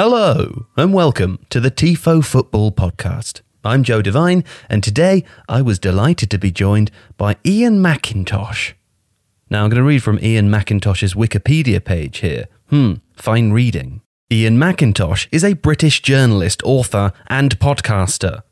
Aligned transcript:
Hello, 0.00 0.66
and 0.76 0.94
welcome 0.94 1.44
to 1.50 1.58
the 1.58 1.72
TIFO 1.72 2.24
Football 2.24 2.70
Podcast. 2.70 3.40
I'm 3.64 3.82
Joe 3.82 4.00
Devine, 4.00 4.44
and 4.70 4.80
today 4.80 5.24
I 5.48 5.60
was 5.60 5.80
delighted 5.80 6.30
to 6.30 6.38
be 6.38 6.52
joined 6.52 6.92
by 7.16 7.34
Iain 7.44 7.82
Macintosh. 7.82 8.74
Now 9.50 9.64
I'm 9.64 9.70
going 9.70 9.82
to 9.82 9.88
read 9.88 10.04
from 10.04 10.20
Iain 10.22 10.48
Macintosh's 10.50 11.14
Wikipedia 11.14 11.84
page 11.84 12.18
here. 12.18 12.46
Hmm, 12.70 12.92
fine 13.16 13.50
reading. 13.50 14.02
Iain 14.32 14.56
Macintosh 14.56 15.26
is 15.32 15.42
a 15.42 15.54
British 15.54 16.00
journalist, 16.00 16.62
author, 16.62 17.12
and 17.26 17.58
podcaster. 17.58 18.42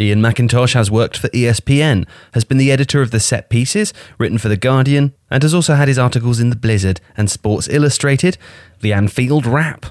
Iain 0.00 0.22
Macintosh 0.22 0.72
has 0.72 0.90
worked 0.90 1.18
for 1.18 1.28
ESPN, 1.28 2.08
has 2.32 2.44
been 2.46 2.56
the 2.56 2.72
editor 2.72 3.02
of 3.02 3.10
the 3.10 3.20
set 3.20 3.50
pieces, 3.50 3.92
written 4.16 4.38
for 4.38 4.48
The 4.48 4.56
Guardian, 4.56 5.12
and 5.30 5.42
has 5.42 5.52
also 5.52 5.74
had 5.74 5.88
his 5.88 5.98
articles 5.98 6.40
in 6.40 6.48
The 6.48 6.56
Blizzard 6.56 7.02
and 7.14 7.30
Sports 7.30 7.68
Illustrated, 7.68 8.38
the 8.80 8.94
Anfield 8.94 9.44
Wrap, 9.44 9.84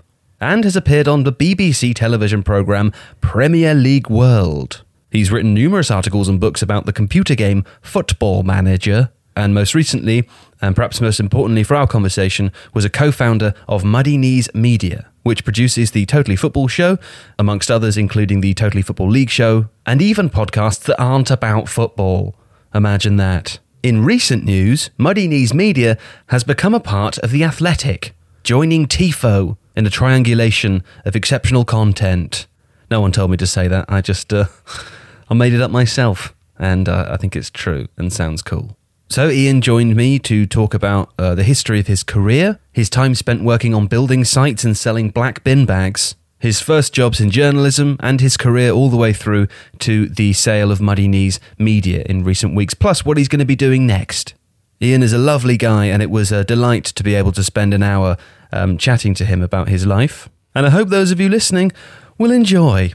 and 0.43 0.65
has 0.65 0.75
appeared 0.75 1.07
on 1.07 1.23
the 1.23 1.31
BBC 1.31 1.95
television 1.95 2.43
programme 2.43 2.91
Premier 3.21 3.73
League 3.73 4.09
World. 4.09 4.83
He's 5.09 5.31
written 5.31 5.53
numerous 5.53 5.89
articles 5.89 6.27
and 6.27 6.37
books 6.37 6.61
about 6.61 6.85
the 6.85 6.91
computer 6.91 7.33
game 7.33 7.63
Football 7.81 8.43
Manager, 8.43 9.09
and 9.37 9.53
most 9.53 9.73
recently, 9.73 10.27
and 10.61 10.75
perhaps 10.75 10.99
most 10.99 11.21
importantly 11.21 11.63
for 11.63 11.75
our 11.75 11.87
conversation, 11.87 12.51
was 12.73 12.83
a 12.83 12.89
co 12.89 13.09
founder 13.09 13.53
of 13.69 13.85
Muddy 13.85 14.17
Knees 14.17 14.53
Media, 14.53 15.09
which 15.23 15.45
produces 15.45 15.91
the 15.91 16.05
Totally 16.05 16.35
Football 16.35 16.67
Show, 16.67 16.97
amongst 17.39 17.71
others, 17.71 17.97
including 17.97 18.41
the 18.41 18.53
Totally 18.53 18.81
Football 18.81 19.09
League 19.09 19.29
Show, 19.29 19.69
and 19.85 20.01
even 20.01 20.29
podcasts 20.29 20.83
that 20.83 21.01
aren't 21.01 21.31
about 21.31 21.69
football. 21.69 22.35
Imagine 22.75 23.15
that. 23.15 23.59
In 23.81 24.03
recent 24.03 24.43
news, 24.43 24.89
Muddy 24.97 25.29
Knees 25.29 25.53
Media 25.53 25.97
has 26.27 26.43
become 26.43 26.73
a 26.73 26.81
part 26.81 27.17
of 27.19 27.31
The 27.31 27.45
Athletic, 27.45 28.13
joining 28.43 28.87
TIFO 28.87 29.55
in 29.75 29.85
a 29.85 29.89
triangulation 29.89 30.83
of 31.05 31.15
exceptional 31.15 31.65
content. 31.65 32.47
No 32.91 33.01
one 33.01 33.11
told 33.11 33.31
me 33.31 33.37
to 33.37 33.47
say 33.47 33.67
that. 33.67 33.85
I 33.89 34.01
just, 34.01 34.33
uh, 34.33 34.45
I 35.29 35.33
made 35.33 35.53
it 35.53 35.61
up 35.61 35.71
myself, 35.71 36.35
and 36.57 36.87
uh, 36.87 37.07
I 37.09 37.17
think 37.17 37.35
it's 37.35 37.49
true 37.49 37.87
and 37.97 38.11
sounds 38.11 38.41
cool. 38.41 38.77
So, 39.09 39.29
Iain 39.29 39.61
joined 39.61 39.95
me 39.95 40.17
to 40.19 40.45
talk 40.47 40.73
about 40.73 41.13
uh, 41.19 41.35
the 41.35 41.43
history 41.43 41.79
of 41.79 41.87
his 41.87 42.03
career, 42.03 42.59
his 42.71 42.89
time 42.89 43.13
spent 43.13 43.43
working 43.43 43.73
on 43.73 43.85
building 43.85 44.25
sites 44.25 44.63
and 44.63 44.75
selling 44.75 45.09
black 45.09 45.43
bin 45.43 45.65
bags, 45.65 46.15
his 46.39 46.61
first 46.61 46.93
jobs 46.93 47.21
in 47.21 47.29
journalism, 47.29 47.97
and 47.99 48.21
his 48.21 48.37
career 48.37 48.71
all 48.71 48.89
the 48.89 48.97
way 48.97 49.13
through 49.13 49.47
to 49.79 50.07
the 50.09 50.33
sale 50.33 50.71
of 50.71 50.81
Muddy 50.81 51.07
Knees 51.07 51.39
Media 51.59 52.03
in 52.07 52.23
recent 52.23 52.55
weeks, 52.55 52.73
plus 52.73 53.05
what 53.05 53.17
he's 53.17 53.27
going 53.27 53.39
to 53.39 53.45
be 53.45 53.55
doing 53.55 53.85
next. 53.85 54.33
Iain 54.81 55.03
is 55.03 55.13
a 55.13 55.17
lovely 55.17 55.57
guy, 55.57 55.85
and 55.85 56.01
it 56.01 56.09
was 56.09 56.31
a 56.31 56.43
delight 56.43 56.85
to 56.85 57.03
be 57.03 57.13
able 57.15 57.31
to 57.33 57.43
spend 57.43 57.73
an 57.73 57.83
hour 57.83 58.17
um, 58.53 58.77
chatting 58.77 59.13
to 59.15 59.25
him 59.25 59.41
about 59.41 59.67
his 59.67 59.85
life. 59.85 60.29
And 60.55 60.65
I 60.65 60.69
hope 60.69 60.89
those 60.89 61.11
of 61.11 61.19
you 61.19 61.27
listening 61.27 61.71
will 62.17 62.31
enjoy. 62.31 62.93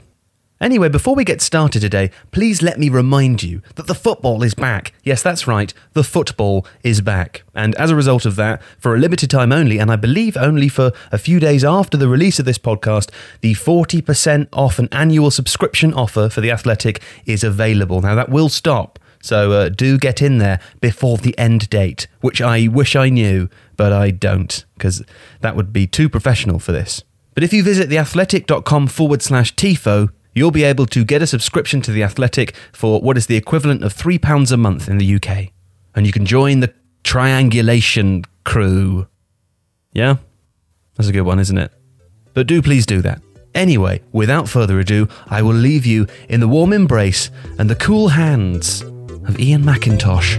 Anyway, 0.60 0.88
before 0.88 1.14
we 1.14 1.22
get 1.22 1.40
started 1.40 1.80
today, 1.80 2.10
please 2.32 2.62
let 2.62 2.80
me 2.80 2.88
remind 2.88 3.44
you 3.44 3.62
that 3.76 3.86
the 3.86 3.94
football 3.94 4.42
is 4.42 4.54
back. 4.54 4.92
Yes, 5.04 5.22
that's 5.22 5.46
right, 5.46 5.72
the 5.92 6.02
football 6.02 6.66
is 6.82 7.00
back. 7.00 7.44
And 7.54 7.76
as 7.76 7.90
a 7.90 7.96
result 7.96 8.26
of 8.26 8.34
that, 8.36 8.60
for 8.76 8.92
a 8.94 8.98
limited 8.98 9.30
time 9.30 9.52
only, 9.52 9.78
and 9.78 9.90
I 9.90 9.94
believe 9.94 10.36
only 10.36 10.68
for 10.68 10.90
a 11.12 11.18
few 11.18 11.38
days 11.38 11.62
after 11.62 11.96
the 11.96 12.08
release 12.08 12.40
of 12.40 12.44
this 12.44 12.58
podcast, 12.58 13.10
the 13.40 13.54
40% 13.54 14.48
off 14.52 14.80
an 14.80 14.88
annual 14.90 15.30
subscription 15.30 15.94
offer 15.94 16.28
for 16.28 16.40
The 16.40 16.50
Athletic 16.50 17.00
is 17.24 17.44
available. 17.44 18.00
Now, 18.00 18.16
that 18.16 18.28
will 18.28 18.48
stop. 18.48 18.98
So 19.28 19.52
uh, 19.52 19.68
do 19.68 19.98
get 19.98 20.22
in 20.22 20.38
there 20.38 20.58
before 20.80 21.18
the 21.18 21.36
end 21.36 21.68
date, 21.68 22.06
which 22.22 22.40
I 22.40 22.66
wish 22.66 22.96
I 22.96 23.10
knew, 23.10 23.50
but 23.76 23.92
I 23.92 24.10
don't, 24.10 24.64
because 24.72 25.04
that 25.42 25.54
would 25.54 25.70
be 25.70 25.86
too 25.86 26.08
professional 26.08 26.58
for 26.58 26.72
this. 26.72 27.04
But 27.34 27.44
if 27.44 27.52
you 27.52 27.62
visit 27.62 27.90
theathletic.com 27.90 28.86
forward 28.86 29.20
slash 29.20 29.54
TIFO, 29.54 30.08
you'll 30.34 30.50
be 30.50 30.64
able 30.64 30.86
to 30.86 31.04
get 31.04 31.20
a 31.20 31.26
subscription 31.26 31.82
to 31.82 31.92
The 31.92 32.02
Athletic 32.02 32.56
for 32.72 33.02
what 33.02 33.18
is 33.18 33.26
the 33.26 33.36
equivalent 33.36 33.84
of 33.84 33.92
£3 33.92 34.50
a 34.50 34.56
month 34.56 34.88
in 34.88 34.96
the 34.96 35.16
UK. 35.16 35.52
And 35.94 36.06
you 36.06 36.12
can 36.12 36.24
join 36.24 36.60
the 36.60 36.72
triangulation 37.04 38.24
crew. 38.44 39.08
Yeah? 39.92 40.16
That's 40.96 41.10
a 41.10 41.12
good 41.12 41.26
one, 41.26 41.38
isn't 41.38 41.58
it? 41.58 41.70
But 42.32 42.46
do 42.46 42.62
please 42.62 42.86
do 42.86 43.02
that. 43.02 43.20
Anyway, 43.54 44.00
without 44.10 44.48
further 44.48 44.80
ado, 44.80 45.06
I 45.26 45.42
will 45.42 45.52
leave 45.52 45.84
you 45.84 46.06
in 46.30 46.40
the 46.40 46.48
warm 46.48 46.72
embrace 46.72 47.30
and 47.58 47.68
the 47.68 47.74
cool 47.74 48.08
hands 48.08 48.82
of 49.28 49.38
Iain 49.38 49.64
Macintosh. 49.64 50.36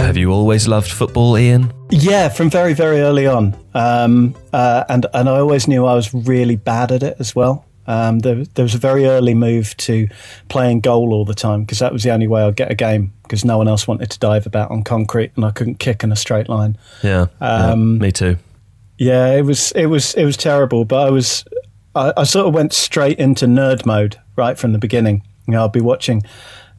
Have 0.00 0.16
you 0.16 0.32
always 0.32 0.66
loved 0.66 0.90
football, 0.90 1.36
Iain? 1.36 1.72
Yeah, 1.90 2.28
from 2.28 2.50
very, 2.50 2.72
very 2.72 3.00
early 3.00 3.26
on. 3.26 3.56
Um, 3.74 4.34
uh, 4.52 4.84
and, 4.88 5.06
and 5.12 5.28
I 5.28 5.38
always 5.38 5.68
knew 5.68 5.84
I 5.86 5.94
was 5.94 6.14
really 6.14 6.56
bad 6.56 6.92
at 6.92 7.02
it 7.02 7.16
as 7.18 7.36
well. 7.36 7.64
Um, 7.86 8.20
there, 8.20 8.44
there, 8.44 8.62
was 8.62 8.74
a 8.74 8.78
very 8.78 9.04
early 9.04 9.34
move 9.34 9.76
to 9.78 10.08
playing 10.48 10.80
goal 10.80 11.12
all 11.12 11.26
the 11.26 11.34
time 11.34 11.64
because 11.64 11.80
that 11.80 11.92
was 11.92 12.02
the 12.02 12.10
only 12.12 12.26
way 12.26 12.42
I'd 12.42 12.56
get 12.56 12.70
a 12.70 12.74
game 12.74 13.12
because 13.24 13.44
no 13.44 13.58
one 13.58 13.68
else 13.68 13.86
wanted 13.86 14.10
to 14.10 14.18
dive 14.18 14.46
about 14.46 14.70
on 14.70 14.84
concrete 14.84 15.32
and 15.36 15.44
I 15.44 15.50
couldn't 15.50 15.80
kick 15.80 16.02
in 16.02 16.10
a 16.10 16.16
straight 16.16 16.48
line. 16.48 16.78
Yeah, 17.02 17.26
um, 17.42 17.96
yeah 17.96 18.00
me 18.00 18.12
too. 18.12 18.38
Yeah, 18.98 19.32
it 19.32 19.42
was 19.42 19.72
it 19.72 19.86
was 19.86 20.14
it 20.14 20.24
was 20.24 20.36
terrible, 20.36 20.84
but 20.84 21.06
I 21.06 21.10
was 21.10 21.44
I, 21.94 22.12
I, 22.16 22.24
sort 22.24 22.46
of 22.46 22.54
went 22.54 22.72
straight 22.72 23.18
into 23.18 23.46
nerd 23.46 23.86
mode 23.86 24.20
right 24.36 24.58
from 24.58 24.72
the 24.72 24.78
beginning. 24.78 25.22
You 25.46 25.54
know, 25.54 25.64
I'd 25.64 25.72
be 25.72 25.80
watching 25.80 26.22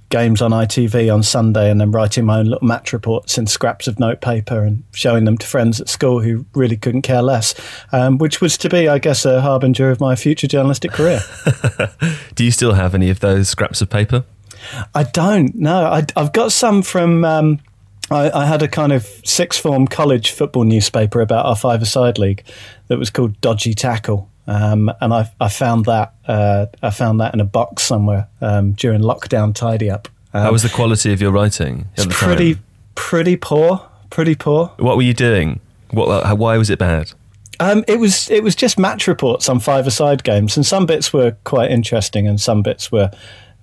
games 0.10 0.42
on 0.42 0.52
ITV 0.52 1.14
on 1.14 1.24
Sunday 1.24 1.70
and 1.70 1.82
then 1.82 1.92
writing 1.92 2.26
my 2.26 2.40
own 2.40 2.46
little 2.46 2.68
match 2.68 2.94
reports 2.94 3.38
in 3.38 3.48
scraps 3.48 3.88
of 3.88 4.00
notepaper 4.00 4.64
and 4.64 4.84
showing 4.94 5.26
them 5.26 5.38
to 5.38 5.48
friends 5.48 5.82
at 5.82 5.90
school 5.90 6.22
who 6.22 6.46
really 6.54 6.78
couldn't 6.78 7.02
care 7.02 7.22
less, 7.22 7.56
um, 7.92 8.18
which 8.18 8.40
was 8.40 8.58
to 8.60 8.70
be, 8.70 8.88
I 8.88 9.00
guess, 9.00 9.26
a 9.26 9.42
harbinger 9.42 9.90
of 9.90 10.00
my 10.00 10.16
future 10.16 10.48
journalistic 10.48 10.92
career. 10.92 11.22
Do 12.36 12.44
you 12.44 12.52
still 12.52 12.74
have 12.74 12.94
any 12.94 13.10
of 13.10 13.20
those 13.20 13.50
scraps 13.50 13.82
of 13.82 13.90
paper? 13.90 14.24
I 14.94 15.04
don't. 15.04 15.56
No, 15.56 15.86
I, 15.86 16.06
have 16.16 16.34
got 16.34 16.52
some 16.52 16.82
from. 16.82 17.24
Um, 17.24 17.60
I, 18.12 18.30
I, 18.32 18.46
had 18.46 18.62
a 18.62 18.68
kind 18.68 18.94
of 18.94 19.04
sixth 19.24 19.62
form 19.62 19.88
college 19.88 20.32
football 20.32 20.64
newspaper 20.64 21.22
about 21.22 21.46
our 21.46 21.56
five-a-side 21.56 22.18
league 22.18 22.44
that 22.88 23.00
was 23.00 23.10
called 23.10 23.40
Dodgy 23.42 23.74
Tackle, 23.74 24.30
um, 24.48 24.92
and 25.02 25.14
I, 25.14 25.32
I, 25.40 25.50
found 25.50 25.86
that 25.86 26.14
uh, 26.28 26.68
I 26.84 26.92
found 26.92 27.20
that 27.20 27.34
in 27.34 27.40
a 27.40 27.46
box 27.46 27.84
somewhere 27.84 28.28
um, 28.42 28.74
during 28.74 29.02
lockdown 29.02 29.56
tidy 29.56 29.90
up. 29.90 30.08
Um, 30.34 30.44
How 30.44 30.52
was 30.52 30.64
the 30.64 30.70
quality 30.70 31.14
of 31.14 31.22
your 31.22 31.32
writing? 31.32 31.88
It's 31.96 32.06
pretty 32.10 32.56
time? 32.56 32.64
pretty 32.94 33.38
poor, 33.38 33.88
pretty 34.12 34.36
poor. 34.36 34.68
What 34.78 34.98
were 34.98 35.04
you 35.04 35.14
doing? 35.14 35.60
What? 35.92 36.38
Why 36.38 36.58
was 36.58 36.70
it 36.70 36.78
bad? 36.78 37.14
Um, 37.60 37.86
it 37.88 38.00
was 38.00 38.30
it 38.30 38.44
was 38.44 38.56
just 38.56 38.78
match 38.78 39.08
reports 39.08 39.50
on 39.50 39.60
five-a-side 39.60 40.24
games, 40.24 40.58
and 40.58 40.66
some 40.66 40.86
bits 40.86 41.12
were 41.14 41.38
quite 41.44 41.72
interesting, 41.72 42.28
and 42.28 42.40
some 42.40 42.62
bits 42.62 42.92
were 42.92 43.10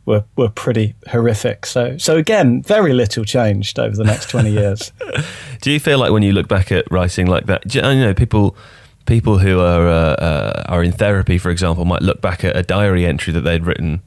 were 0.04 0.24
were 0.36 0.48
pretty 0.48 0.94
horrific. 1.08 1.66
So 1.66 1.96
so 1.98 2.16
again, 2.16 2.62
very 2.62 2.92
little 2.92 3.24
changed 3.24 3.78
over 3.78 3.96
the 3.96 4.04
next 4.04 4.30
twenty 4.30 4.50
years. 4.50 4.92
do 5.60 5.70
you 5.70 5.80
feel 5.80 5.98
like 5.98 6.12
when 6.12 6.22
you 6.22 6.32
look 6.32 6.48
back 6.48 6.72
at 6.72 6.90
writing 6.90 7.26
like 7.26 7.46
that, 7.46 7.74
you 7.74 7.82
know, 7.82 8.14
people 8.14 8.56
people 9.06 9.38
who 9.38 9.60
are 9.60 9.88
uh, 9.88 10.14
uh, 10.14 10.62
are 10.68 10.82
in 10.82 10.92
therapy, 10.92 11.38
for 11.38 11.50
example, 11.50 11.84
might 11.84 12.02
look 12.02 12.20
back 12.20 12.44
at 12.44 12.56
a 12.56 12.62
diary 12.62 13.06
entry 13.06 13.32
that 13.32 13.42
they'd 13.42 13.64
written 13.64 14.02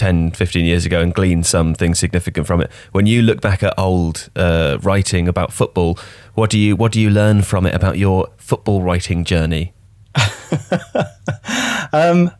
10, 0.00 0.30
15 0.30 0.64
years 0.64 0.86
ago 0.86 1.00
and 1.02 1.12
glean 1.12 1.42
something 1.42 1.94
significant 1.94 2.46
from 2.46 2.62
it. 2.62 2.70
When 2.92 3.04
you 3.04 3.20
look 3.20 3.42
back 3.42 3.62
at 3.62 3.74
old 3.78 4.30
uh, 4.34 4.78
writing 4.80 5.28
about 5.28 5.52
football, 5.52 5.98
what 6.34 6.48
do 6.48 6.58
you 6.58 6.74
what 6.74 6.92
do 6.92 7.00
you 7.00 7.10
learn 7.10 7.42
from 7.42 7.66
it 7.66 7.74
about 7.74 7.98
your 7.98 8.28
football 8.38 8.82
writing 8.82 9.24
journey? 9.24 9.74
um, 11.92 12.30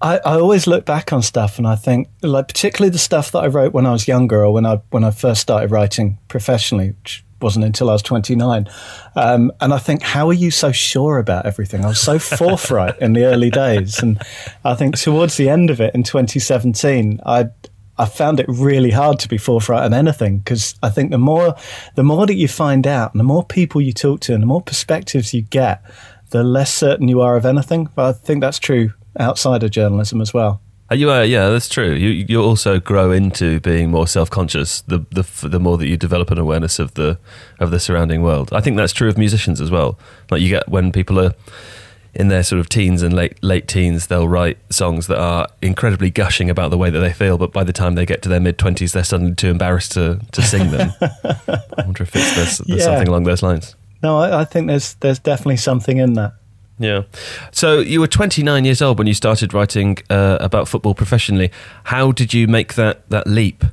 I, 0.00 0.18
I 0.18 0.34
always 0.34 0.66
look 0.66 0.84
back 0.84 1.12
on 1.12 1.22
stuff 1.22 1.58
and 1.58 1.66
I 1.66 1.74
think, 1.74 2.08
like 2.22 2.48
particularly 2.48 2.90
the 2.90 2.98
stuff 2.98 3.32
that 3.32 3.40
I 3.40 3.46
wrote 3.48 3.72
when 3.72 3.86
I 3.86 3.92
was 3.92 4.06
younger 4.06 4.44
or 4.44 4.52
when 4.52 4.64
I 4.64 4.80
when 4.90 5.04
I 5.04 5.10
first 5.10 5.40
started 5.40 5.70
writing 5.70 6.18
professionally, 6.28 6.90
which 6.90 7.24
wasn't 7.40 7.64
until 7.64 7.90
I 7.90 7.94
was 7.94 8.02
29. 8.02 8.68
Um, 9.16 9.52
and 9.60 9.72
I 9.72 9.78
think, 9.78 10.02
how 10.02 10.28
are 10.28 10.34
you 10.34 10.50
so 10.50 10.72
sure 10.72 11.18
about 11.18 11.46
everything? 11.46 11.84
I 11.84 11.88
was 11.88 12.00
so 12.00 12.18
forthright 12.18 12.98
in 13.00 13.12
the 13.12 13.24
early 13.24 13.50
days. 13.50 14.00
And 14.00 14.20
I 14.64 14.74
think 14.74 14.96
towards 14.98 15.36
the 15.36 15.48
end 15.48 15.70
of 15.70 15.80
it 15.80 15.94
in 15.94 16.02
2017, 16.02 17.20
I 17.26 17.46
I 18.00 18.06
found 18.06 18.38
it 18.38 18.46
really 18.48 18.92
hard 18.92 19.18
to 19.20 19.28
be 19.28 19.38
forthright 19.38 19.82
on 19.82 19.92
anything 19.92 20.38
because 20.38 20.76
I 20.84 20.90
think 20.90 21.10
the 21.10 21.18
more 21.18 21.56
the 21.96 22.04
more 22.04 22.26
that 22.26 22.34
you 22.34 22.46
find 22.46 22.86
out 22.86 23.12
and 23.12 23.18
the 23.18 23.24
more 23.24 23.44
people 23.44 23.80
you 23.80 23.92
talk 23.92 24.20
to 24.20 24.34
and 24.34 24.42
the 24.42 24.46
more 24.46 24.62
perspectives 24.62 25.34
you 25.34 25.42
get, 25.42 25.82
the 26.30 26.44
less 26.44 26.72
certain 26.72 27.08
you 27.08 27.20
are 27.20 27.36
of 27.36 27.44
anything. 27.44 27.88
But 27.96 28.04
I 28.04 28.12
think 28.12 28.40
that's 28.40 28.60
true 28.60 28.92
outside 29.18 29.62
of 29.62 29.70
journalism 29.70 30.20
as 30.20 30.32
well. 30.34 30.60
Uh, 30.90 30.94
you 30.94 31.10
are, 31.10 31.22
yeah, 31.24 31.50
that's 31.50 31.68
true. 31.68 31.92
You 31.92 32.08
you 32.28 32.42
also 32.42 32.80
grow 32.80 33.10
into 33.12 33.60
being 33.60 33.90
more 33.90 34.06
self 34.06 34.30
conscious 34.30 34.80
the, 34.82 35.00
the 35.10 35.24
the 35.46 35.60
more 35.60 35.76
that 35.76 35.86
you 35.86 35.96
develop 35.98 36.30
an 36.30 36.38
awareness 36.38 36.78
of 36.78 36.94
the 36.94 37.18
of 37.60 37.70
the 37.70 37.78
surrounding 37.78 38.22
world. 38.22 38.50
I 38.52 38.60
think 38.62 38.76
that's 38.78 38.94
true 38.94 39.08
of 39.08 39.18
musicians 39.18 39.60
as 39.60 39.70
well. 39.70 39.98
Like 40.30 40.40
you 40.40 40.48
get 40.48 40.66
when 40.68 40.90
people 40.92 41.20
are 41.20 41.34
in 42.14 42.28
their 42.28 42.42
sort 42.42 42.58
of 42.58 42.70
teens 42.70 43.02
and 43.02 43.12
late 43.14 43.36
late 43.42 43.68
teens, 43.68 44.06
they'll 44.06 44.26
write 44.26 44.56
songs 44.72 45.08
that 45.08 45.18
are 45.18 45.46
incredibly 45.60 46.08
gushing 46.08 46.48
about 46.48 46.70
the 46.70 46.78
way 46.78 46.88
that 46.88 47.00
they 47.00 47.12
feel, 47.12 47.36
but 47.36 47.52
by 47.52 47.64
the 47.64 47.72
time 47.72 47.94
they 47.94 48.06
get 48.06 48.22
to 48.22 48.28
their 48.30 48.40
mid 48.40 48.56
twenties, 48.56 48.94
they're 48.94 49.04
suddenly 49.04 49.34
too 49.34 49.50
embarrassed 49.50 49.92
to, 49.92 50.18
to 50.32 50.40
sing 50.40 50.70
them. 50.70 50.90
I 51.02 51.60
wonder 51.84 52.02
if 52.04 52.16
it's 52.16 52.34
there's, 52.34 52.58
there's 52.58 52.80
Yeah. 52.80 52.84
something 52.86 53.08
along 53.08 53.24
those 53.24 53.42
lines. 53.42 53.76
No, 54.02 54.16
I, 54.16 54.40
I 54.40 54.44
think 54.46 54.68
there's 54.68 54.94
there's 54.94 55.18
definitely 55.18 55.58
something 55.58 55.98
in 55.98 56.14
that. 56.14 56.32
Yeah. 56.78 57.02
So 57.50 57.80
you 57.80 58.00
were 58.00 58.06
29 58.06 58.64
years 58.64 58.80
old 58.80 58.98
when 58.98 59.06
you 59.06 59.14
started 59.14 59.52
writing 59.52 59.98
uh, 60.10 60.38
about 60.40 60.68
football 60.68 60.94
professionally. 60.94 61.50
How 61.84 62.12
did 62.12 62.32
you 62.32 62.46
make 62.46 62.74
that 62.74 63.08
that 63.10 63.26
leap? 63.26 63.64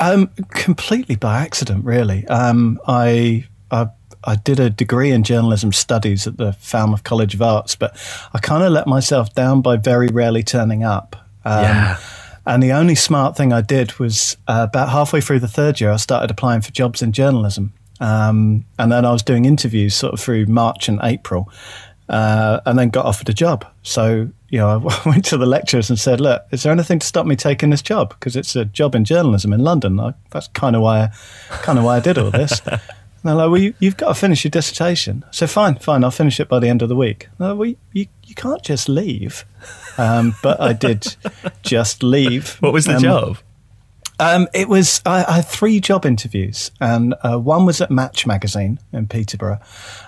Um, 0.00 0.28
completely 0.50 1.16
by 1.16 1.40
accident, 1.40 1.84
really. 1.84 2.26
Um, 2.26 2.80
I, 2.86 3.46
I 3.70 3.88
I 4.24 4.36
did 4.36 4.58
a 4.58 4.70
degree 4.70 5.10
in 5.10 5.22
journalism 5.22 5.72
studies 5.72 6.26
at 6.26 6.36
the 6.36 6.52
Falmouth 6.54 7.04
College 7.04 7.34
of 7.34 7.42
Arts, 7.42 7.76
but 7.76 7.96
I 8.32 8.38
kind 8.38 8.64
of 8.64 8.72
let 8.72 8.86
myself 8.86 9.34
down 9.34 9.60
by 9.60 9.76
very 9.76 10.08
rarely 10.08 10.42
turning 10.42 10.82
up. 10.82 11.16
Um, 11.44 11.62
Yeah. 11.62 11.98
And 12.46 12.62
the 12.62 12.72
only 12.72 12.94
smart 12.94 13.36
thing 13.36 13.52
I 13.52 13.62
did 13.62 13.98
was 13.98 14.36
uh, 14.48 14.66
about 14.68 14.90
halfway 14.90 15.20
through 15.22 15.40
the 15.40 15.48
third 15.48 15.80
year, 15.80 15.90
I 15.90 15.96
started 15.96 16.30
applying 16.30 16.60
for 16.60 16.72
jobs 16.72 17.00
in 17.00 17.12
journalism. 17.12 17.72
Um, 18.00 18.66
and 18.78 18.92
then 18.92 19.06
I 19.06 19.12
was 19.12 19.22
doing 19.22 19.44
interviews 19.46 19.94
sort 19.94 20.12
of 20.12 20.20
through 20.20 20.46
March 20.46 20.88
and 20.88 21.00
April, 21.02 21.50
uh, 22.08 22.60
and 22.66 22.78
then 22.78 22.88
got 22.90 23.06
offered 23.06 23.28
a 23.28 23.32
job. 23.32 23.66
So, 23.82 24.28
you 24.48 24.58
know, 24.58 24.88
I 25.04 25.08
went 25.08 25.24
to 25.26 25.36
the 25.36 25.46
lecturers 25.46 25.88
and 25.90 25.98
said, 25.98 26.20
look, 26.20 26.42
is 26.50 26.62
there 26.62 26.72
anything 26.72 26.98
to 26.98 27.06
stop 27.06 27.26
me 27.26 27.36
taking 27.36 27.70
this 27.70 27.82
job? 27.82 28.10
Because 28.10 28.36
it's 28.36 28.54
a 28.56 28.64
job 28.64 28.94
in 28.94 29.04
journalism 29.04 29.52
in 29.52 29.60
London. 29.60 29.98
I, 30.00 30.14
that's 30.30 30.48
kind 30.48 30.76
of 30.76 30.82
why, 30.82 31.10
kind 31.62 31.78
of 31.78 31.84
why 31.84 31.96
I 31.96 32.00
did 32.00 32.18
all 32.18 32.30
this. 32.30 32.60
And 33.24 33.30
they're 33.30 33.36
like, 33.46 33.50
well, 33.52 33.60
you, 33.62 33.72
you've 33.78 33.96
got 33.96 34.08
to 34.08 34.14
finish 34.14 34.44
your 34.44 34.50
dissertation. 34.50 35.24
So 35.30 35.46
fine, 35.46 35.76
fine, 35.76 36.04
I'll 36.04 36.10
finish 36.10 36.40
it 36.40 36.46
by 36.46 36.58
the 36.58 36.68
end 36.68 36.82
of 36.82 36.90
the 36.90 36.94
week. 36.94 37.28
No, 37.38 37.54
well, 37.56 37.72
you, 37.94 38.06
you 38.22 38.34
can't 38.34 38.62
just 38.62 38.86
leave. 38.86 39.46
Um, 39.96 40.34
but 40.42 40.60
I 40.60 40.74
did 40.74 41.16
just 41.62 42.02
leave. 42.02 42.56
What 42.60 42.74
was 42.74 42.84
the 42.84 42.96
Um, 42.96 43.02
job? 43.02 43.38
Um, 44.20 44.46
it 44.54 44.68
was 44.68 45.00
I, 45.04 45.24
I 45.24 45.32
had 45.36 45.46
three 45.46 45.80
job 45.80 46.06
interviews, 46.06 46.70
and 46.80 47.14
uh, 47.22 47.38
one 47.38 47.66
was 47.66 47.80
at 47.80 47.90
Match 47.90 48.26
magazine 48.26 48.78
in 48.92 49.06
Peterborough. 49.08 49.58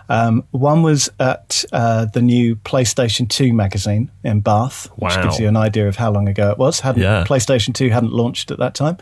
Um, 0.08 0.44
one 0.52 0.82
was 0.82 1.10
at 1.18 1.64
uh, 1.72 2.04
the 2.06 2.22
new 2.22 2.56
PlayStation 2.56 3.28
Two 3.28 3.52
magazine 3.52 4.10
in 4.22 4.40
Bath, 4.40 4.86
which 4.96 5.16
Wow. 5.16 5.22
gives 5.24 5.40
you 5.40 5.48
an 5.48 5.56
idea 5.56 5.88
of 5.88 5.96
how 5.96 6.10
long 6.12 6.28
ago 6.28 6.50
it 6.50 6.58
was. 6.58 6.80
Hadn't, 6.80 7.02
Yeah. 7.02 7.24
PlayStation 7.24 7.74
Two 7.74 7.88
hadn't 7.90 8.12
launched 8.12 8.50
at 8.50 8.58
that 8.58 8.74
time, 8.74 8.96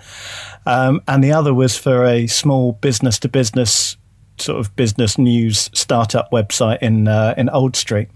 um, 0.67 1.03
and 1.07 1.23
the 1.23 1.33
other 1.33 1.53
was 1.53 1.77
for 1.77 2.05
a 2.07 2.27
small 2.27 2.73
business 2.73 3.19
to 3.21 3.29
business 3.29 3.97
sort 4.39 4.59
of 4.59 4.75
business 4.75 5.17
news 5.17 5.71
startup 5.75 6.31
website 6.33 6.79
in 6.83 7.07
uh, 7.09 7.35
in 7.37 7.49
Old 7.51 7.77
Street. 7.77 8.09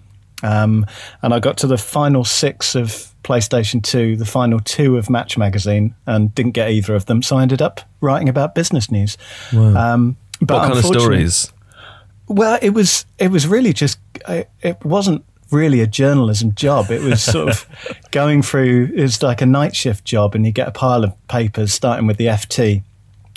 Um, 0.42 0.86
and 1.22 1.34
I 1.34 1.40
got 1.40 1.56
to 1.58 1.66
the 1.66 1.78
final 1.78 2.24
six 2.24 2.74
of 2.74 3.12
PlayStation 3.24 3.82
2, 3.82 4.16
the 4.16 4.24
final 4.24 4.60
two 4.60 4.96
of 4.96 5.10
Match 5.10 5.36
Magazine, 5.36 5.94
and 6.06 6.34
didn't 6.34 6.52
get 6.52 6.70
either 6.70 6.94
of 6.94 7.06
them. 7.06 7.22
So 7.22 7.36
I 7.36 7.42
ended 7.42 7.60
up 7.60 7.80
writing 8.00 8.28
about 8.28 8.54
business 8.54 8.90
news. 8.90 9.16
Um, 9.52 10.16
but 10.40 10.54
What 10.54 10.66
kind 10.68 10.78
of 10.78 10.84
stories? 10.84 11.52
Well, 12.28 12.58
it 12.62 12.70
was 12.70 13.06
it 13.18 13.30
was 13.30 13.46
really 13.48 13.72
just 13.72 13.98
it, 14.28 14.48
it 14.62 14.84
wasn't 14.84 15.24
really 15.50 15.80
a 15.80 15.86
journalism 15.86 16.54
job. 16.54 16.90
It 16.90 17.00
was 17.02 17.22
sort 17.22 17.48
of 17.48 17.66
going 18.10 18.42
through. 18.42 18.92
It 18.94 19.02
was 19.02 19.22
like 19.22 19.40
a 19.40 19.46
night 19.46 19.74
shift 19.74 20.04
job, 20.04 20.34
and 20.34 20.44
you 20.46 20.52
get 20.52 20.68
a 20.68 20.72
pile 20.72 21.04
of 21.04 21.14
papers 21.28 21.72
starting 21.72 22.06
with 22.06 22.18
the 22.18 22.26
FT. 22.26 22.82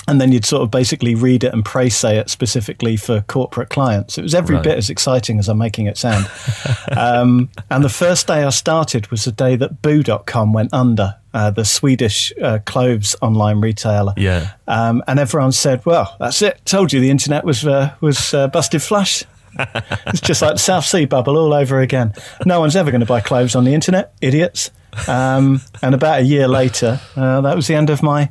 And 0.08 0.20
then 0.20 0.32
you'd 0.32 0.46
sort 0.46 0.64
of 0.64 0.72
basically 0.72 1.14
read 1.14 1.44
it 1.44 1.54
and 1.54 1.64
praise 1.64 1.96
say 1.96 2.18
it 2.18 2.30
specifically 2.30 2.98
for 2.98 3.22
corporate 3.22 3.70
clients. 3.70 4.18
It 4.18 4.24
was 4.24 4.34
every 4.34 4.56
Right. 4.56 4.64
bit 4.64 4.78
as 4.78 4.90
exciting 4.90 5.38
as 5.38 5.48
I'm 5.48 5.60
making 5.60 5.86
it 5.86 5.98
sound. 5.98 6.30
um, 6.98 7.50
and 7.70 7.84
the 7.84 7.90
first 7.90 8.26
day 8.28 8.44
I 8.44 8.50
started 8.50 9.10
was 9.12 9.26
the 9.26 9.32
day 9.32 9.56
that 9.58 9.82
Boo.com 9.84 10.54
went 10.54 10.74
under, 10.74 11.16
uh, 11.34 11.52
the 11.52 11.64
Swedish 11.66 12.34
uh, 12.42 12.60
clothes 12.66 13.16
online 13.22 13.62
retailer. 13.62 14.14
Yeah. 14.18 14.52
Um, 14.68 15.04
and 15.08 15.20
everyone 15.20 15.52
said, 15.52 15.86
"Well, 15.86 16.16
that's 16.20 16.42
it. 16.42 16.60
Told 16.66 16.92
you 16.92 17.00
the 17.00 17.10
internet 17.12 17.46
was 17.46 17.66
uh, 17.66 17.92
was 18.02 18.34
uh, 18.34 18.48
busted 18.48 18.82
flush." 18.82 19.24
it's 20.08 20.22
just 20.22 20.42
like 20.42 20.54
the 20.54 20.60
South 20.60 20.86
Sea 20.86 21.06
bubble 21.06 21.38
all 21.38 21.54
over 21.54 21.80
again. 21.80 22.14
No 22.46 22.60
one's 22.60 22.76
ever 22.76 22.90
going 22.90 23.02
to 23.02 23.06
buy 23.08 23.22
clothes 23.22 23.56
on 23.56 23.66
the 23.66 23.74
internet, 23.74 24.14
idiots. 24.22 24.72
Um, 25.08 25.62
and 25.82 25.96
about 25.96 26.20
a 26.20 26.24
year 26.24 26.48
later, 26.48 27.00
uh, 27.16 27.42
that 27.42 27.56
was 27.56 27.68
the 27.68 27.76
end 27.76 27.90
of 27.90 28.02
my 28.04 28.30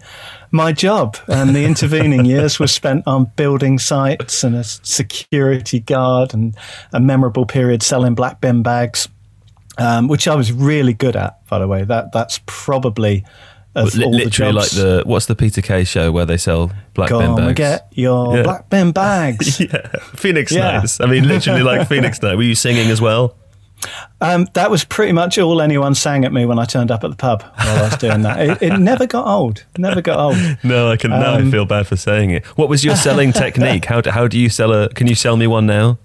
my 0.53 0.73
job. 0.73 1.17
And 1.29 1.55
the 1.55 1.65
intervening 1.65 2.25
years 2.25 2.59
were 2.59 2.67
spent 2.67 3.07
on 3.07 3.31
building 3.37 3.79
sites 3.79 4.43
and 4.45 4.57
a 4.57 4.65
security 4.65 5.81
guard 5.81 6.35
and 6.35 6.57
a 6.93 7.01
memorable 7.01 7.47
period 7.47 7.83
selling 7.83 8.15
black 8.15 8.41
bin 8.41 8.63
bags, 8.63 9.09
um, 9.79 10.09
which 10.09 10.27
I 10.29 10.35
was 10.35 10.53
really 10.53 10.93
good 10.93 11.17
at. 11.17 11.47
By 11.49 11.59
the 11.61 11.69
way, 11.69 11.85
that 11.85 12.13
that's 12.13 12.41
probably 12.47 13.25
of 13.77 13.95
Li- 13.95 14.05
all 14.05 14.11
the 14.11 14.19
literally 14.25 14.53
like 14.53 14.71
the 14.71 15.03
what's 15.07 15.27
the 15.27 15.37
Peter 15.37 15.63
Kay 15.63 15.85
show 15.85 16.11
where 16.11 16.27
they 16.27 16.37
sell 16.37 16.73
black 16.95 17.11
bin 17.11 17.21
Come 17.21 17.37
bags? 17.37 17.55
get 17.57 17.87
your 17.95 18.37
Yeah. 18.39 18.43
black 18.43 18.69
bin 18.69 18.91
bags. 18.91 19.61
yeah, 19.61 19.87
Phoenix 20.17 20.51
Yeah. 20.51 20.79
Nights. 20.79 21.01
I 21.01 21.07
mean, 21.07 21.29
literally 21.29 21.63
like 21.63 21.89
Phoenix 21.89 22.21
Night. 22.21 22.35
Were 22.35 22.43
you 22.43 22.57
singing 22.57 22.91
as 22.91 23.01
well? 23.01 23.37
Um, 24.21 24.47
that 24.55 24.71
was 24.71 24.85
pretty 24.85 25.13
much 25.13 25.39
all 25.39 25.63
anyone 25.63 25.95
sang 25.95 26.25
at 26.25 26.33
me 26.33 26.45
when 26.45 26.59
I 26.59 26.65
turned 26.65 26.91
up 26.91 27.03
at 27.05 27.11
the 27.11 27.17
pub 27.17 27.43
while 27.43 27.79
I 27.79 27.83
was 27.83 27.97
doing 27.97 28.23
that. 28.23 28.41
It, 28.41 28.63
it 28.63 28.79
never 28.79 29.07
got 29.07 29.27
old. 29.27 29.65
Never 29.79 30.03
got 30.03 30.19
old. 30.19 30.59
No, 30.63 30.91
I 30.91 30.97
can 30.97 31.11
now. 31.11 31.35
I 31.35 31.41
Um, 31.41 31.51
feel 31.51 31.65
bad 31.65 31.87
for 31.87 31.97
saying 31.97 32.31
it. 32.31 32.45
What 32.59 32.69
was 32.69 32.85
your 32.85 32.97
selling 33.07 33.33
technique? 33.33 33.87
How 33.87 34.01
do, 34.01 34.11
how 34.11 34.29
do 34.29 34.39
you 34.39 34.49
sell 34.51 34.73
a? 34.73 34.89
Can 34.91 35.07
you 35.07 35.15
sell 35.15 35.37
me 35.37 35.47
one 35.47 35.67
now? 35.67 35.99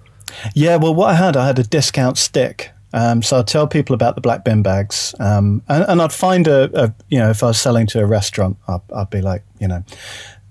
Yeah, 0.53 0.77
well, 0.77 0.95
what 0.95 1.09
I 1.09 1.15
had, 1.15 1.35
I 1.37 1.45
had 1.47 1.59
a 1.59 1.63
discount 1.63 2.17
stick. 2.17 2.71
Um, 2.93 3.21
so 3.21 3.39
I'd 3.39 3.47
tell 3.47 3.67
people 3.67 3.93
about 3.93 4.15
the 4.15 4.21
black 4.21 4.45
bin 4.45 4.63
bags, 4.63 5.13
um, 5.19 5.61
and, 5.67 5.83
and 5.89 6.01
I'd 6.01 6.13
find 6.13 6.47
a, 6.47 6.69
a, 6.85 6.93
you 7.09 7.19
know, 7.19 7.29
if 7.29 7.43
I 7.43 7.47
was 7.47 7.59
selling 7.59 7.87
to 7.87 7.99
a 7.99 8.05
restaurant, 8.05 8.55
I'd, 8.69 8.79
I'd 8.95 9.09
be 9.09 9.19
like, 9.21 9.43
you 9.59 9.67
know, 9.67 9.83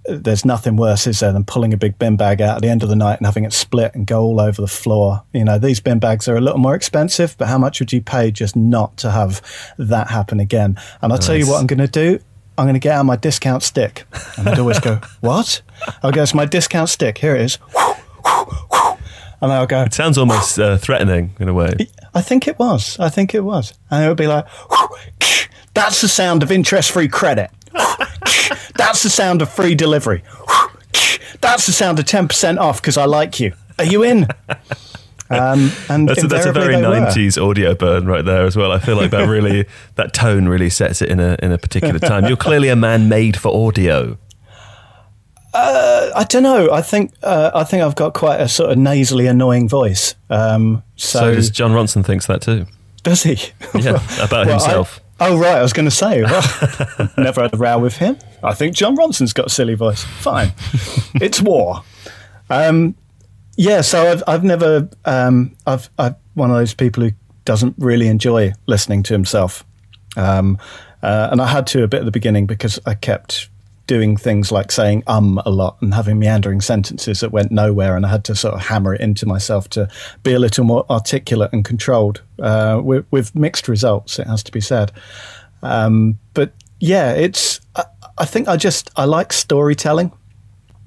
there's 0.06 0.44
nothing 0.44 0.76
worse, 0.76 1.06
is 1.06 1.20
there, 1.20 1.32
than 1.32 1.44
pulling 1.44 1.72
a 1.72 1.76
big 1.76 1.98
bin 1.98 2.16
bag 2.16 2.42
out 2.42 2.56
at 2.56 2.62
the 2.62 2.68
end 2.68 2.82
of 2.82 2.88
the 2.88 2.96
night 2.96 3.18
and 3.18 3.26
having 3.26 3.44
it 3.44 3.52
split 3.52 3.94
and 3.94 4.06
go 4.06 4.22
all 4.22 4.40
over 4.40 4.60
the 4.60 4.68
floor. 4.68 5.22
You 5.32 5.44
know, 5.44 5.58
these 5.58 5.80
bin 5.80 5.98
bags 5.98 6.28
are 6.28 6.36
a 6.36 6.40
little 6.40 6.58
more 6.58 6.74
expensive, 6.74 7.36
but 7.38 7.48
how 7.48 7.58
much 7.58 7.80
would 7.80 7.92
you 7.92 8.02
pay 8.02 8.30
just 8.30 8.54
not 8.54 8.96
to 8.98 9.10
have 9.10 9.40
that 9.78 10.08
happen 10.10 10.40
again? 10.40 10.76
And 11.00 11.12
I'll 11.12 11.18
tell 11.18 11.36
you 11.36 11.48
what 11.48 11.60
I'm 11.60 11.66
going 11.66 11.78
to 11.78 11.88
do. 11.88 12.20
I'm 12.56 12.66
going 12.66 12.74
to 12.74 12.80
get 12.80 12.94
out 12.94 13.04
my 13.04 13.16
discount 13.16 13.62
stick. 13.62 14.04
And 14.36 14.48
I'd 14.48 14.58
always 14.58 14.78
go, 14.78 15.00
what? 15.20 15.62
I'll 16.02 16.12
go, 16.12 16.22
it's 16.22 16.34
my 16.34 16.44
discount 16.44 16.88
stick. 16.88 17.18
Here 17.18 17.34
it 17.34 17.42
is. 17.42 17.58
And 19.40 19.52
I'll 19.52 19.66
go, 19.66 19.82
It 19.82 19.92
sounds 19.92 20.16
almost 20.16 20.58
uh, 20.58 20.78
threatening 20.78 21.34
in 21.38 21.48
a 21.48 21.54
way. 21.54 21.74
I 22.14 22.22
think 22.22 22.46
it 22.46 22.58
was. 22.58 22.98
I 22.98 23.08
think 23.08 23.34
it 23.34 23.44
was. 23.44 23.74
And 23.90 24.04
it 24.04 24.08
would 24.08 24.16
be 24.16 24.26
like, 24.26 24.46
that's 25.74 26.00
the 26.00 26.08
sound 26.08 26.42
of 26.42 26.52
interest 26.52 26.92
free 26.92 27.08
credit. 27.08 27.50
That's 28.76 29.02
the 29.02 29.10
sound 29.10 29.42
of 29.42 29.48
free 29.50 29.74
delivery. 29.74 30.22
that's 31.40 31.66
the 31.66 31.72
sound 31.72 31.98
of 31.98 32.04
10% 32.06 32.58
off 32.58 32.80
because 32.80 32.96
I 32.96 33.04
like 33.04 33.38
you. 33.40 33.52
Are 33.78 33.84
you 33.84 34.02
in? 34.02 34.26
Um, 35.30 35.70
and 35.88 36.08
That's 36.08 36.22
a, 36.22 36.28
that's 36.28 36.46
a 36.46 36.52
very 36.52 36.76
they 36.76 36.82
were. 36.86 37.00
nineties 37.00 37.38
audio 37.38 37.74
burn 37.74 38.06
right 38.06 38.24
there 38.24 38.44
as 38.44 38.56
well. 38.56 38.70
I 38.72 38.78
feel 38.78 38.94
like 38.96 39.10
that 39.10 39.26
really 39.26 39.64
that 39.94 40.12
tone 40.12 40.46
really 40.48 40.68
sets 40.70 41.00
it 41.02 41.08
in 41.08 41.18
a 41.18 41.36
in 41.42 41.50
a 41.50 41.58
particular 41.58 41.98
time. 41.98 42.26
You're 42.26 42.36
clearly 42.36 42.68
a 42.68 42.76
man 42.76 43.08
made 43.08 43.36
for 43.38 43.48
audio. 43.68 44.18
I 45.54 46.26
don't 46.28 46.42
know. 46.42 46.70
I 46.72 46.82
think 46.82 47.14
uh, 47.22 47.50
I 47.54 47.64
think 47.64 47.82
I've 47.82 47.94
got 47.96 48.12
quite 48.14 48.40
a 48.40 48.48
sort 48.48 48.70
of 48.70 48.78
nasally 48.78 49.26
annoying 49.26 49.68
voice. 49.68 50.14
Um, 50.30 50.82
so, 50.96 51.18
So, 51.20 51.34
does 51.34 51.50
Jon 51.50 51.70
Ronson 51.72 52.04
thinks 52.04 52.26
that 52.26 52.42
too. 52.42 52.66
does 53.02 53.22
he? 53.22 53.38
Yeah, 53.74 53.94
about 54.22 54.30
Well, 54.46 54.50
himself. 54.50 55.00
Oh 55.26 55.38
right, 55.38 55.56
I 55.56 55.62
was 55.62 55.72
going 55.72 55.86
to 55.86 55.90
say. 55.90 56.22
Well, 56.22 56.42
never 57.16 57.40
had 57.40 57.54
a 57.54 57.56
row 57.56 57.78
with 57.78 57.96
him. 57.96 58.18
I 58.42 58.52
think 58.52 58.76
Jon 58.76 58.94
Ronson's 58.94 59.32
got 59.32 59.46
a 59.46 59.48
silly 59.48 59.72
voice. 59.72 60.04
Fine, 60.04 60.52
it's 61.14 61.40
war. 61.40 61.82
Um, 62.50 62.94
yeah, 63.56 63.80
so 63.80 64.12
I've 64.12 64.22
I've 64.26 64.44
never 64.44 64.86
um, 65.06 65.56
I've 65.66 65.88
I'm 65.98 66.16
one 66.34 66.50
of 66.50 66.56
those 66.56 66.74
people 66.74 67.04
who 67.04 67.12
doesn't 67.46 67.74
really 67.78 68.08
enjoy 68.08 68.52
listening 68.66 69.02
to 69.04 69.14
himself, 69.14 69.64
um, 70.18 70.58
uh, 71.02 71.28
and 71.32 71.40
I 71.40 71.46
had 71.46 71.66
to 71.68 71.84
a 71.84 71.88
bit 71.88 72.00
at 72.00 72.04
the 72.04 72.10
beginning 72.10 72.46
because 72.46 72.78
I 72.84 72.92
kept 72.92 73.48
doing 73.86 74.16
things 74.16 74.50
like 74.50 74.72
saying 74.72 75.02
um 75.06 75.40
a 75.44 75.50
lot 75.50 75.76
and 75.82 75.94
having 75.94 76.18
meandering 76.18 76.60
sentences 76.60 77.20
that 77.20 77.32
went 77.32 77.50
nowhere 77.50 77.96
and 77.96 78.06
I 78.06 78.08
had 78.08 78.24
to 78.24 78.34
sort 78.34 78.54
of 78.54 78.60
hammer 78.60 78.94
it 78.94 79.00
into 79.00 79.26
myself 79.26 79.68
to 79.70 79.88
be 80.22 80.32
a 80.32 80.38
little 80.38 80.64
more 80.64 80.86
articulate 80.90 81.52
and 81.52 81.64
controlled 81.64 82.22
uh, 82.38 82.80
with, 82.82 83.06
with 83.10 83.34
mixed 83.34 83.68
results 83.68 84.18
it 84.18 84.26
has 84.26 84.42
to 84.44 84.52
be 84.52 84.60
said. 84.60 84.92
Um, 85.62 86.18
but 86.32 86.52
yeah 86.80 87.12
it's 87.12 87.60
I, 87.76 87.84
I 88.18 88.24
think 88.24 88.48
I 88.48 88.56
just 88.56 88.90
I 88.96 89.04
like 89.04 89.32
storytelling. 89.32 90.12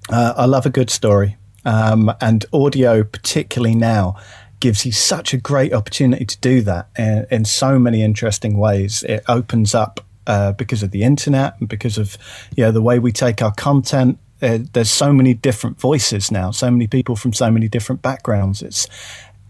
Uh, 0.09 0.33
I 0.37 0.45
love 0.45 0.65
a 0.65 0.69
good 0.69 0.89
story. 0.89 1.35
Um, 1.65 2.13
and 2.21 2.45
audio 2.53 3.03
particularly 3.03 3.75
now 3.75 4.15
gives 4.59 4.85
you 4.85 4.91
such 4.91 5.33
a 5.33 5.37
great 5.37 5.73
opportunity 5.73 6.25
to 6.25 6.37
do 6.39 6.61
that 6.61 6.89
in, 6.97 7.27
in 7.29 7.45
so 7.45 7.77
many 7.77 8.01
interesting 8.01 8.57
ways. 8.57 9.03
It 9.03 9.23
opens 9.27 9.75
up 9.75 9.99
uh, 10.27 10.51
because 10.51 10.83
of 10.83 10.91
the 10.91 11.03
internet 11.03 11.55
and 11.59 11.67
because 11.67 11.97
of 11.97 12.17
you 12.55 12.63
know 12.63 12.71
the 12.71 12.81
way 12.81 12.99
we 12.99 13.11
take 13.11 13.41
our 13.41 13.53
content. 13.53 14.19
Uh, 14.39 14.59
there's 14.73 14.91
so 14.91 15.11
many 15.11 15.33
different 15.33 15.79
voices 15.79 16.31
now, 16.31 16.51
so 16.51 16.69
many 16.69 16.85
people 16.85 17.15
from 17.15 17.33
so 17.33 17.49
many 17.49 17.67
different 17.67 18.03
backgrounds. 18.03 18.61
It's 18.61 18.87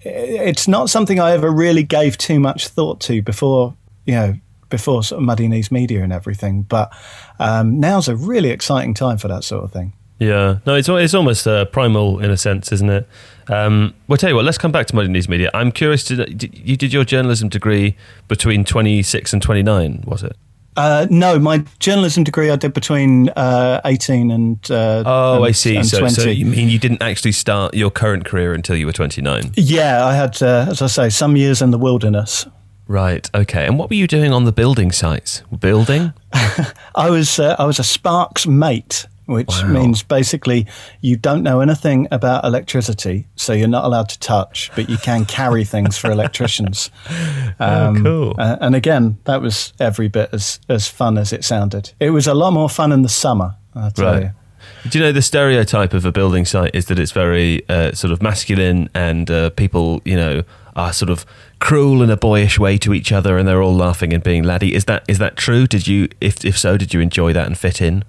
it's 0.02 0.68
not 0.68 0.90
something 0.90 1.20
I 1.20 1.32
ever 1.32 1.52
really 1.52 1.84
gave 1.84 2.18
too 2.18 2.40
much 2.40 2.70
thought 2.70 3.02
to 3.02 3.22
before, 3.22 3.76
you 4.06 4.14
know, 4.14 4.36
before 4.70 5.04
sort 5.04 5.20
of 5.20 5.26
Muddy 5.26 5.48
Knees 5.50 5.72
Media 5.72 6.04
and 6.04 6.14
everything. 6.14 6.62
But 6.62 6.94
um, 7.40 7.80
now's 7.80 8.08
a 8.08 8.16
really 8.16 8.50
exciting 8.50 8.94
time 8.94 9.18
for 9.18 9.28
that 9.28 9.44
sort 9.44 9.66
of 9.66 9.74
thing. 9.74 9.94
Yeah, 10.20 10.60
no, 10.66 10.76
it's 10.76 10.90
it's 10.90 11.14
almost 11.14 11.48
uh, 11.48 11.66
primal 11.66 12.20
in 12.20 12.32
a 12.32 12.38
sense, 12.38 12.72
isn't 12.72 12.90
it? 12.90 13.08
Um, 13.50 13.94
well, 14.08 14.18
tell 14.18 14.30
you 14.30 14.36
what, 14.36 14.46
let's 14.46 14.58
come 14.58 14.72
back 14.72 14.88
to 14.88 14.96
Muddy 14.96 15.10
Knees 15.10 15.30
Media. 15.30 15.52
I'm 15.54 15.72
curious 15.72 16.04
to 16.06 16.16
you 16.32 16.76
did 16.76 16.92
your 16.92 17.04
journalism 17.04 17.50
degree 17.50 17.96
between 18.28 18.66
26 18.66 19.34
and 19.34 19.42
29, 19.42 20.04
was 20.08 20.24
it? 20.24 20.36
Uh, 20.78 21.08
no, 21.10 21.40
my 21.40 21.66
journalism 21.80 22.24
degree 22.24 22.52
I 22.52 22.56
did 22.56 22.74
between 22.74 23.30
uh, 23.30 23.82
18 23.84 24.32
and. 24.32 24.72
Uh, 24.72 25.04
oh, 25.06 25.36
and, 25.38 25.46
I 25.46 25.52
see. 25.52 25.84
So, 25.84 26.08
so, 26.08 26.30
you 26.30 26.46
mean 26.46 26.70
you 26.70 26.80
didn't 26.80 27.02
actually 27.02 27.32
start 27.32 27.74
your 27.74 27.90
current 27.90 28.26
career 28.26 28.54
until 28.54 28.76
you 28.76 28.86
were 28.86 28.94
29? 28.94 29.52
Yeah, 29.56 30.06
I 30.06 30.14
had, 30.14 30.42
uh, 30.42 30.68
as 30.70 30.82
I 30.82 30.88
say, 30.88 31.10
some 31.10 31.36
years 31.36 31.62
in 31.62 31.72
the 31.72 31.80
wilderness. 31.80 32.46
Right. 32.88 33.30
Okay. 33.36 33.66
And 33.66 33.78
what 33.78 33.90
were 33.90 33.96
you 33.96 34.08
doing 34.08 34.32
on 34.32 34.46
the 34.46 34.52
building 34.52 34.92
sites? 34.92 35.42
Building? 35.60 36.14
I 36.96 37.10
was 37.10 37.40
uh, 37.40 37.56
I 37.60 37.66
was 37.66 37.80
a 37.80 37.84
Sparks 37.84 38.48
mate 38.48 39.08
which 39.28 39.48
wow. 39.62 39.68
means 39.68 40.04
basically 40.04 40.66
you 41.02 41.16
don't 41.16 41.44
know 41.44 41.60
anything 41.60 42.08
about 42.12 42.44
electricity, 42.44 43.28
so 43.36 43.54
you're 43.54 43.68
not 43.68 43.86
allowed 43.86 44.10
to 44.10 44.20
touch, 44.20 44.72
but 44.76 44.90
you 44.90 44.98
can 44.98 45.26
carry 45.26 45.64
things 45.64 45.98
for 45.98 46.10
electricians. 46.12 46.90
Oh, 47.60 47.88
um, 47.88 47.98
oh, 47.98 48.04
cool. 48.04 48.36
Uh, 48.38 48.58
and 48.62 48.76
again, 48.76 49.18
that 49.24 49.42
was 49.42 49.74
every 49.80 50.08
bit 50.08 50.30
as, 50.32 50.60
as 50.70 50.88
fun 50.88 51.18
as 51.18 51.34
it 51.34 51.44
sounded. 51.44 51.94
It 52.00 52.12
was 52.12 52.28
a 52.28 52.34
lot 52.34 52.52
more 52.52 52.70
fun 52.70 52.92
in 52.92 53.02
the 53.02 53.10
summer, 53.10 53.56
I 53.74 53.90
tell 53.90 54.06
right. 54.06 54.24
you. 54.24 54.30
Do 54.90 55.00
you 55.00 55.04
know 55.04 55.12
the 55.12 55.22
stereotype 55.22 55.94
of 55.94 56.06
a 56.06 56.12
building 56.12 56.46
site 56.46 56.76
is 56.76 56.86
that 56.86 57.00
it's 57.00 57.12
very 57.12 57.68
uh, 57.70 57.94
sort 57.94 58.12
of 58.12 58.22
masculine 58.22 58.90
and 58.94 59.30
uh, 59.32 59.50
people, 59.52 60.02
you 60.06 60.16
know, 60.16 60.44
are 60.76 60.94
sort 60.94 61.10
of 61.10 61.26
cruel 61.60 62.04
in 62.04 62.10
a 62.10 62.18
boyish 62.18 62.60
way 62.60 62.78
to 62.78 62.94
each 62.94 63.12
other 63.12 63.38
and 63.38 63.48
they're 63.48 63.62
all 63.62 63.76
laughing 63.76 64.14
and 64.14 64.24
being 64.24 64.44
laddie. 64.44 64.74
Is 64.76 64.86
that 64.86 65.04
is 65.08 65.18
that 65.18 65.36
true? 65.36 65.68
Did 65.68 65.88
you 65.88 66.08
if 66.22 66.46
if 66.46 66.58
so, 66.58 66.78
did 66.78 66.94
you 66.94 67.02
enjoy 67.02 67.34
that 67.34 67.48
and 67.48 67.58
fit 67.58 67.82
in? 67.82 68.04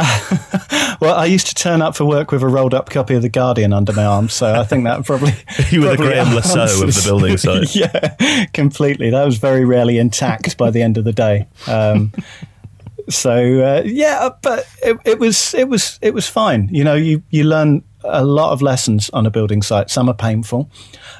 well, 1.00 1.14
I 1.14 1.26
used 1.26 1.46
to 1.48 1.54
turn 1.54 1.82
up 1.82 1.96
for 1.96 2.04
work 2.04 2.32
with 2.32 2.42
a 2.42 2.48
rolled 2.48 2.74
up 2.74 2.90
copy 2.90 3.14
of 3.14 3.22
The 3.22 3.28
Guardian 3.28 3.72
under 3.72 3.92
my 3.92 4.04
arm, 4.04 4.28
so 4.28 4.54
I 4.54 4.64
think 4.64 4.84
that 4.84 5.04
probably. 5.06 5.32
you 5.70 5.82
were 5.82 5.90
the 5.90 5.96
Graham 5.96 6.34
Lasso 6.34 6.62
of 6.62 6.94
the 6.94 7.02
building 7.06 7.36
site. 7.36 7.74
yeah, 7.74 8.46
completely. 8.52 9.10
That 9.10 9.24
was 9.24 9.38
very 9.38 9.64
rarely 9.64 9.98
intact 9.98 10.56
by 10.56 10.70
the 10.70 10.82
end 10.82 10.98
of 10.98 11.04
the 11.04 11.12
day. 11.12 11.46
Um, 11.66 12.12
so 13.08 13.32
uh, 13.32 13.82
yeah, 13.84 14.30
but 14.42 14.66
it, 14.82 14.96
it, 15.04 15.18
was 15.18 15.54
it 15.54 15.68
was 15.68 15.98
it 16.02 16.14
was 16.14 16.26
fine. 16.26 16.68
You 16.70 16.84
know, 16.84 16.94
you 16.94 17.22
you 17.30 17.44
learn 17.44 17.82
a 18.04 18.24
lot 18.24 18.52
of 18.52 18.62
lessons 18.62 19.10
on 19.10 19.26
a 19.26 19.30
building 19.30 19.62
site. 19.62 19.90
Some 19.90 20.08
are 20.08 20.14
painful, 20.14 20.70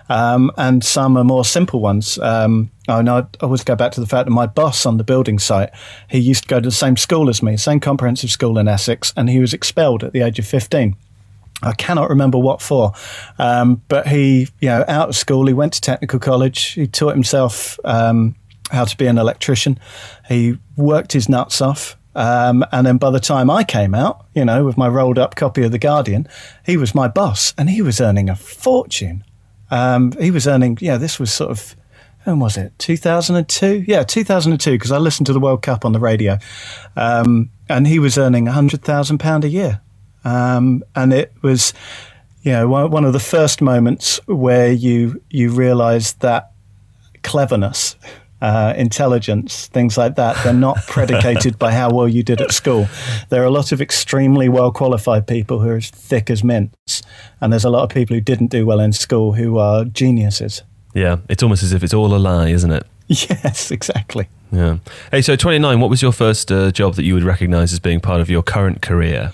um, 0.09 0.51
and 0.57 0.85
some 0.85 1.17
are 1.17 1.25
more 1.25 1.45
simple 1.45 1.81
ones. 1.81 2.19
Um, 2.19 2.71
I 2.89 3.03
know 3.03 3.19
I 3.19 3.45
always 3.45 3.65
go 3.65 3.77
back 3.77 3.93
to 3.93 4.01
the 4.01 4.07
fact 4.07 4.27
that 4.27 4.33
my 4.33 4.47
boss 4.47 4.87
on 4.87 4.97
the 4.97 5.05
building 5.05 5.39
site, 5.39 5.71
he 6.09 6.19
used 6.19 6.45
to 6.45 6.49
go 6.49 6.61
to 6.61 6.69
the 6.69 6.75
same 6.75 6.97
school 6.97 7.29
as 7.29 7.43
me, 7.43 7.57
same 7.57 7.81
comprehensive 7.81 8.31
school 8.31 8.59
in 8.59 8.69
Essex, 8.69 9.13
and 9.17 9.29
he 9.31 9.41
was 9.41 9.53
expelled 9.55 10.05
at 10.05 10.13
the 10.13 10.23
age 10.23 10.39
of 10.39 10.47
15. 10.47 10.97
I 11.63 11.73
cannot 11.73 12.09
remember 12.09 12.39
what 12.39 12.63
for, 12.63 12.93
um, 13.39 13.83
but 13.89 14.07
he, 14.07 14.49
you 14.61 14.69
know, 14.69 14.85
out 14.89 15.11
of 15.11 15.17
school, 15.17 15.47
he 15.47 15.53
went 15.53 15.75
to 15.75 15.81
technical 15.81 16.19
college. 16.19 16.69
He 16.71 16.87
taught 16.87 17.15
himself 17.15 17.79
um, 17.85 18.35
how 18.71 18.85
to 18.85 18.97
be 18.97 19.07
an 19.07 19.19
electrician. 19.19 19.79
He 20.29 20.59
worked 20.77 21.13
his 21.13 21.29
nuts 21.29 21.61
off. 21.61 21.97
Um, 22.15 22.65
and 22.73 22.87
then 22.87 22.99
by 22.99 23.11
the 23.11 23.21
time 23.21 23.51
I 23.51 23.65
came 23.65 23.95
out, 23.95 24.27
you 24.35 24.45
know, 24.45 24.65
with 24.65 24.77
my 24.77 24.89
rolled 24.89 25.19
up 25.19 25.37
copy 25.37 25.63
of 25.63 25.73
The 25.73 25.79
Guardian, 25.79 26.29
he 26.67 26.77
was 26.77 26.95
my 26.95 27.09
boss 27.09 27.55
and 27.57 27.71
he 27.71 27.83
was 27.83 28.01
earning 28.01 28.29
a 28.29 28.37
fortune. 28.37 29.25
Um, 29.71 30.13
he 30.21 30.31
was 30.31 30.47
earning, 30.49 30.79
yeah, 30.81 30.97
this 30.97 31.21
was 31.21 31.33
sort 31.33 31.51
of 31.51 31.77
when 32.25 32.39
was 32.39 32.57
it? 32.57 32.79
2002? 32.79 33.85
Yeah, 33.87 34.03
2002, 34.03 34.73
because 34.73 34.93
I 34.93 34.99
listened 34.99 35.27
to 35.27 35.33
the 35.33 35.41
World 35.41 35.63
Cup 35.63 35.85
on 35.85 35.93
the 35.93 35.99
radio. 35.99 36.39
Um, 36.97 37.51
and 37.69 37.87
he 37.87 37.99
was 37.99 38.19
earning 38.19 38.47
£100,000 38.47 39.45
a 39.45 39.49
year. 39.49 39.81
Um, 40.25 40.85
and 40.95 41.13
it 41.15 41.33
was, 41.41 41.73
you 42.43 42.53
know, 42.53 42.69
one, 42.69 43.05
of 43.05 43.15
the 43.15 43.21
first 43.21 43.63
moments 43.63 44.21
where 44.27 44.71
you, 44.71 45.23
you 45.31 45.51
realize 45.51 46.15
that 46.15 46.53
cleverness, 47.23 47.97
uh, 48.41 48.75
intelligence, 48.77 49.67
things 49.67 49.99
like 49.99 50.17
that, 50.17 50.43
they're 50.43 50.53
not 50.53 50.79
predicated 50.87 51.59
by 51.59 51.73
how 51.73 51.91
well 51.91 52.09
you 52.09 52.23
did 52.23 52.41
at 52.41 52.53
school. 52.53 52.89
There 53.29 53.43
are 53.43 53.47
a 53.47 53.51
lot 53.51 53.73
of 53.73 53.81
extremely 53.81 54.49
well 54.49 54.73
qualified 54.73 55.27
people 55.27 55.61
who 55.61 55.71
are 55.71 55.77
as 55.77 55.91
thick 55.91 56.31
as 56.31 56.43
mints. 56.43 57.03
And 57.41 57.53
there's 57.53 57.65
a 57.65 57.71
lot 57.71 57.83
of 57.83 57.91
people 57.91 58.15
who 58.15 58.21
didn't 58.21 58.49
do 58.49 58.67
well 58.67 58.81
in 58.81 58.93
school 58.93 59.35
who 59.35 59.59
are 59.59 59.85
geniuses. 59.85 60.63
Yeah, 60.95 61.19
it's 61.29 61.43
almost 61.43 61.63
as 61.63 61.73
if 61.73 61.83
it's 61.83 61.95
all 61.95 62.15
a 62.15 62.19
lie, 62.19 62.49
isn't 62.49 62.71
it? 62.71 62.87
Yes, 63.11 63.73
exactly. 63.73 64.29
Yeah. 64.53 64.79
Hey, 65.11 65.21
so 65.21 65.35
29, 65.35 65.81
what 65.81 65.91
was 65.91 66.01
your 66.01 66.13
first 66.13 66.53
uh, 66.53 66.71
job 66.71 66.95
that 66.95 67.03
you 67.03 67.15
would 67.15 67.25
recognize 67.25 67.73
as 67.73 67.81
being 67.81 67.99
part 67.99 68.21
of 68.21 68.31
your 68.31 68.43
current 68.43 68.83
career? 68.83 69.33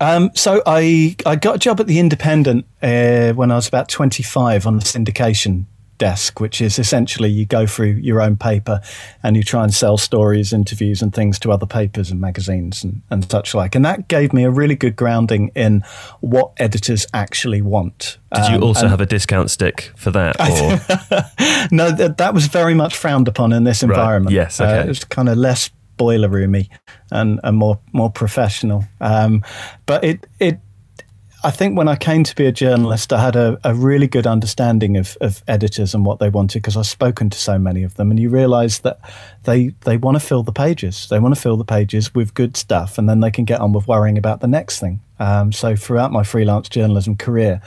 Um, 0.00 0.32
so 0.34 0.62
I 0.66 1.14
I 1.24 1.36
got 1.36 1.54
a 1.54 1.58
job 1.58 1.78
at 1.78 1.86
the 1.86 2.00
Independent 2.00 2.66
uh, 2.82 3.34
when 3.34 3.52
I 3.52 3.54
was 3.54 3.68
about 3.68 3.88
25 3.88 4.66
on 4.66 4.78
the 4.78 4.84
syndication 4.84 5.66
desk, 6.02 6.40
which 6.40 6.60
is 6.60 6.80
essentially 6.80 7.30
you 7.30 7.46
go 7.46 7.64
through 7.64 7.92
your 8.02 8.20
own 8.20 8.36
paper 8.36 8.80
and 9.22 9.36
you 9.36 9.42
try 9.44 9.62
and 9.62 9.72
sell 9.72 9.96
stories, 9.96 10.52
interviews, 10.52 11.00
and 11.00 11.14
things 11.14 11.38
to 11.38 11.52
other 11.52 11.64
papers 11.64 12.10
and 12.10 12.20
magazines 12.20 12.82
and, 12.82 13.02
and 13.08 13.30
such 13.30 13.54
like. 13.54 13.76
And 13.76 13.84
that 13.84 14.08
gave 14.08 14.32
me 14.32 14.42
a 14.42 14.50
really 14.50 14.74
good 14.74 14.96
grounding 14.96 15.52
in 15.54 15.84
what 16.18 16.54
editors 16.56 17.06
actually 17.14 17.62
want. 17.62 18.18
Did 18.34 18.48
you 18.48 18.56
um, 18.56 18.64
also 18.64 18.88
have 18.88 19.00
a 19.00 19.06
discount 19.06 19.48
stick 19.52 19.92
for 19.94 20.10
that? 20.10 20.34
no, 21.70 21.92
that, 21.92 22.16
that 22.16 22.34
was 22.34 22.46
very 22.46 22.74
much 22.74 22.96
frowned 22.96 23.28
upon 23.28 23.52
in 23.52 23.62
this 23.62 23.84
environment. 23.84 24.34
Right. 24.34 24.42
Yes, 24.42 24.60
okay. 24.60 24.80
Uh, 24.80 24.84
it 24.84 24.88
was 24.88 25.04
kind 25.04 25.28
of 25.28 25.38
less 25.38 25.70
boiler 25.98 26.28
roomy 26.28 26.68
and, 27.12 27.38
and 27.44 27.56
more 27.56 27.78
more 27.92 28.10
professional. 28.10 28.84
Um, 29.00 29.44
but 29.86 30.02
it 30.02 30.26
it 30.40 30.58
I 31.44 31.50
think 31.50 31.76
when 31.76 31.88
I 31.88 31.96
came 31.96 32.22
to 32.22 32.34
be 32.36 32.46
a 32.46 32.52
journalist, 32.52 33.12
I 33.12 33.20
had 33.20 33.34
a, 33.34 33.58
a 33.64 33.74
really 33.74 34.06
good 34.06 34.28
understanding 34.28 34.96
of, 34.96 35.18
of 35.20 35.42
editors 35.48 35.92
and 35.92 36.06
what 36.06 36.20
they 36.20 36.28
wanted 36.28 36.58
because 36.58 36.76
I've 36.76 36.86
spoken 36.86 37.30
to 37.30 37.38
so 37.38 37.58
many 37.58 37.82
of 37.82 37.94
them, 37.96 38.10
and 38.10 38.20
you 38.20 38.30
realise 38.30 38.78
that 38.80 39.00
they 39.42 39.68
they 39.80 39.96
want 39.96 40.16
to 40.16 40.20
fill 40.20 40.44
the 40.44 40.52
pages. 40.52 41.08
They 41.08 41.18
want 41.18 41.34
to 41.34 41.40
fill 41.40 41.56
the 41.56 41.64
pages 41.64 42.14
with 42.14 42.34
good 42.34 42.56
stuff, 42.56 42.96
and 42.96 43.08
then 43.08 43.20
they 43.20 43.30
can 43.30 43.44
get 43.44 43.60
on 43.60 43.72
with 43.72 43.88
worrying 43.88 44.18
about 44.18 44.40
the 44.40 44.46
next 44.46 44.78
thing. 44.78 45.00
Um, 45.18 45.52
so 45.52 45.74
throughout 45.74 46.12
my 46.12 46.22
freelance 46.22 46.68
journalism 46.68 47.16
career, 47.16 47.60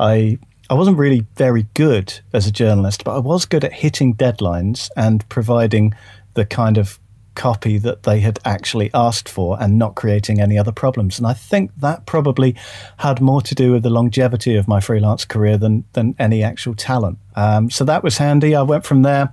I 0.00 0.38
I 0.70 0.74
wasn't 0.74 0.96
really 0.96 1.26
very 1.36 1.66
good 1.74 2.18
as 2.32 2.46
a 2.46 2.52
journalist, 2.52 3.04
but 3.04 3.14
I 3.14 3.18
was 3.18 3.44
good 3.44 3.64
at 3.64 3.72
hitting 3.72 4.14
deadlines 4.14 4.88
and 4.96 5.28
providing 5.28 5.94
the 6.34 6.46
kind 6.46 6.78
of 6.78 6.98
copy 7.38 7.78
that 7.78 8.02
they 8.02 8.20
had 8.20 8.38
actually 8.44 8.90
asked 8.92 9.28
for 9.28 9.56
and 9.62 9.78
not 9.78 9.94
creating 9.94 10.40
any 10.40 10.58
other 10.58 10.72
problems. 10.72 11.18
And 11.18 11.26
I 11.26 11.32
think 11.32 11.70
that 11.78 12.04
probably 12.04 12.54
had 12.98 13.20
more 13.20 13.40
to 13.42 13.54
do 13.54 13.72
with 13.72 13.84
the 13.84 13.90
longevity 13.90 14.56
of 14.56 14.68
my 14.68 14.80
freelance 14.80 15.24
career 15.24 15.56
than, 15.56 15.84
than 15.92 16.14
any 16.18 16.42
actual 16.42 16.74
talent. 16.74 17.18
Um, 17.36 17.70
so 17.70 17.84
that 17.84 18.02
was 18.02 18.18
handy. 18.18 18.54
I 18.54 18.62
went 18.62 18.84
from 18.84 19.02
there 19.02 19.32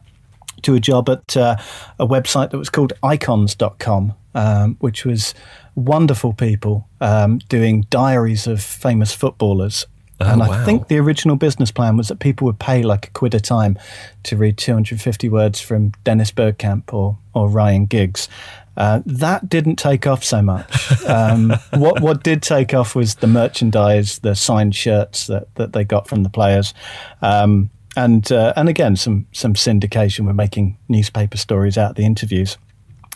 to 0.62 0.76
a 0.76 0.80
job 0.80 1.10
at 1.10 1.36
uh, 1.36 1.58
a 2.00 2.08
website 2.08 2.52
that 2.52 2.58
was 2.58 2.70
called 2.70 2.94
icons.com, 3.04 4.14
um, 4.36 4.78
which 4.80 5.04
was 5.04 5.34
wonderful 5.74 6.32
people 6.32 6.88
um, 7.02 7.40
doing 7.50 7.82
diaries 7.90 8.48
of 8.48 8.62
famous 8.62 9.14
footballers 9.14 9.88
Oh, 10.22 10.32
and 10.32 10.42
I 10.42 10.48
wow. 10.48 10.66
think 10.66 10.88
the 10.88 10.98
original 10.98 11.36
business 11.36 11.72
plan 11.72 11.98
was 11.98 12.08
that 12.08 12.20
people 12.20 12.46
would 12.46 12.60
pay 12.60 12.84
like 12.84 13.08
a 13.08 13.12
quid 13.12 13.34
a 13.36 13.40
time 13.40 13.78
to 14.24 14.38
read 14.38 14.58
250 14.58 15.28
words 15.28 15.60
from 15.60 15.92
Dennis 16.04 16.32
Bergkamp 16.32 16.94
or, 16.94 17.18
or 17.34 17.50
Ryan 17.50 17.86
Giggs. 17.86 18.30
Uh, 18.78 19.02
that 19.06 19.48
didn't 19.48 19.78
take 19.78 20.06
off 20.08 20.24
so 20.24 20.42
much. 20.42 20.72
Um, 21.06 21.54
what 21.76 22.02
what 22.02 22.24
did 22.24 22.42
take 22.42 22.74
off 22.74 22.96
was 22.96 23.16
the 23.16 23.28
merchandise, 23.28 24.20
the 24.20 24.34
signed 24.34 24.76
shirts 24.76 25.28
that, 25.28 25.54
that 25.56 25.74
they 25.74 25.84
got 25.84 26.08
from 26.08 26.24
the 26.24 26.30
players, 26.30 26.74
um, 27.22 27.70
and 27.96 28.32
uh, 28.32 28.54
and 28.56 28.68
again 28.68 28.96
some 28.96 29.28
some 29.32 29.54
syndication. 29.54 30.26
We're 30.26 30.34
making 30.34 30.78
newspaper 30.90 31.38
stories 31.38 31.78
out 31.78 31.92
of 31.92 31.96
the 31.96 32.06
interviews. 32.06 32.58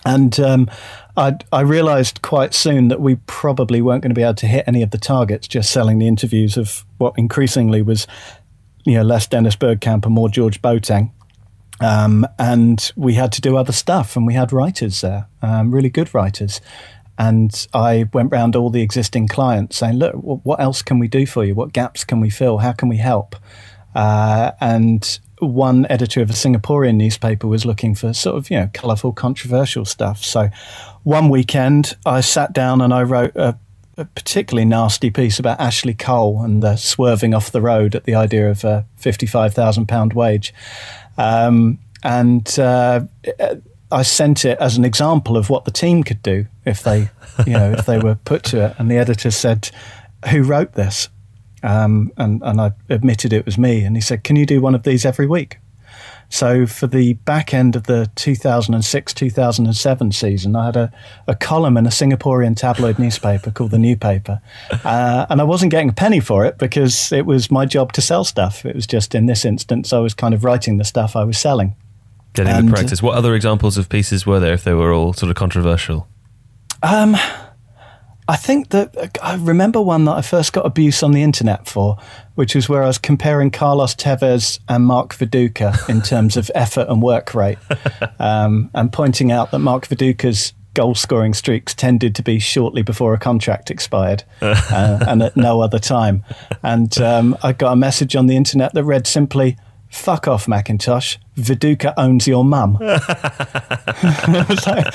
And 0.05 0.39
um, 0.39 0.69
I, 1.17 1.37
I 1.51 1.61
realized 1.61 2.21
quite 2.21 2.53
soon 2.53 2.87
that 2.87 3.01
we 3.01 3.15
probably 3.27 3.81
weren't 3.81 4.01
going 4.01 4.11
to 4.11 4.15
be 4.15 4.23
able 4.23 4.35
to 4.35 4.47
hit 4.47 4.63
any 4.67 4.81
of 4.81 4.91
the 4.91 4.97
targets 4.97 5.47
just 5.47 5.71
selling 5.71 5.99
the 5.99 6.07
interviews 6.07 6.57
of 6.57 6.85
what 6.97 7.13
increasingly 7.17 7.81
was, 7.81 8.07
you 8.85 8.93
know, 8.93 9.03
less 9.03 9.27
Dennis 9.27 9.55
Bergkamp 9.55 10.05
and 10.05 10.13
more 10.13 10.29
George 10.29 10.61
Boateng. 10.61 11.11
Um, 11.81 12.27
and 12.37 12.91
we 12.95 13.13
had 13.13 13.31
to 13.33 13.41
do 13.41 13.55
other 13.55 13.71
stuff, 13.71 14.15
and 14.15 14.27
we 14.27 14.33
had 14.33 14.51
writers 14.51 15.01
there, 15.01 15.27
um, 15.41 15.73
really 15.73 15.89
good 15.89 16.13
writers. 16.13 16.61
And 17.17 17.67
I 17.73 18.09
went 18.13 18.31
round 18.31 18.55
all 18.55 18.69
the 18.69 18.81
existing 18.81 19.27
clients 19.27 19.77
saying, 19.77 19.97
look, 19.97 20.15
what 20.15 20.61
else 20.61 20.81
can 20.81 20.99
we 20.99 21.09
do 21.09 21.25
for 21.25 21.43
you? 21.43 21.53
What 21.53 21.73
gaps 21.73 22.05
can 22.05 22.21
we 22.21 22.29
fill? 22.29 22.59
How 22.59 22.71
can 22.71 22.87
we 22.87 22.97
help? 22.97 23.35
Uh, 23.93 24.51
and 24.61 25.19
one 25.39 25.87
editor 25.89 26.21
of 26.21 26.29
a 26.29 26.33
Singaporean 26.33 26.95
newspaper 26.95 27.47
was 27.47 27.65
looking 27.65 27.95
for 27.95 28.13
sort 28.13 28.37
of, 28.37 28.49
you 28.49 28.57
know, 28.57 28.69
colourful, 28.73 29.13
controversial 29.13 29.85
stuff. 29.85 30.23
So 30.23 30.49
one 31.03 31.29
weekend 31.29 31.95
I 32.05 32.21
sat 32.21 32.53
down 32.53 32.81
and 32.81 32.93
I 32.93 33.03
wrote 33.03 33.35
a, 33.35 33.57
a 33.97 34.05
particularly 34.05 34.65
nasty 34.65 35.09
piece 35.09 35.39
about 35.39 35.59
Ashley 35.59 35.93
Cole 35.93 36.43
and 36.43 36.61
the 36.63 36.75
swerving 36.75 37.33
off 37.33 37.51
the 37.51 37.61
road 37.61 37.95
at 37.95 38.03
the 38.03 38.15
idea 38.15 38.49
of 38.49 38.63
a 38.63 38.85
fifty-five 38.97 39.53
thousand 39.53 39.87
pound 39.87 40.13
wage, 40.13 40.53
um, 41.17 41.79
and 42.03 42.59
uh, 42.59 43.01
I 43.91 44.03
sent 44.03 44.45
it 44.45 44.57
as 44.59 44.77
an 44.77 44.85
example 44.85 45.35
of 45.35 45.49
what 45.49 45.65
the 45.65 45.71
team 45.71 46.03
could 46.03 46.21
do 46.21 46.45
if 46.65 46.83
they, 46.83 47.09
you 47.45 47.53
know, 47.53 47.71
if 47.71 47.85
they 47.85 47.99
were 47.99 48.15
put 48.15 48.43
to 48.43 48.65
it. 48.65 48.75
And 48.77 48.89
the 48.89 48.97
editor 48.97 49.31
said, 49.31 49.69
"Who 50.29 50.43
wrote 50.43 50.73
this?" 50.73 51.09
Um, 51.63 52.11
and 52.17 52.41
and 52.43 52.61
I 52.61 52.71
admitted 52.89 53.33
it 53.33 53.45
was 53.45 53.57
me. 53.57 53.83
And 53.83 53.95
he 53.95 54.01
said, 54.01 54.23
"Can 54.23 54.35
you 54.35 54.45
do 54.45 54.61
one 54.61 54.75
of 54.75 54.83
these 54.83 55.05
every 55.05 55.27
week?" 55.27 55.57
So 56.29 56.67
for 56.67 56.85
the 56.85 57.13
back 57.13 57.53
end 57.53 57.75
of 57.75 57.83
the 57.83 58.09
2006 58.15 59.13
2007 59.13 60.11
season, 60.11 60.55
I 60.55 60.65
had 60.65 60.75
a, 60.75 60.91
a 61.27 61.35
column 61.35 61.75
in 61.75 61.87
a 61.87 61.89
Singaporean 61.89 62.55
tabloid 62.55 62.99
newspaper 62.99 63.49
called 63.49 63.71
The 63.71 63.79
New 63.79 63.97
Paper. 63.97 64.39
Uh, 64.83 65.25
and 65.29 65.41
I 65.41 65.43
wasn't 65.43 65.71
getting 65.71 65.89
a 65.89 65.93
penny 65.93 66.19
for 66.19 66.45
it 66.45 66.59
because 66.59 67.11
it 67.11 67.25
was 67.25 67.49
my 67.49 67.65
job 67.65 67.93
to 67.93 68.01
sell 68.01 68.23
stuff. 68.23 68.63
It 68.63 68.75
was 68.75 68.85
just 68.85 69.15
in 69.15 69.25
this 69.25 69.43
instance, 69.43 69.91
I 69.91 69.99
was 69.99 70.13
kind 70.13 70.35
of 70.35 70.43
writing 70.43 70.77
the 70.77 70.85
stuff 70.85 71.15
I 71.15 71.23
was 71.23 71.37
selling. 71.37 71.75
Getting 72.33 72.53
and, 72.53 72.67
the 72.67 72.73
practice. 72.73 73.01
What 73.01 73.15
other 73.15 73.33
examples 73.33 73.77
of 73.79 73.89
pieces 73.89 74.27
were 74.27 74.39
there 74.39 74.53
if 74.53 74.63
they 74.63 74.73
were 74.73 74.93
all 74.93 75.13
sort 75.13 75.31
of 75.31 75.35
controversial? 75.35 76.07
Um, 76.83 77.17
I 78.29 78.35
think 78.35 78.69
that 78.69 79.17
I 79.23 79.37
remember 79.37 79.81
one 79.81 80.05
that 80.05 80.11
I 80.11 80.21
first 80.21 80.53
got 80.53 80.63
abuse 80.63 81.01
on 81.01 81.13
the 81.13 81.23
internet 81.23 81.67
for, 81.67 81.97
which 82.35 82.53
was 82.53 82.69
where 82.69 82.83
I 82.83 82.85
was 82.85 82.99
comparing 82.99 83.49
Carlos 83.49 83.95
Tevez 83.95 84.59
and 84.69 84.85
Mark 84.85 85.15
Viduka 85.15 85.89
in 85.89 86.01
terms 86.03 86.37
of 86.37 86.51
effort 86.53 86.85
and 86.89 87.01
work 87.01 87.33
rate, 87.33 87.57
um, 88.19 88.69
and 88.75 88.93
pointing 88.93 89.31
out 89.31 89.49
that 89.49 89.57
Mark 89.57 89.87
Viduka's 89.87 90.53
goal 90.75 90.93
scoring 90.93 91.33
streaks 91.33 91.73
tended 91.73 92.13
to 92.13 92.21
be 92.21 92.37
shortly 92.37 92.83
before 92.83 93.15
a 93.15 93.17
contract 93.17 93.71
expired 93.71 94.23
uh, 94.41 95.03
and 95.07 95.23
at 95.23 95.35
no 95.35 95.61
other 95.61 95.79
time. 95.79 96.23
And 96.61 96.95
um, 97.01 97.35
I 97.41 97.53
got 97.53 97.73
a 97.73 97.75
message 97.75 98.15
on 98.15 98.27
the 98.27 98.35
internet 98.35 98.75
that 98.75 98.83
read 98.83 99.07
simply, 99.07 99.57
fuck 99.89 100.27
off, 100.27 100.47
Macintosh. 100.47 101.17
Viduka 101.35 101.95
owns 101.97 102.27
your 102.27 102.45
mum. 102.45 102.77
it, 102.81 104.49
was 104.49 104.67
like, 104.67 104.85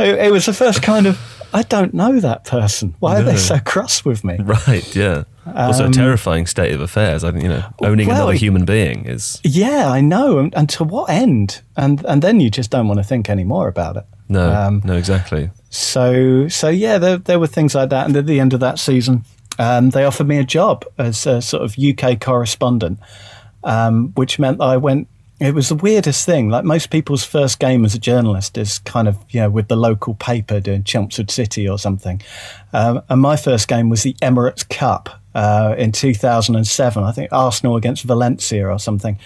it, 0.00 0.26
it 0.26 0.32
was 0.32 0.46
the 0.46 0.54
first 0.54 0.80
kind 0.80 1.06
of 1.06 1.37
I 1.52 1.62
don't 1.62 1.94
know 1.94 2.20
that 2.20 2.44
person. 2.44 2.94
Why 2.98 3.14
no. 3.14 3.20
are 3.20 3.22
they 3.24 3.36
so 3.36 3.58
cross 3.58 4.04
with 4.04 4.24
me? 4.24 4.36
Right, 4.38 4.94
yeah. 4.94 5.24
Also, 5.54 5.84
um, 5.84 5.90
a 5.90 5.94
terrifying 5.94 6.46
state 6.46 6.74
of 6.74 6.80
affairs. 6.80 7.24
I 7.24 7.30
think 7.30 7.42
you 7.42 7.48
know, 7.48 7.64
owning 7.82 8.08
well, 8.08 8.16
another 8.16 8.34
human 8.34 8.64
being 8.64 9.06
is. 9.06 9.40
Yeah, 9.44 9.88
I 9.90 10.00
know, 10.00 10.38
and, 10.38 10.54
and, 10.54 10.68
to 10.70 10.84
what 10.84 11.08
end? 11.10 11.62
And 11.76 12.04
and 12.04 12.22
then 12.22 12.40
you 12.40 12.50
just 12.50 12.70
don't 12.70 12.86
want 12.86 12.98
to 12.98 13.04
think 13.04 13.30
any 13.30 13.44
more 13.44 13.68
about 13.68 13.96
it. 13.96 14.04
No, 14.28 14.52
um, 14.52 14.82
no, 14.84 14.94
exactly. 14.94 15.50
So 15.70 16.48
so 16.48 16.68
yeah, 16.68 16.98
there 16.98 17.16
there 17.16 17.38
were 17.38 17.46
things 17.46 17.74
like 17.74 17.90
that, 17.90 18.06
and 18.06 18.16
at 18.16 18.26
the 18.26 18.40
end 18.40 18.52
of 18.52 18.60
that 18.60 18.78
season, 18.78 19.24
um, 19.58 19.90
they 19.90 20.04
offered 20.04 20.28
me 20.28 20.38
a 20.38 20.44
job 20.44 20.84
as 20.98 21.26
a 21.26 21.40
sort 21.40 21.62
of 21.62 21.76
UK 21.78 22.20
correspondent, 22.20 22.98
um, 23.64 24.08
which 24.14 24.38
meant 24.38 24.58
that 24.58 24.64
I 24.64 24.76
went 24.76 25.08
it 25.40 25.54
was 25.54 25.68
the 25.68 25.76
weirdest 25.76 26.26
thing. 26.26 26.48
Like 26.48 26.64
most 26.64 26.90
people's 26.90 27.24
first 27.24 27.60
game 27.60 27.84
as 27.84 27.94
a 27.94 27.98
journalist 27.98 28.58
is 28.58 28.80
kind 28.80 29.06
of, 29.06 29.18
you 29.30 29.40
know, 29.40 29.50
with 29.50 29.68
the 29.68 29.76
local 29.76 30.14
paper 30.14 30.60
doing 30.60 30.82
Chelmsford 30.82 31.30
City 31.30 31.68
or 31.68 31.78
something. 31.78 32.20
Um, 32.72 33.02
and 33.08 33.20
my 33.20 33.36
first 33.36 33.68
game 33.68 33.88
was 33.88 34.02
the 34.02 34.14
Emirates 34.14 34.68
Cup 34.68 35.20
uh, 35.34 35.76
in 35.78 35.92
2007. 35.92 37.04
I 37.04 37.12
think 37.12 37.32
Arsenal 37.32 37.76
against 37.76 38.04
Valencia 38.04 38.66
or 38.66 38.78
something. 38.78 39.18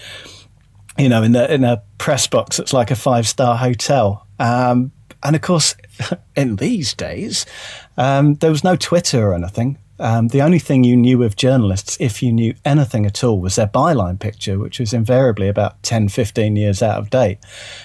You 0.99 1.09
know, 1.09 1.23
in 1.23 1.31
the 1.31 1.51
in 1.51 1.63
a 1.63 1.81
press 1.97 2.27
box 2.27 2.57
that's 2.57 2.73
like 2.73 2.91
a 2.91 2.95
five 2.95 3.27
star 3.27 3.57
hotel. 3.57 4.27
Um, 4.37 4.91
and 5.23 5.35
of 5.35 5.41
course, 5.41 5.75
in 6.35 6.57
these 6.57 6.93
days, 6.93 7.47
um, 7.97 8.35
there 8.35 8.51
was 8.51 8.63
no 8.63 8.75
Twitter 8.75 9.29
or 9.29 9.33
anything. 9.33 9.79
Um, 9.99 10.29
the 10.29 10.41
only 10.41 10.59
thing 10.59 10.83
you 10.83 10.97
knew 10.97 11.23
of 11.23 11.35
journalists, 11.35 11.97
if 11.99 12.23
you 12.23 12.31
knew 12.31 12.55
anything 12.65 13.05
at 13.05 13.23
all, 13.23 13.39
was 13.39 13.55
their 13.55 13.67
byline 13.67 14.19
picture, 14.19 14.57
which 14.57 14.79
was 14.79 14.93
invariably 14.93 15.47
about 15.47 15.81
10, 15.83 16.09
15 16.09 16.55
years 16.55 16.81
out 16.81 16.97
of 16.97 17.09
date. 17.09 17.37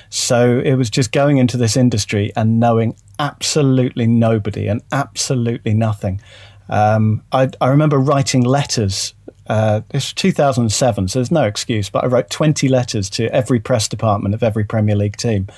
So 0.08 0.60
it 0.64 0.74
was 0.74 0.90
just 0.90 1.12
going 1.12 1.38
into 1.38 1.56
this 1.56 1.76
industry 1.76 2.32
and 2.34 2.58
knowing 2.58 2.96
absolutely 3.18 4.06
nobody 4.06 4.66
and 4.68 4.80
absolutely 4.90 5.74
nothing. 5.74 6.20
Um, 6.68 7.22
I, 7.32 7.50
I 7.60 7.68
remember 7.68 7.98
writing 7.98 8.42
letters 8.42 9.14
uh, 9.48 9.80
it's 9.90 10.12
2007, 10.12 11.08
so 11.08 11.18
there's 11.18 11.30
no 11.30 11.44
excuse. 11.44 11.88
But 11.88 12.04
I 12.04 12.06
wrote 12.06 12.30
20 12.30 12.68
letters 12.68 13.08
to 13.10 13.32
every 13.34 13.58
press 13.58 13.88
department 13.88 14.34
of 14.34 14.42
every 14.42 14.64
Premier 14.64 14.94
League 14.94 15.16
team, 15.16 15.48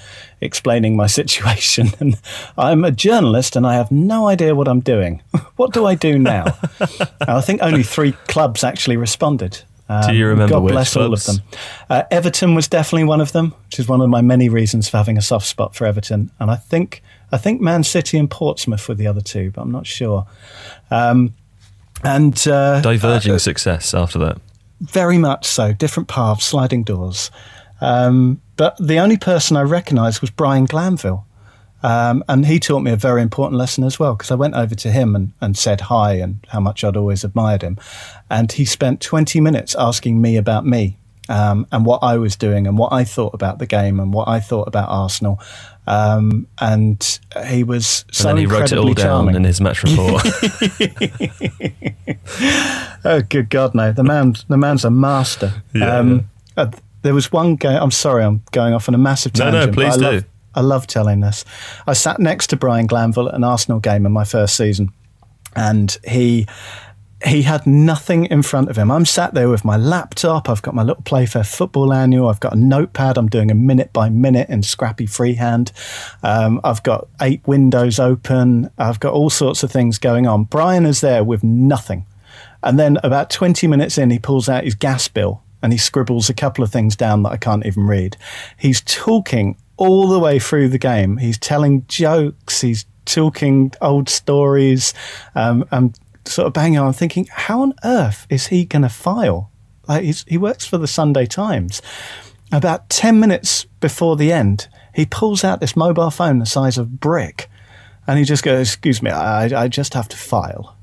explaining 0.41 0.97
my 0.97 1.07
situation. 1.21 1.89
And 1.99 2.21
I'm 2.57 2.85
a 2.85 2.91
journalist, 2.91 3.57
and 3.57 3.67
I 3.67 3.75
have 3.75 3.91
no 3.91 4.29
idea 4.29 4.55
what 4.55 4.69
I'm 4.69 4.81
doing. 4.81 5.23
what 5.57 5.73
do 5.73 5.87
I 5.87 5.95
do 5.95 6.19
now? 6.19 6.57
I 7.21 7.41
think 7.41 7.63
only 7.63 7.83
three 7.83 8.13
clubs 8.29 8.63
actually 8.63 8.97
responded. 8.97 9.63
Um, 9.89 10.09
do 10.09 10.15
you 10.15 10.29
remember 10.29 10.55
God 10.55 10.69
bless 10.69 10.93
clubs? 10.93 11.29
all 11.29 11.35
of 11.35 11.41
them. 11.41 11.59
Uh, 11.89 12.05
Everton 12.13 12.55
was 12.55 12.69
definitely 12.69 13.05
one 13.05 13.21
of 13.21 13.33
them, 13.33 13.55
which 13.67 13.81
is 13.81 13.89
one 13.89 14.01
of 14.01 14.09
my 14.09 14.21
many 14.21 14.49
reasons 14.49 14.89
for 14.89 14.99
having 14.99 15.19
a 15.19 15.23
soft 15.23 15.47
spot 15.47 15.75
for 15.75 15.85
Everton. 15.85 16.31
And 16.39 16.49
I 16.49 16.55
think 16.55 17.03
I 17.33 17.39
think 17.39 17.61
Man 17.61 17.83
City 17.83 18.17
and 18.17 18.31
Portsmouth 18.31 18.89
were 18.89 18.95
the 18.95 19.09
other 19.09 19.21
two, 19.21 19.51
but 19.51 19.63
I'm 19.63 19.73
not 19.73 19.89
sure. 19.89 20.27
Um, 20.93 21.35
and 22.05 22.47
uh, 22.49 22.81
diverging 22.81 23.35
uh, 23.35 23.39
success 23.39 23.95
after 23.95 24.19
that. 24.21 24.39
Very 24.81 25.19
much 25.19 25.47
so. 25.47 25.73
Different 25.73 26.09
paths, 26.09 26.45
sliding 26.45 26.85
doors. 26.85 27.31
Um, 27.81 28.41
but 28.57 28.77
the 28.79 28.99
only 28.99 29.17
person 29.17 29.57
I 29.57 29.63
recognised 29.63 30.21
was 30.21 30.31
Brian 30.31 30.67
Glanville. 30.67 31.27
Um, 31.83 32.23
and 32.29 32.45
he 32.45 32.61
taught 32.61 32.81
me 32.81 32.91
a 32.91 32.97
very 32.97 33.23
important 33.23 33.59
lesson 33.59 33.85
as 33.85 33.99
well, 33.99 34.15
because 34.15 34.31
I 34.31 34.35
went 34.35 34.55
over 34.55 34.75
to 34.75 34.91
him 34.91 35.17
and, 35.17 35.33
and 35.41 35.57
said 35.57 35.83
hi 35.83 36.15
and 36.15 36.45
how 36.49 36.61
much 36.61 36.85
I'd 36.85 36.97
always 36.97 37.25
admired 37.25 37.63
him. 37.63 37.79
And 38.31 38.53
he 38.53 38.65
spent 38.65 39.01
20 39.01 39.41
minutes 39.41 39.75
asking 39.79 40.21
me 40.21 40.37
about 40.37 40.67
me 40.67 40.99
um, 41.31 41.67
and 41.73 41.87
what 41.87 42.01
I 42.03 42.19
was 42.19 42.37
doing 42.37 42.67
and 42.67 42.77
what 42.77 42.93
I 42.93 43.05
thought 43.05 43.33
about 43.33 43.61
the 43.61 43.67
game 43.67 43.99
and 43.99 44.13
what 44.13 44.29
I 44.29 44.41
thought 44.41 44.69
about 44.69 44.89
Arsenal. 44.89 45.41
Um, 45.91 46.47
and 46.61 47.19
he 47.49 47.65
was 47.65 48.05
so 48.13 48.29
and 48.29 48.39
then 48.39 48.45
he 48.45 48.47
wrote 48.47 48.71
it 48.71 48.79
all 48.79 48.95
charming. 48.95 49.33
down 49.33 49.37
in 49.37 49.45
his 49.45 49.61
match 49.61 49.83
report. 49.83 50.25
oh, 53.05 53.23
good 53.29 53.51
God, 53.51 53.75
no! 53.75 53.91
The 53.91 54.05
man, 54.05 54.37
the 54.47 54.57
man's 54.57 54.85
a 54.85 54.91
master. 54.91 55.65
Yeah, 55.75 55.97
um, 55.97 56.31
yeah. 56.57 56.63
Uh, 56.63 56.71
there 57.03 57.13
was 57.13 57.33
one 57.33 57.57
game. 57.57 57.77
I'm 57.77 57.91
sorry, 57.91 58.23
I'm 58.23 58.41
going 58.53 58.73
off 58.73 58.89
on 58.89 58.95
a 58.95 58.99
massive 58.99 59.33
tangent. 59.33 59.53
No, 59.53 59.67
no, 59.67 59.73
please 59.73 59.95
I 59.95 59.97
do. 59.97 60.05
Love, 60.05 60.25
I 60.55 60.61
love 60.61 60.87
telling 60.87 61.21
this. 61.21 61.45
I 61.89 61.95
sat 61.95 62.21
next 62.21 62.47
to 62.49 62.57
Brian 62.57 62.87
Glanville 62.87 63.29
at 63.29 63.35
an 63.35 63.43
Arsenal 63.43 63.81
game 63.81 64.07
in 64.07 64.13
my 64.13 64.23
first 64.23 64.55
season, 64.55 64.93
and 65.57 65.99
he 66.07 66.47
he 67.27 67.43
had 67.43 67.67
nothing 67.67 68.25
in 68.27 68.43
front 68.43 68.71
of 68.71 68.77
him. 68.77 68.91
I'm 68.91 69.05
sat 69.05 69.35
there 69.35 69.49
with 69.49 69.65
my 69.65 69.77
laptop. 69.77 70.49
I've 70.49 70.63
got 70.63 70.75
my 70.75 70.83
little 70.83 71.03
Playfair 71.03 71.45
football 71.45 71.93
annual. 71.93 72.29
I've 72.29 72.41
got 72.41 72.55
a 72.55 72.59
notepad. 72.59 73.19
I'm 73.19 73.29
doing 73.29 73.51
a 73.51 73.55
minute 73.55 73.93
by 73.93 74.09
minute 74.09 74.49
in 74.49 74.63
scrappy 74.63 75.07
freehand. 75.07 75.73
Um, 76.23 76.61
I've 76.65 76.83
got 76.83 77.09
eight 77.21 77.47
windows 77.47 77.99
open. 77.99 78.71
I've 78.79 79.01
got 79.01 79.13
all 79.13 79.29
sorts 79.29 79.63
of 79.63 79.71
things 79.71 79.99
going 79.99 80.27
on. 80.27 80.45
Brian 80.45 80.87
is 80.87 81.03
there 81.03 81.23
with 81.23 81.45
nothing. 81.45 82.07
And 82.63 82.79
then 82.79 82.99
about 83.03 83.31
20 83.31 83.67
minutes 83.67 83.99
in, 83.99 84.11
he 84.11 84.19
pulls 84.19 84.49
out 84.49 84.65
his 84.65 84.75
gas 84.75 85.09
bill 85.09 85.43
and 85.63 85.73
he 85.73 85.79
scribbles 85.79 86.31
a 86.31 86.35
couple 86.35 86.65
of 86.65 86.73
things 86.73 86.97
down 86.97 87.23
that 87.23 87.33
I 87.33 87.37
can't 87.37 87.67
even 87.67 87.87
read. 87.87 88.17
He's 88.57 88.81
talking 88.83 89.57
all 89.77 90.09
the 90.09 90.19
way 90.19 90.39
through 90.39 90.69
the 90.69 90.79
game. 90.79 91.19
He's 91.19 91.39
telling 91.39 91.87
jokes. 91.87 92.61
He's 92.61 92.87
talking 93.05 93.73
old 93.81 94.09
stories. 94.09 94.95
Um, 95.35 95.65
and 95.71 95.99
sort 96.27 96.47
of 96.47 96.53
banging 96.53 96.79
on, 96.79 96.93
thinking, 96.93 97.27
how 97.31 97.63
on 97.63 97.75
earth 97.85 98.27
is 98.31 98.49
he 98.49 98.65
going 98.65 98.83
to 98.83 98.89
file? 98.89 99.51
Like 99.89 100.05
he 100.05 100.39
works 100.39 100.65
for 100.65 100.79
the 100.79 100.87
Sunday 100.87 101.27
Times. 101.27 101.83
About 102.53 102.89
10 102.91 103.21
minutes 103.21 103.65
before 103.81 104.17
the 104.17 104.33
end, 104.33 104.69
he 104.95 105.07
pulls 105.07 105.45
out 105.45 105.61
this 105.61 105.77
mobile 105.77 106.11
phone 106.11 106.39
the 106.39 106.47
size 106.47 106.79
of 106.79 107.01
brick 107.01 107.49
and 108.07 108.19
he 108.19 108.25
just 108.25 108.43
goes, 108.43 108.69
Excuse 108.69 109.03
me, 109.03 109.11
I, 109.11 109.65
I 109.65 109.69
just 109.69 109.95
have 109.95 110.09
to 110.09 110.17
file. 110.17 110.77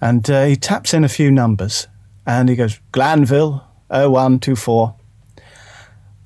And 0.00 0.28
uh, 0.30 0.46
he 0.46 0.56
taps 0.56 0.94
in 0.94 1.04
a 1.04 1.08
few 1.08 1.30
numbers 1.30 1.86
and 2.26 2.48
he 2.48 2.56
goes, 2.56 2.80
Glanville 2.92 3.62
0124. 3.90 4.94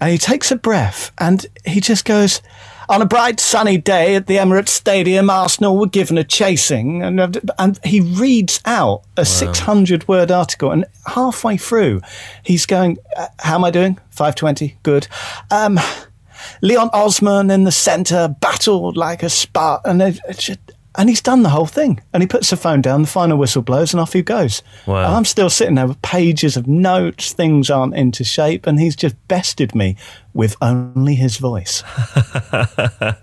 And 0.01 0.11
he 0.11 0.19
takes 0.19 0.51
a 0.51 0.57
breath 0.57 1.11
and 1.19 1.45
he 1.65 1.81
just 1.81 2.05
goes, 2.05 2.43
on 2.89 3.03
a 3.03 3.07
bright 3.07 3.41
sunny 3.41 3.79
day 3.79 4.15
at 4.15 4.27
the 4.27 4.37
Emirates 4.37 4.69
Stadium, 4.69 5.31
Arsenal 5.31 5.77
were 5.77 5.87
given 5.87 6.19
a 6.19 6.25
chasing, 6.25 7.03
and 7.03 7.41
and 7.59 7.81
he 7.85 8.01
reads 8.01 8.61
out 8.65 9.03
a 9.17 9.21
wow. 9.21 9.25
600 9.25 10.09
word 10.09 10.31
article, 10.31 10.71
and 10.71 10.85
halfway 11.07 11.57
through, 11.57 12.01
he's 12.43 12.67
going, 12.67 12.99
uh, 13.17 13.27
"How 13.41 13.57
am 13.57 13.65
I 13.65 13.71
doing? 13.71 13.99
520, 14.11 14.77
good." 14.83 15.09
Um, 15.51 15.79
Leon 16.63 16.91
Osman 16.93 17.51
in 17.51 17.65
the 17.65 17.73
centre 17.73 18.35
battled 18.41 18.97
like 18.97 19.23
a 19.23 19.31
Spartan, 19.31 20.01
and 20.01 20.21
just, 20.37 20.61
and 20.97 21.09
he's 21.09 21.21
done 21.21 21.43
the 21.43 21.51
whole 21.51 21.67
thing. 21.67 22.01
And 22.13 22.23
he 22.23 22.27
puts 22.27 22.51
the 22.51 22.57
phone 22.57 22.81
down, 22.81 23.03
the 23.03 23.09
final 23.09 23.39
whistle 23.39 23.63
blows, 23.63 23.93
and 23.93 24.01
off 24.01 24.13
he 24.13 24.23
goes. 24.23 24.63
Wow. 24.87 25.05
And 25.05 25.15
I'm 25.15 25.25
still 25.25 25.51
sitting 25.51 25.75
there 25.75 25.87
with 25.87 26.01
pages 26.03 26.57
of 26.57 26.67
notes, 26.67 27.33
things 27.33 27.71
aren't 27.71 27.95
into 27.95 28.25
shape, 28.25 28.67
and 28.67 28.79
he's 28.79 28.97
just 28.97 29.17
bested 29.29 29.75
me 29.75 29.97
with 30.35 30.57
only 30.61 31.15
his 31.15 31.39
voice. 31.39 31.83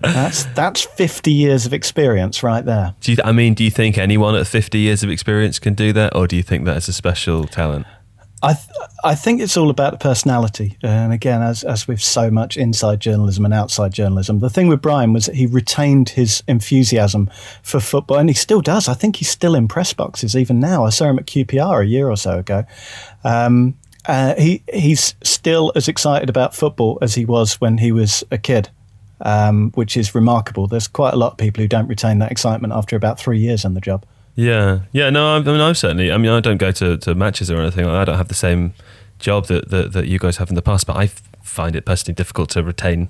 that's 0.01 0.45
that's 0.55 0.81
50 0.81 1.31
years 1.31 1.65
of 1.65 1.73
experience 1.73 2.43
right 2.43 2.65
there. 2.65 2.95
Do 3.01 3.13
you, 3.13 3.17
I 3.23 3.31
mean, 3.31 3.53
do 3.53 3.63
you 3.63 3.71
think 3.71 3.97
anyone 3.97 4.35
at 4.35 4.47
50 4.47 4.79
years 4.79 5.03
of 5.03 5.09
experience 5.09 5.59
can 5.59 5.73
do 5.73 5.93
that, 5.93 6.15
or 6.15 6.27
do 6.27 6.35
you 6.35 6.43
think 6.43 6.65
that 6.65 6.77
is 6.77 6.87
a 6.87 6.93
special 6.93 7.45
talent? 7.45 7.85
I 8.43 8.55
th- 8.55 8.67
I 9.05 9.15
think 9.15 9.39
it's 9.39 9.55
all 9.55 9.69
about 9.69 9.93
the 9.93 9.97
personality, 9.97 10.77
and 10.83 11.13
again, 11.13 11.41
as 11.41 11.63
as 11.63 11.87
with 11.87 12.01
so 12.01 12.29
much 12.29 12.57
inside 12.57 12.99
journalism 12.99 13.45
and 13.45 13.53
outside 13.53 13.93
journalism, 13.93 14.39
the 14.39 14.49
thing 14.49 14.67
with 14.67 14.81
Brian 14.81 15.13
was 15.13 15.27
that 15.27 15.35
he 15.35 15.45
retained 15.45 16.09
his 16.09 16.43
enthusiasm 16.45 17.29
for 17.63 17.79
football, 17.79 18.17
and 18.17 18.29
he 18.29 18.35
still 18.35 18.59
does. 18.59 18.89
I 18.89 18.95
think 18.95 19.15
he's 19.15 19.29
still 19.29 19.55
in 19.55 19.69
press 19.69 19.93
boxes 19.93 20.35
even 20.35 20.59
now. 20.59 20.83
I 20.83 20.89
saw 20.89 21.05
him 21.05 21.19
at 21.19 21.25
QPR 21.25 21.83
a 21.83 21.87
year 21.87 22.09
or 22.09 22.17
so 22.17 22.39
ago. 22.39 22.65
Um, 23.23 23.75
uh, 24.07 24.35
he 24.35 24.61
he's 24.73 25.15
still 25.23 25.71
as 25.77 25.87
excited 25.87 26.29
about 26.29 26.53
football 26.53 26.97
as 27.01 27.15
he 27.15 27.23
was 27.23 27.61
when 27.61 27.77
he 27.77 27.93
was 27.93 28.25
a 28.29 28.37
kid. 28.37 28.69
Um, 29.21 29.71
which 29.75 29.95
is 29.95 30.13
remarkable. 30.13 30.67
There's 30.67 30.89
quite 30.89 31.13
a 31.13 31.17
lot 31.17 31.31
of 31.31 31.37
people 31.37 31.61
who 31.61 31.67
don't 31.69 31.87
retain 31.87 32.19
that 32.19 32.29
excitement 32.29 32.73
after 32.73 32.97
about 32.97 33.17
three 33.17 33.39
years 33.39 33.63
on 33.63 33.73
the 33.73 33.79
job. 33.79 34.05
Yeah, 34.35 34.79
yeah. 34.91 35.09
No, 35.09 35.35
I, 35.35 35.39
mean, 35.39 35.61
I'm 35.61 35.75
certainly. 35.75 36.11
I 36.11 36.17
mean, 36.17 36.31
I 36.31 36.39
don't 36.39 36.57
go 36.57 36.71
to, 36.71 36.97
to 36.97 37.15
matches 37.15 37.51
or 37.51 37.61
anything. 37.61 37.85
I 37.85 38.03
don't 38.03 38.17
have 38.17 38.29
the 38.29 38.33
same 38.33 38.73
job 39.19 39.47
that, 39.47 39.69
that, 39.69 39.93
that 39.93 40.07
you 40.07 40.19
guys 40.19 40.37
have 40.37 40.49
in 40.49 40.55
the 40.55 40.61
past, 40.61 40.87
but 40.87 40.97
I 40.97 41.07
find 41.41 41.75
it 41.75 41.85
personally 41.85 42.15
difficult 42.15 42.49
to 42.51 42.63
retain 42.63 43.09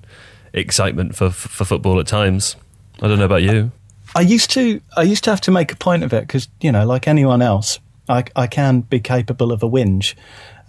excitement 0.53 1.15
for 1.15 1.29
for 1.29 1.65
football 1.65 1.99
at 1.99 2.07
times. 2.07 2.55
I 3.01 3.07
don't 3.07 3.19
know 3.19 3.25
about 3.25 3.43
you. 3.43 3.71
I 4.15 4.21
used 4.21 4.51
to. 4.51 4.81
I 4.95 5.03
used 5.03 5.23
to 5.23 5.29
have 5.29 5.41
to 5.41 5.51
make 5.51 5.71
a 5.71 5.75
point 5.75 6.03
of 6.03 6.13
it 6.13 6.21
because 6.21 6.47
you 6.61 6.71
know, 6.71 6.85
like 6.85 7.07
anyone 7.07 7.41
else, 7.41 7.79
I, 8.07 8.25
I 8.35 8.47
can 8.47 8.81
be 8.81 8.99
capable 8.99 9.51
of 9.51 9.63
a 9.63 9.69
whinge 9.69 10.13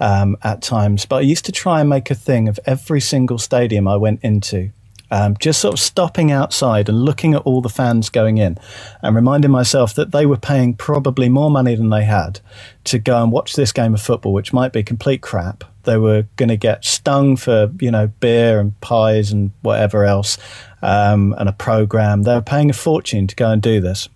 um, 0.00 0.36
at 0.42 0.62
times. 0.62 1.04
But 1.04 1.16
I 1.16 1.20
used 1.20 1.44
to 1.46 1.52
try 1.52 1.80
and 1.80 1.88
make 1.88 2.10
a 2.10 2.14
thing 2.14 2.48
of 2.48 2.58
every 2.64 3.00
single 3.00 3.38
stadium 3.38 3.86
I 3.86 3.96
went 3.96 4.20
into 4.22 4.70
um, 5.14 5.36
just 5.38 5.60
sort 5.60 5.74
of 5.74 5.78
stopping 5.78 6.32
outside 6.32 6.88
and 6.88 7.04
looking 7.04 7.34
at 7.34 7.42
all 7.42 7.60
the 7.60 7.68
fans 7.68 8.10
going 8.10 8.38
in 8.38 8.58
and 9.00 9.14
reminding 9.14 9.52
myself 9.52 9.94
that 9.94 10.10
they 10.10 10.26
were 10.26 10.36
paying 10.36 10.74
probably 10.74 11.28
more 11.28 11.52
money 11.52 11.76
than 11.76 11.90
they 11.90 12.02
had 12.02 12.40
to 12.82 12.98
go 12.98 13.22
and 13.22 13.30
watch 13.30 13.54
this 13.54 13.70
game 13.70 13.94
of 13.94 14.02
football, 14.02 14.32
which 14.32 14.52
might 14.52 14.72
be 14.72 14.82
complete 14.82 15.22
crap. 15.22 15.62
They 15.84 15.98
were 15.98 16.26
going 16.34 16.48
to 16.48 16.56
get 16.56 16.84
stung 16.84 17.36
for, 17.36 17.70
you 17.80 17.92
know, 17.92 18.08
beer 18.08 18.58
and 18.58 18.78
pies 18.80 19.30
and 19.30 19.52
whatever 19.62 20.04
else 20.04 20.36
um, 20.82 21.32
and 21.38 21.48
a 21.48 21.52
program. 21.52 22.22
They 22.22 22.34
were 22.34 22.42
paying 22.42 22.68
a 22.68 22.72
fortune 22.74 23.28
to 23.28 23.36
go 23.36 23.52
and 23.52 23.62
do 23.62 23.80
this. 23.80 24.08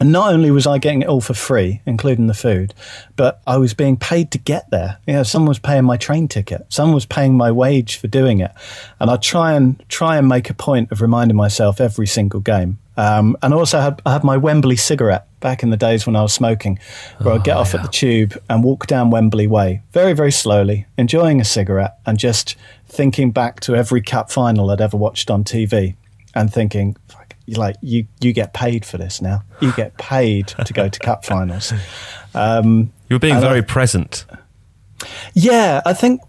And 0.00 0.10
not 0.10 0.32
only 0.32 0.50
was 0.50 0.66
I 0.66 0.78
getting 0.78 1.02
it 1.02 1.08
all 1.08 1.20
for 1.20 1.34
free, 1.34 1.80
including 1.86 2.26
the 2.26 2.34
food, 2.34 2.74
but 3.16 3.40
I 3.46 3.58
was 3.58 3.74
being 3.74 3.96
paid 3.96 4.32
to 4.32 4.38
get 4.38 4.70
there. 4.70 4.98
You 5.06 5.14
know, 5.14 5.22
someone 5.22 5.48
was 5.48 5.58
paying 5.58 5.84
my 5.84 5.96
train 5.96 6.26
ticket, 6.26 6.66
someone 6.68 6.94
was 6.94 7.06
paying 7.06 7.36
my 7.36 7.52
wage 7.52 7.96
for 7.96 8.08
doing 8.08 8.40
it, 8.40 8.50
and 8.98 9.10
I 9.10 9.16
try 9.16 9.52
and 9.52 9.82
try 9.88 10.16
and 10.16 10.28
make 10.28 10.50
a 10.50 10.54
point 10.54 10.90
of 10.90 11.00
reminding 11.00 11.36
myself 11.36 11.80
every 11.80 12.06
single 12.06 12.40
game. 12.40 12.78
Um, 12.96 13.36
and 13.42 13.52
also, 13.52 13.78
I 13.78 13.82
had, 13.82 14.02
I 14.06 14.12
had 14.12 14.24
my 14.24 14.36
Wembley 14.36 14.76
cigarette 14.76 15.26
back 15.40 15.62
in 15.62 15.70
the 15.70 15.76
days 15.76 16.06
when 16.06 16.16
I 16.16 16.22
was 16.22 16.32
smoking, 16.32 16.78
where 17.18 17.34
oh, 17.34 17.36
I'd 17.36 17.44
get 17.44 17.56
off 17.56 17.72
yeah. 17.72 17.80
at 17.80 17.86
the 17.86 17.92
tube 17.92 18.40
and 18.48 18.62
walk 18.62 18.86
down 18.86 19.10
Wembley 19.10 19.46
Way 19.46 19.82
very, 19.92 20.12
very 20.12 20.32
slowly, 20.32 20.86
enjoying 20.96 21.40
a 21.40 21.44
cigarette 21.44 21.98
and 22.06 22.18
just 22.18 22.56
thinking 22.86 23.30
back 23.30 23.60
to 23.60 23.74
every 23.74 24.00
cup 24.00 24.30
final 24.30 24.70
I'd 24.70 24.80
ever 24.80 24.96
watched 24.96 25.30
on 25.30 25.42
TV 25.44 25.96
and 26.34 26.52
thinking, 26.52 26.96
like 27.48 27.76
you 27.80 28.06
you 28.20 28.32
get 28.32 28.52
paid 28.52 28.84
for 28.84 28.98
this 28.98 29.20
now. 29.20 29.42
You 29.60 29.72
get 29.72 29.96
paid 29.98 30.48
to 30.48 30.72
go 30.72 30.88
to 30.88 30.98
cup 30.98 31.24
finals. 31.24 31.72
Um, 32.34 32.92
you 33.08 33.16
were 33.16 33.20
being 33.20 33.40
very 33.40 33.58
I, 33.58 33.62
present. 33.62 34.24
Yeah, 35.34 35.82
I 35.84 35.92
think 35.92 36.20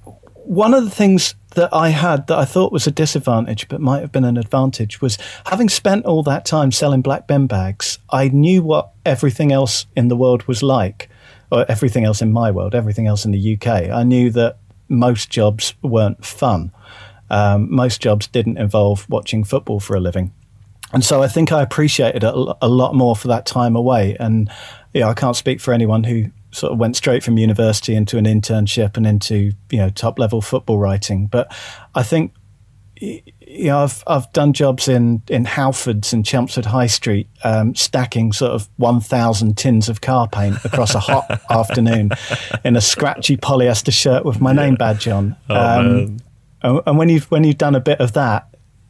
one 0.45 0.73
of 0.73 0.83
the 0.83 0.89
things 0.89 1.35
that 1.55 1.73
I 1.73 1.89
had 1.89 2.27
that 2.27 2.37
I 2.37 2.45
thought 2.45 2.71
was 2.71 2.85
a 2.85 2.91
disadvantage, 2.91 3.67
but 3.67 3.81
might 3.81 4.01
have 4.01 4.11
been 4.11 4.25
an 4.25 4.37
advantage, 4.37 5.01
was 5.01 5.17
having 5.45 5.69
spent 5.69 6.05
all 6.05 6.21
that 6.23 6.45
time 6.45 6.71
selling 6.71 7.01
black 7.01 7.27
bin 7.27 7.47
bags. 7.47 7.97
I 8.09 8.27
knew 8.27 8.61
what 8.61 8.91
everything 9.05 9.51
else 9.51 9.85
in 9.95 10.09
the 10.09 10.15
world 10.15 10.43
was 10.43 10.61
like, 10.61 11.09
or 11.51 11.65
everything 11.69 12.03
else 12.03 12.21
in 12.21 12.31
my 12.31 12.51
world, 12.51 12.75
everything 12.75 13.07
else 13.07 13.25
in 13.25 13.31
the 13.31 13.55
UK. 13.55 13.89
I 13.89 14.03
knew 14.03 14.29
that 14.31 14.57
most 14.89 15.29
jobs 15.29 15.73
weren't 15.81 16.23
fun. 16.23 16.71
Um, 17.29 17.73
most 17.73 18.01
jobs 18.01 18.27
didn't 18.27 18.57
involve 18.57 19.09
watching 19.09 19.43
football 19.43 19.79
for 19.79 19.95
a 19.95 19.99
living 19.99 20.31
and 20.95 21.03
so 21.03 21.21
I 21.21 21.27
think 21.27 21.51
I 21.51 21.61
appreciated 21.61 22.23
it 22.23 22.33
a 22.33 22.69
lot 22.69 22.95
more 22.95 23.17
for 23.17 23.27
that 23.27 23.45
time 23.45 23.75
away. 23.75 24.15
And 24.17 24.49
yeah, 24.93 25.09
I 25.09 25.13
can't 25.13 25.35
speak 25.35 25.59
for 25.59 25.73
anyone 25.73 26.05
who 26.05 26.31
sort 26.51 26.71
of 26.71 26.79
went 26.79 26.95
straight 26.95 27.21
from 27.21 27.37
university 27.37 27.95
into 27.95 28.17
an 28.17 28.23
internship 28.23 28.95
and 28.95 29.05
into 29.05 29.51
you 29.71 29.77
know 29.77 29.89
top 29.89 30.17
level 30.17 30.41
football 30.41 30.77
writing. 30.77 31.27
But 31.27 31.53
I 31.95 32.01
think 32.01 32.33
you 32.95 33.21
know 33.65 33.79
I've 33.79 34.05
I've 34.07 34.31
done 34.31 34.53
jobs 34.53 34.87
in 34.87 35.21
in 35.27 35.43
Halfords 35.43 36.13
and 36.13 36.25
Chelmsford 36.25 36.63
High 36.63 36.87
Street, 36.87 37.27
um, 37.43 37.75
stacking 37.75 38.31
sort 38.31 38.53
of 38.53 38.69
one 38.77 39.01
thousand 39.01 39.57
tins 39.57 39.89
of 39.89 39.99
car 39.99 40.29
paint 40.29 40.63
across 40.63 40.95
a 40.95 41.01
hot 41.01 41.41
afternoon 41.49 42.11
in 42.63 42.77
a 42.77 42.81
scratchy 42.81 43.35
polyester 43.35 43.91
shirt 43.91 44.23
with 44.23 44.39
my 44.39 44.53
name 44.53 44.75
badge 44.75 45.09
on. 45.09 45.35
Oh, 45.49 45.57
um, 46.63 46.81
and 46.85 46.97
when 46.97 47.09
you've 47.09 47.29
when 47.29 47.43
you've 47.43 47.57
done 47.57 47.75
a 47.75 47.81
bit 47.81 47.99
of 47.99 48.13
that, 48.13 48.47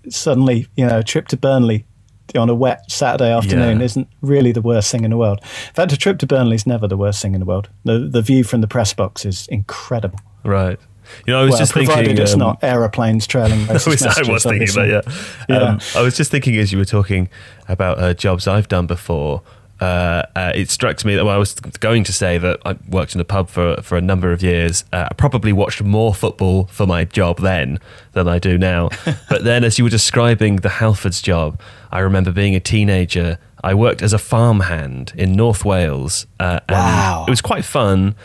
suddenly 0.07 0.67
you 0.75 0.85
know 0.85 0.99
a 0.99 1.03
trip 1.03 1.29
to 1.29 1.37
Burnley 1.37 1.87
on 2.35 2.49
a 2.49 2.55
wet 2.55 2.89
Saturday 2.91 3.31
afternoon 3.31 3.79
yeah. 3.79 3.85
isn't 3.85 4.07
really 4.21 4.51
the 4.51 4.61
worst 4.61 4.91
thing 4.91 5.03
in 5.03 5.11
the 5.11 5.17
world. 5.17 5.39
In 5.41 5.73
fact, 5.73 5.93
a 5.93 5.97
trip 5.97 6.19
to 6.19 6.27
Burnley 6.27 6.55
is 6.55 6.65
never 6.65 6.87
the 6.87 6.97
worst 6.97 7.21
thing 7.21 7.33
in 7.33 7.39
the 7.39 7.45
world. 7.45 7.69
The 7.83 7.99
the 7.99 8.21
view 8.21 8.43
from 8.43 8.61
the 8.61 8.67
press 8.67 8.93
box 8.93 9.25
is 9.25 9.47
incredible. 9.47 10.19
Right. 10.43 10.79
You 11.27 11.33
know, 11.33 11.41
I 11.41 11.43
was 11.43 11.51
well, 11.51 11.59
just 11.59 11.73
provided 11.73 12.05
thinking. 12.07 12.23
it's 12.23 12.33
um, 12.33 12.39
not 12.39 12.63
aeroplanes 12.63 13.27
trailing. 13.27 13.59
I 13.69 13.73
was, 13.73 13.87
I 14.03 14.31
was 14.31 14.43
thinking 14.43 14.69
about 14.69 14.87
yeah. 14.87 15.01
yeah. 15.47 15.57
Um, 15.57 15.79
I 15.95 16.01
was 16.01 16.17
just 16.17 16.31
thinking 16.31 16.57
as 16.57 16.71
you 16.71 16.77
were 16.77 16.85
talking 16.85 17.29
about 17.67 17.99
uh, 17.99 18.13
jobs 18.13 18.47
I've 18.47 18.67
done 18.67 18.87
before 18.87 19.43
uh, 19.79 20.23
uh, 20.35 20.51
it 20.55 20.69
struck 20.69 21.03
me 21.03 21.15
that 21.15 21.25
well, 21.25 21.35
I 21.35 21.37
was 21.37 21.53
going 21.53 22.03
to 22.05 22.13
say 22.13 22.37
that 22.37 22.59
I 22.65 22.77
worked 22.87 23.13
in 23.13 23.21
a 23.21 23.25
pub 23.25 23.49
for 23.49 23.81
for 23.81 23.97
a 23.97 24.01
number 24.01 24.31
of 24.31 24.41
years. 24.41 24.85
Uh, 24.93 25.07
I 25.09 25.13
probably 25.15 25.51
watched 25.51 25.81
more 25.83 26.13
football 26.13 26.65
for 26.67 26.87
my 26.87 27.03
job 27.03 27.39
then 27.39 27.79
than 28.13 28.27
I 28.27 28.39
do 28.39 28.57
now. 28.57 28.89
but 29.29 29.43
then, 29.43 29.63
as 29.63 29.77
you 29.77 29.83
were 29.83 29.89
describing 29.89 30.57
the 30.57 30.69
Halfords 30.69 31.21
job, 31.21 31.59
I 31.91 31.99
remember 31.99 32.31
being 32.31 32.55
a 32.55 32.59
teenager. 32.59 33.37
I 33.63 33.73
worked 33.73 34.01
as 34.01 34.13
a 34.13 34.19
farmhand 34.19 35.11
in 35.17 35.33
North 35.33 35.65
Wales. 35.65 36.27
Uh, 36.39 36.59
wow. 36.69 37.25
It 37.27 37.31
was 37.31 37.41
quite 37.41 37.65
fun. 37.65 38.15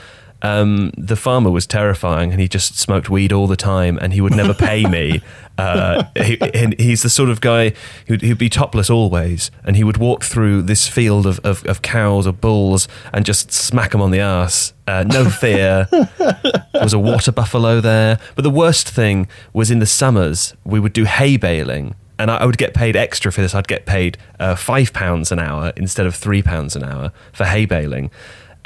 Um, 0.42 0.92
the 0.96 1.16
farmer 1.16 1.50
was 1.50 1.66
terrifying 1.66 2.32
and 2.32 2.40
he 2.40 2.48
just 2.48 2.78
smoked 2.78 3.10
weed 3.10 3.32
all 3.32 3.46
the 3.46 3.56
time 3.56 3.98
and 4.00 4.12
he 4.12 4.20
would 4.20 4.34
never 4.34 4.54
pay 4.54 4.84
me. 4.84 5.22
Uh, 5.58 6.04
he, 6.16 6.38
he's 6.78 7.02
the 7.02 7.10
sort 7.10 7.28
of 7.28 7.42
guy 7.42 7.74
who'd, 8.06 8.22
who'd, 8.22 8.38
be 8.38 8.48
topless 8.48 8.88
always 8.88 9.50
and 9.62 9.76
he 9.76 9.84
would 9.84 9.98
walk 9.98 10.24
through 10.24 10.62
this 10.62 10.88
field 10.88 11.26
of, 11.26 11.38
of, 11.40 11.62
of 11.66 11.82
cows 11.82 12.26
or 12.26 12.32
bulls 12.32 12.88
and 13.12 13.26
just 13.26 13.52
smack 13.52 13.90
them 13.90 14.00
on 14.00 14.10
the 14.10 14.20
ass. 14.20 14.72
Uh, 14.86 15.04
no 15.06 15.28
fear. 15.28 15.86
there 15.90 16.64
was 16.80 16.94
a 16.94 16.98
water 16.98 17.30
buffalo 17.30 17.78
there. 17.78 18.18
But 18.36 18.42
the 18.42 18.50
worst 18.50 18.88
thing 18.88 19.28
was 19.52 19.70
in 19.70 19.80
the 19.80 19.86
summers, 19.86 20.54
we 20.64 20.80
would 20.80 20.94
do 20.94 21.04
hay 21.04 21.36
baling 21.36 21.94
and 22.20 22.30
I, 22.30 22.44
would 22.44 22.58
get 22.58 22.74
paid 22.74 22.96
extra 22.96 23.32
for 23.32 23.40
this. 23.40 23.54
I'd 23.54 23.66
get 23.66 23.86
paid 23.86 24.18
uh, 24.38 24.54
five 24.54 24.92
pounds 24.92 25.32
an 25.32 25.38
hour 25.38 25.72
instead 25.76 26.06
of 26.06 26.14
three 26.14 26.42
pounds 26.42 26.76
an 26.76 26.84
hour 26.84 27.12
for 27.32 27.44
hay 27.44 27.64
baling. 27.64 28.10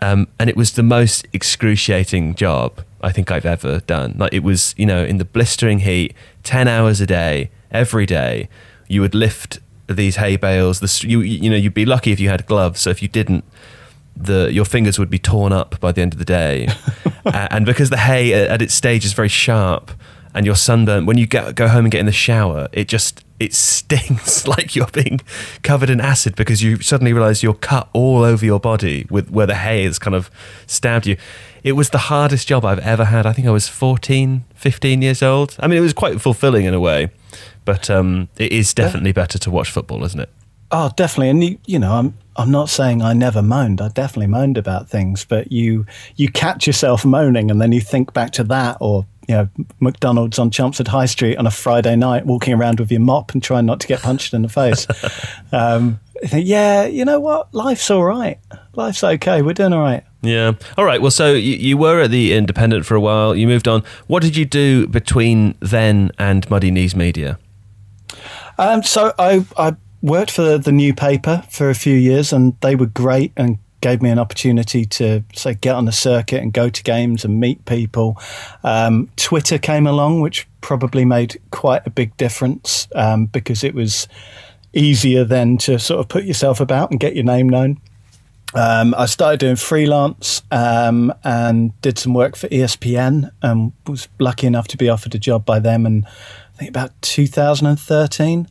Um, 0.00 0.28
and 0.38 0.50
it 0.50 0.56
was 0.56 0.72
the 0.72 0.82
most 0.82 1.26
excruciating 1.32 2.34
job 2.34 2.84
I 3.00 3.12
think 3.12 3.30
I've 3.30 3.46
ever 3.46 3.80
done. 3.80 4.14
Like 4.18 4.32
it 4.32 4.42
was, 4.42 4.74
you 4.76 4.86
know, 4.86 5.04
in 5.04 5.18
the 5.18 5.24
blistering 5.24 5.80
heat, 5.80 6.14
ten 6.42 6.68
hours 6.68 7.00
a 7.00 7.06
day, 7.06 7.50
every 7.70 8.06
day. 8.06 8.48
You 8.88 9.00
would 9.00 9.14
lift 9.14 9.60
these 9.86 10.16
hay 10.16 10.36
bales. 10.36 10.80
The, 10.80 11.06
you, 11.06 11.20
you 11.20 11.50
know, 11.50 11.56
you'd 11.56 11.74
be 11.74 11.84
lucky 11.84 12.12
if 12.12 12.20
you 12.20 12.28
had 12.28 12.46
gloves. 12.46 12.80
So 12.80 12.90
if 12.90 13.02
you 13.02 13.08
didn't, 13.08 13.44
the 14.16 14.52
your 14.52 14.64
fingers 14.64 14.98
would 14.98 15.10
be 15.10 15.18
torn 15.18 15.52
up 15.52 15.78
by 15.80 15.92
the 15.92 16.00
end 16.00 16.12
of 16.14 16.18
the 16.18 16.24
day. 16.24 16.68
uh, 17.26 17.48
and 17.50 17.66
because 17.66 17.90
the 17.90 17.98
hay 17.98 18.32
at 18.32 18.62
its 18.62 18.74
stage 18.74 19.04
is 19.04 19.12
very 19.12 19.28
sharp, 19.28 19.90
and 20.34 20.44
you're 20.44 20.56
sunburnt, 20.56 21.06
when 21.06 21.16
you 21.16 21.26
get, 21.26 21.54
go 21.54 21.68
home 21.68 21.84
and 21.84 21.92
get 21.92 22.00
in 22.00 22.06
the 22.06 22.12
shower, 22.12 22.68
it 22.72 22.88
just 22.88 23.24
it 23.40 23.54
stings 23.54 24.46
like 24.46 24.74
you're 24.74 24.86
being 24.88 25.20
covered 25.62 25.90
in 25.90 26.00
acid 26.00 26.36
because 26.36 26.62
you 26.62 26.80
suddenly 26.80 27.12
realize 27.12 27.42
you're 27.42 27.54
cut 27.54 27.88
all 27.92 28.22
over 28.22 28.44
your 28.44 28.60
body 28.60 29.06
with 29.10 29.30
where 29.30 29.46
the 29.46 29.54
hay 29.54 29.84
has 29.84 29.98
kind 29.98 30.14
of 30.14 30.30
stabbed 30.66 31.06
you. 31.06 31.16
It 31.62 31.72
was 31.72 31.90
the 31.90 31.98
hardest 31.98 32.46
job 32.46 32.64
I've 32.64 32.80
ever 32.80 33.06
had. 33.06 33.24
I 33.24 33.32
think 33.32 33.46
I 33.46 33.50
was 33.50 33.68
14, 33.68 34.44
15 34.54 35.02
years 35.02 35.22
old. 35.22 35.56
I 35.60 35.66
mean, 35.66 35.78
it 35.78 35.82
was 35.82 35.94
quite 35.94 36.20
fulfilling 36.20 36.66
in 36.66 36.74
a 36.74 36.80
way, 36.80 37.10
but 37.64 37.88
um, 37.88 38.28
it 38.36 38.52
is 38.52 38.74
definitely 38.74 39.12
better 39.12 39.38
to 39.38 39.50
watch 39.50 39.70
football, 39.70 40.04
isn't 40.04 40.20
it? 40.20 40.28
Oh, 40.70 40.90
definitely. 40.96 41.30
And 41.30 41.44
you, 41.44 41.58
you 41.66 41.78
know, 41.78 41.92
I'm 41.92 42.14
I'm 42.36 42.50
not 42.50 42.68
saying 42.68 43.00
I 43.00 43.12
never 43.12 43.42
moaned. 43.42 43.80
I 43.80 43.88
definitely 43.88 44.26
moaned 44.26 44.58
about 44.58 44.88
things, 44.88 45.24
but 45.24 45.52
you 45.52 45.86
you 46.16 46.28
catch 46.30 46.66
yourself 46.66 47.04
moaning, 47.04 47.50
and 47.50 47.60
then 47.60 47.70
you 47.72 47.80
think 47.80 48.12
back 48.12 48.32
to 48.32 48.44
that, 48.44 48.78
or 48.80 49.06
you 49.28 49.34
know, 49.34 49.48
McDonald's 49.80 50.38
on 50.38 50.50
Chelmsford 50.50 50.88
High 50.88 51.06
Street 51.06 51.36
on 51.36 51.46
a 51.46 51.50
Friday 51.50 51.96
night, 51.96 52.26
walking 52.26 52.54
around 52.54 52.80
with 52.80 52.90
your 52.90 53.00
mop 53.00 53.32
and 53.32 53.42
trying 53.42 53.66
not 53.66 53.80
to 53.80 53.86
get 53.86 54.00
punched 54.00 54.34
in 54.34 54.42
the 54.42 54.48
face. 54.48 54.86
um, 55.52 56.00
think, 56.26 56.46
yeah, 56.46 56.84
you 56.84 57.04
know 57.04 57.20
what? 57.20 57.52
Life's 57.54 57.90
all 57.90 58.04
right. 58.04 58.38
Life's 58.74 59.04
okay. 59.04 59.42
We're 59.42 59.54
doing 59.54 59.72
all 59.72 59.82
right. 59.82 60.04
Yeah. 60.22 60.52
All 60.76 60.84
right. 60.84 61.00
Well, 61.00 61.10
so 61.10 61.32
you, 61.32 61.56
you 61.56 61.76
were 61.76 62.02
at 62.02 62.10
the 62.10 62.32
Independent 62.32 62.86
for 62.86 62.94
a 62.94 63.00
while. 63.00 63.34
You 63.34 63.46
moved 63.46 63.68
on. 63.68 63.82
What 64.06 64.22
did 64.22 64.36
you 64.36 64.44
do 64.44 64.86
between 64.86 65.54
then 65.60 66.10
and 66.18 66.48
Muddy 66.50 66.70
Knees 66.70 66.96
Media? 66.96 67.38
Um, 68.58 68.82
so 68.82 69.12
I, 69.18 69.44
I 69.56 69.76
worked 70.02 70.30
for 70.30 70.58
the 70.58 70.72
new 70.72 70.94
paper 70.94 71.44
for 71.50 71.70
a 71.70 71.74
few 71.74 71.96
years, 71.96 72.32
and 72.32 72.58
they 72.60 72.76
were 72.76 72.86
great 72.86 73.32
and 73.36 73.58
gave 73.84 74.00
me 74.00 74.08
an 74.08 74.18
opportunity 74.18 74.86
to 74.86 75.22
say 75.34 75.52
get 75.52 75.74
on 75.74 75.84
the 75.84 75.92
circuit 75.92 76.42
and 76.42 76.54
go 76.54 76.70
to 76.70 76.82
games 76.82 77.22
and 77.22 77.38
meet 77.38 77.62
people. 77.66 78.16
Um, 78.62 79.10
Twitter 79.16 79.58
came 79.58 79.86
along, 79.86 80.22
which 80.22 80.48
probably 80.62 81.04
made 81.04 81.38
quite 81.50 81.86
a 81.86 81.90
big 81.90 82.16
difference 82.16 82.88
um, 82.94 83.26
because 83.26 83.62
it 83.62 83.74
was 83.74 84.08
easier 84.72 85.22
then 85.22 85.58
to 85.58 85.78
sort 85.78 86.00
of 86.00 86.08
put 86.08 86.24
yourself 86.24 86.60
about 86.60 86.92
and 86.92 86.98
get 86.98 87.14
your 87.14 87.24
name 87.26 87.46
known. 87.46 87.78
Um, 88.54 88.94
I 88.96 89.04
started 89.04 89.40
doing 89.40 89.56
freelance 89.56 90.40
um, 90.50 91.12
and 91.22 91.78
did 91.82 91.98
some 91.98 92.14
work 92.14 92.36
for 92.36 92.48
ESPN 92.48 93.30
and 93.42 93.72
was 93.86 94.08
lucky 94.18 94.46
enough 94.46 94.66
to 94.68 94.78
be 94.78 94.88
offered 94.88 95.14
a 95.14 95.18
job 95.18 95.44
by 95.44 95.58
them 95.58 95.84
in 95.84 96.06
I 96.06 96.56
think 96.56 96.70
about 96.70 96.90
2013. 97.02 98.48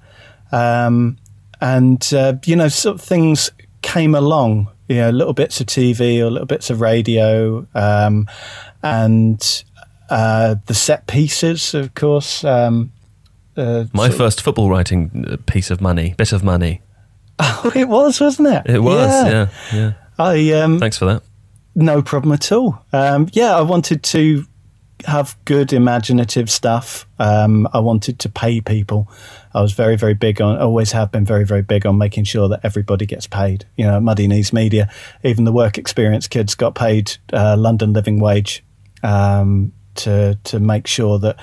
Um, 0.51 1.17
and, 1.59 2.13
uh, 2.13 2.35
you 2.45 2.55
know, 2.55 2.67
sort 2.67 2.95
of 2.95 3.01
things 3.01 3.49
came 3.83 4.15
along, 4.15 4.69
you 4.87 4.95
know, 4.95 5.11
little 5.11 5.33
bits 5.33 5.61
of 5.61 5.67
TV 5.67 6.19
or 6.19 6.31
little 6.31 6.47
bits 6.47 6.71
of 6.71 6.81
radio 6.81 7.67
um, 7.75 8.27
and 8.81 9.63
uh, 10.09 10.55
the 10.65 10.73
set 10.73 11.05
pieces, 11.05 11.75
of 11.75 11.93
course. 11.93 12.43
Um, 12.43 12.91
uh, 13.55 13.85
My 13.93 14.09
first 14.09 14.41
football 14.41 14.69
writing 14.69 15.25
uh, 15.29 15.37
piece 15.45 15.69
of 15.69 15.79
money, 15.79 16.15
bit 16.17 16.31
of 16.31 16.43
money. 16.43 16.81
Oh, 17.39 17.71
it 17.75 17.87
was, 17.89 18.21
wasn't 18.21 18.49
it? 18.49 18.75
It 18.75 18.79
was, 18.79 19.09
yeah, 19.09 19.31
yeah. 19.31 19.47
yeah. 19.73 19.93
I 20.19 20.51
um, 20.61 20.79
thanks 20.79 20.97
for 20.97 21.05
that. 21.05 21.23
No 21.75 22.03
problem 22.03 22.31
at 22.31 22.51
all. 22.51 22.85
Um, 22.93 23.27
yeah, 23.33 23.57
I 23.57 23.61
wanted 23.61 24.03
to 24.03 24.45
have 25.05 25.35
good 25.45 25.73
imaginative 25.73 26.51
stuff. 26.51 27.07
Um, 27.19 27.67
I 27.73 27.79
wanted 27.79 28.19
to 28.19 28.29
pay 28.29 28.61
people. 28.61 29.09
I 29.53 29.61
was 29.61 29.73
very, 29.73 29.95
very 29.95 30.13
big 30.13 30.41
on, 30.41 30.57
always 30.57 30.91
have 30.91 31.11
been 31.11 31.25
very, 31.25 31.45
very 31.45 31.61
big 31.61 31.85
on 31.85 31.97
making 31.97 32.23
sure 32.23 32.47
that 32.49 32.61
everybody 32.63 33.05
gets 33.05 33.27
paid. 33.27 33.65
You 33.77 33.85
know, 33.85 33.99
Muddy 33.99 34.27
Knees 34.27 34.53
Media, 34.53 34.89
even 35.23 35.43
the 35.43 35.51
work 35.51 35.77
experience 35.77 36.27
kids 36.27 36.55
got 36.55 36.75
paid 36.75 37.17
uh, 37.31 37.55
London 37.57 37.93
living 37.93 38.19
wage 38.19 38.63
um, 39.03 39.71
to 39.95 40.39
to 40.45 40.59
make 40.59 40.87
sure 40.87 41.19
that 41.19 41.39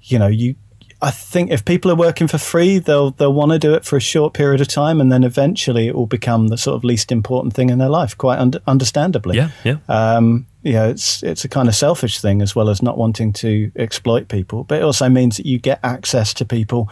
you 0.00 0.18
know 0.18 0.28
you 0.28 0.54
I 1.02 1.10
think 1.10 1.50
if 1.50 1.64
people 1.64 1.90
are 1.90 1.96
working 1.96 2.28
for 2.28 2.38
free, 2.38 2.78
they'll 2.78 3.10
they'll 3.10 3.32
want 3.32 3.50
to 3.50 3.58
do 3.58 3.74
it 3.74 3.84
for 3.84 3.96
a 3.96 4.00
short 4.00 4.34
period 4.34 4.60
of 4.60 4.68
time, 4.68 5.00
and 5.00 5.10
then 5.10 5.24
eventually 5.24 5.88
it 5.88 5.96
will 5.96 6.06
become 6.06 6.46
the 6.46 6.56
sort 6.56 6.76
of 6.76 6.84
least 6.84 7.10
important 7.10 7.54
thing 7.54 7.70
in 7.70 7.78
their 7.78 7.88
life. 7.88 8.16
Quite 8.16 8.38
un- 8.38 8.62
understandably. 8.68 9.36
Yeah, 9.36 9.50
yeah. 9.64 9.78
Um, 9.88 10.46
yeah, 10.62 10.86
it's 10.86 11.24
it's 11.24 11.44
a 11.44 11.48
kind 11.48 11.68
of 11.68 11.74
selfish 11.74 12.20
thing 12.20 12.40
as 12.40 12.54
well 12.54 12.68
as 12.68 12.82
not 12.82 12.96
wanting 12.96 13.32
to 13.34 13.72
exploit 13.74 14.28
people, 14.28 14.62
but 14.62 14.78
it 14.78 14.84
also 14.84 15.08
means 15.08 15.38
that 15.38 15.46
you 15.46 15.58
get 15.58 15.80
access 15.82 16.32
to 16.34 16.44
people 16.44 16.88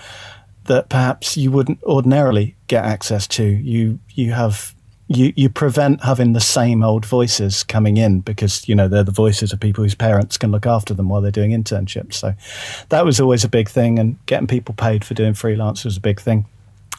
that 0.65 0.89
perhaps 0.89 1.37
you 1.37 1.51
wouldn't 1.51 1.83
ordinarily 1.85 2.57
get 2.67 2.85
access 2.85 3.27
to. 3.29 3.45
You 3.45 3.99
you 4.11 4.33
have 4.33 4.75
you 5.09 5.33
you 5.37 5.49
prevent 5.49 6.05
having 6.05 6.33
the 6.33 6.41
same 6.41 6.83
old 6.83 7.05
voices 7.05 7.65
coming 7.65 7.97
in 7.97 8.21
because 8.21 8.69
you 8.69 8.75
know 8.75 8.87
they're 8.87 9.03
the 9.03 9.11
voices 9.11 9.53
of 9.53 9.61
people 9.61 9.83
whose 9.83 9.95
parents 9.95 10.39
can 10.39 10.53
look 10.53 10.67
after 10.67 10.95
them 10.95 11.09
while 11.09 11.21
they're 11.21 11.31
doing 11.31 11.51
internships. 11.51 12.15
So 12.15 12.35
that 12.91 13.05
was 13.05 13.21
always 13.21 13.45
a 13.45 13.49
big 13.49 13.69
thing, 13.69 13.99
and 13.99 14.17
getting 14.27 14.47
people 14.47 14.75
paid 14.75 15.05
for 15.05 15.15
doing 15.15 15.35
freelance 15.35 15.85
was 15.85 15.97
a 15.97 16.01
big 16.01 16.21
thing. 16.21 16.47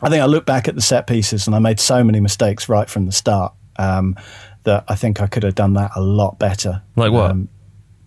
I 0.01 0.09
think 0.09 0.21
I 0.21 0.25
look 0.25 0.45
back 0.45 0.67
at 0.67 0.75
the 0.75 0.81
set 0.81 1.07
pieces 1.07 1.45
and 1.45 1.55
I 1.55 1.59
made 1.59 1.79
so 1.79 2.03
many 2.03 2.19
mistakes 2.19 2.67
right 2.67 2.89
from 2.89 3.05
the 3.05 3.11
start 3.11 3.53
um, 3.77 4.15
that 4.63 4.83
I 4.87 4.95
think 4.95 5.21
I 5.21 5.27
could 5.27 5.43
have 5.43 5.55
done 5.55 5.73
that 5.73 5.91
a 5.95 6.01
lot 6.01 6.39
better. 6.39 6.81
Like 6.95 7.11
what? 7.11 7.31
Um, 7.31 7.49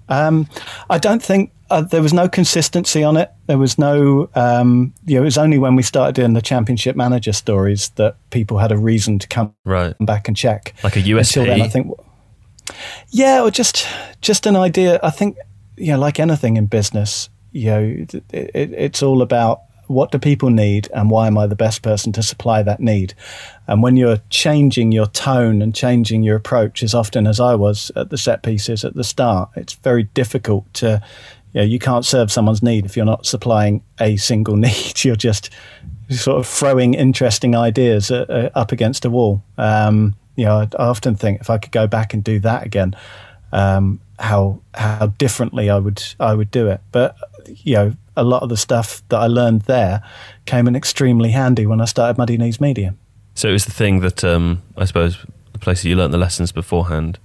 um, 0.08 0.48
I 0.90 0.98
don't 0.98 1.22
think 1.22 1.52
uh, 1.74 1.80
there 1.82 2.02
was 2.02 2.12
no 2.12 2.28
consistency 2.28 3.02
on 3.02 3.16
it. 3.16 3.32
There 3.46 3.58
was 3.58 3.78
no, 3.78 4.30
um, 4.36 4.94
you 5.06 5.16
know, 5.16 5.22
it 5.22 5.24
was 5.24 5.36
only 5.36 5.58
when 5.58 5.74
we 5.74 5.82
started 5.82 6.14
doing 6.14 6.32
the 6.32 6.40
championship 6.40 6.94
manager 6.94 7.32
stories 7.32 7.88
that 7.96 8.16
people 8.30 8.58
had 8.58 8.70
a 8.70 8.76
reason 8.76 9.18
to 9.18 9.26
come 9.26 9.54
right. 9.64 9.94
back 9.98 10.28
and 10.28 10.36
check. 10.36 10.74
Like 10.84 10.96
a 10.96 11.00
USP. 11.00 11.18
Until 11.18 11.44
then, 11.46 11.62
I 11.62 11.68
think, 11.68 11.90
yeah, 13.10 13.42
or 13.42 13.50
just 13.50 13.88
just 14.20 14.46
an 14.46 14.54
idea. 14.54 15.00
I 15.02 15.10
think, 15.10 15.36
you 15.76 15.88
know, 15.88 15.98
like 15.98 16.20
anything 16.20 16.56
in 16.56 16.66
business, 16.66 17.28
you 17.50 17.70
know, 17.70 17.80
it, 17.80 18.14
it, 18.32 18.72
it's 18.72 19.02
all 19.02 19.20
about 19.20 19.62
what 19.86 20.12
do 20.12 20.18
people 20.18 20.50
need 20.50 20.88
and 20.94 21.10
why 21.10 21.26
am 21.26 21.36
I 21.36 21.46
the 21.46 21.56
best 21.56 21.82
person 21.82 22.12
to 22.12 22.22
supply 22.22 22.62
that 22.62 22.80
need? 22.80 23.14
And 23.66 23.82
when 23.82 23.96
you're 23.96 24.18
changing 24.30 24.92
your 24.92 25.06
tone 25.06 25.60
and 25.60 25.74
changing 25.74 26.22
your 26.22 26.36
approach 26.36 26.82
as 26.82 26.94
often 26.94 27.26
as 27.26 27.40
I 27.40 27.54
was 27.54 27.90
at 27.96 28.10
the 28.10 28.16
set 28.16 28.42
pieces 28.42 28.84
at 28.84 28.94
the 28.94 29.04
start, 29.04 29.50
it's 29.56 29.74
very 29.74 30.04
difficult 30.04 30.72
to, 30.74 31.02
you 31.54 31.60
know, 31.60 31.64
you 31.64 31.78
can't 31.78 32.04
serve 32.04 32.30
someone's 32.30 32.62
need 32.62 32.84
if 32.84 32.96
you're 32.96 33.06
not 33.06 33.24
supplying 33.24 33.82
a 34.00 34.16
single 34.16 34.56
need. 34.68 35.04
You're 35.04 35.16
just 35.16 35.50
sort 36.10 36.38
of 36.38 36.46
throwing 36.46 36.94
interesting 36.94 37.54
ideas 37.54 38.10
uh, 38.10 38.26
uh, 38.28 38.58
up 38.58 38.72
against 38.72 39.04
a 39.04 39.10
wall. 39.10 39.42
Um, 39.56 40.16
you 40.36 40.44
know, 40.44 40.58
I, 40.58 40.68
I, 40.78 40.86
often 40.86 41.14
think 41.14 41.40
if 41.40 41.48
I 41.48 41.58
could 41.58 41.72
go 41.72 41.86
back 41.86 42.12
and 42.12 42.22
do 42.22 42.40
that 42.40 42.66
again, 42.66 42.96
um, 43.52 44.00
how 44.18 44.60
how 44.74 45.06
differently 45.06 45.70
I 45.70 45.78
would 45.78 46.02
I 46.18 46.34
would 46.34 46.50
do 46.50 46.68
it. 46.68 46.80
But 46.90 47.16
you 47.46 47.74
know, 47.74 47.92
a 48.16 48.24
lot 48.24 48.42
of 48.42 48.48
the 48.48 48.56
stuff 48.56 49.02
that 49.08 49.18
I 49.18 49.28
learned 49.28 49.62
there 49.62 50.02
came 50.46 50.66
in 50.66 50.74
extremely 50.74 51.30
handy 51.30 51.66
when 51.66 51.80
I 51.80 51.84
started 51.84 52.18
Muddy 52.18 52.36
Knees 52.36 52.60
Media. 52.60 52.94
So 53.34 53.48
it 53.48 53.52
was 53.52 53.64
the 53.64 53.72
thing 53.72 54.00
that 54.00 54.24
um, 54.24 54.62
I 54.76 54.84
suppose 54.84 55.24
the 55.52 55.58
place 55.60 55.82
that 55.82 55.88
you 55.88 55.94
learned 55.94 56.12
the 56.12 56.18
lessons 56.18 56.50
beforehand. 56.50 57.20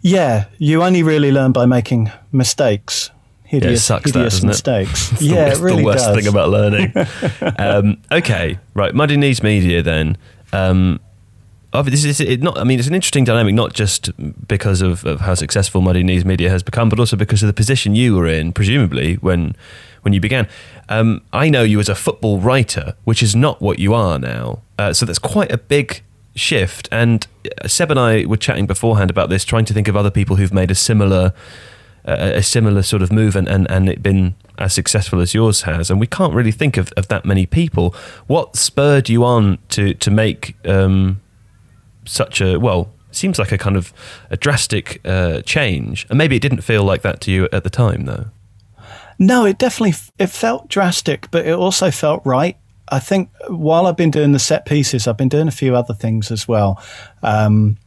Yeah, 0.00 0.46
you 0.58 0.82
only 0.82 1.02
really 1.02 1.32
learn 1.32 1.52
by 1.52 1.66
making 1.66 2.10
mistakes. 2.32 3.10
Hideous, 3.46 3.72
yeah, 3.72 3.96
sucks 3.96 4.12
hideous 4.12 4.40
that, 4.40 4.46
mistakes. 4.46 5.12
It? 5.20 5.22
yeah, 5.22 5.46
it's 5.46 5.60
it 5.60 5.62
really 5.62 5.78
the 5.78 5.84
worst 5.84 6.04
does. 6.04 6.16
thing 6.16 6.26
about 6.26 6.48
learning. 6.50 6.92
um, 7.58 8.02
okay, 8.10 8.58
right. 8.74 8.94
Muddy 8.94 9.16
Knees 9.16 9.42
Media 9.42 9.82
then. 9.82 10.18
Um, 10.52 11.00
this 11.84 12.04
is 12.04 12.20
it 12.20 12.42
not. 12.42 12.58
I 12.58 12.64
mean, 12.64 12.78
it's 12.78 12.88
an 12.88 12.94
interesting 12.94 13.24
dynamic, 13.24 13.54
not 13.54 13.72
just 13.72 14.10
because 14.48 14.82
of, 14.82 15.04
of 15.04 15.20
how 15.20 15.34
successful 15.34 15.80
Muddy 15.80 16.02
Knees 16.02 16.24
Media 16.24 16.50
has 16.50 16.62
become, 16.62 16.88
but 16.88 16.98
also 16.98 17.16
because 17.16 17.42
of 17.42 17.46
the 17.46 17.52
position 17.52 17.94
you 17.94 18.16
were 18.16 18.26
in, 18.26 18.52
presumably 18.52 19.14
when 19.16 19.54
when 20.02 20.12
you 20.12 20.20
began. 20.20 20.48
Um, 20.88 21.22
I 21.32 21.48
know 21.48 21.62
you 21.62 21.78
as 21.78 21.88
a 21.88 21.94
football 21.94 22.40
writer, 22.40 22.94
which 23.04 23.22
is 23.22 23.36
not 23.36 23.60
what 23.60 23.78
you 23.78 23.94
are 23.94 24.18
now. 24.18 24.62
Uh, 24.78 24.92
so 24.92 25.04
that's 25.06 25.18
quite 25.18 25.52
a 25.52 25.58
big 25.58 26.02
shift. 26.34 26.88
And 26.92 27.26
uh, 27.62 27.68
Seb 27.68 27.90
and 27.90 28.00
I 28.00 28.24
were 28.26 28.36
chatting 28.36 28.66
beforehand 28.66 29.10
about 29.10 29.28
this, 29.28 29.44
trying 29.44 29.64
to 29.66 29.74
think 29.74 29.88
of 29.88 29.96
other 29.96 30.10
people 30.10 30.36
who've 30.36 30.52
made 30.52 30.70
a 30.70 30.74
similar 30.74 31.32
uh, 32.06 32.32
a 32.34 32.42
similar 32.42 32.82
sort 32.82 33.02
of 33.02 33.12
move 33.12 33.36
and, 33.36 33.48
and, 33.48 33.70
and 33.70 33.88
it 33.88 34.02
been 34.02 34.34
as 34.58 34.74
successful 34.74 35.20
as 35.20 35.34
yours 35.34 35.62
has. 35.62 35.90
And 35.90 36.00
we 36.00 36.06
can't 36.06 36.34
really 36.34 36.52
think 36.52 36.76
of, 36.76 36.92
of 36.96 37.08
that 37.08 37.24
many 37.24 37.46
people. 37.46 37.94
What 38.26 38.56
spurred 38.56 39.08
you 39.08 39.24
on 39.24 39.58
to 39.70 39.94
to 39.94 40.10
make 40.10 40.56
um, 40.66 41.20
such 42.04 42.40
a 42.40 42.58
well? 42.58 42.90
Seems 43.10 43.38
like 43.38 43.50
a 43.50 43.56
kind 43.58 43.76
of 43.76 43.94
a 44.30 44.36
drastic 44.36 45.00
uh, 45.06 45.40
change, 45.40 46.06
and 46.10 46.18
maybe 46.18 46.36
it 46.36 46.42
didn't 46.42 46.60
feel 46.60 46.84
like 46.84 47.00
that 47.00 47.20
to 47.22 47.30
you 47.30 47.48
at 47.50 47.64
the 47.64 47.70
time, 47.70 48.04
though. 48.04 48.26
No, 49.18 49.46
it 49.46 49.58
definitely 49.58 49.94
it 50.18 50.26
felt 50.26 50.68
drastic, 50.68 51.30
but 51.30 51.46
it 51.46 51.54
also 51.54 51.90
felt 51.90 52.20
right. 52.26 52.56
I 52.88 52.98
think 52.98 53.30
while 53.48 53.86
I've 53.86 53.96
been 53.96 54.10
doing 54.10 54.32
the 54.32 54.38
set 54.38 54.66
pieces, 54.66 55.08
I've 55.08 55.16
been 55.16 55.28
doing 55.28 55.48
a 55.48 55.52
few 55.52 55.74
other 55.74 55.94
things 55.94 56.30
as 56.30 56.46
well. 56.46 56.82
Um, 57.22 57.78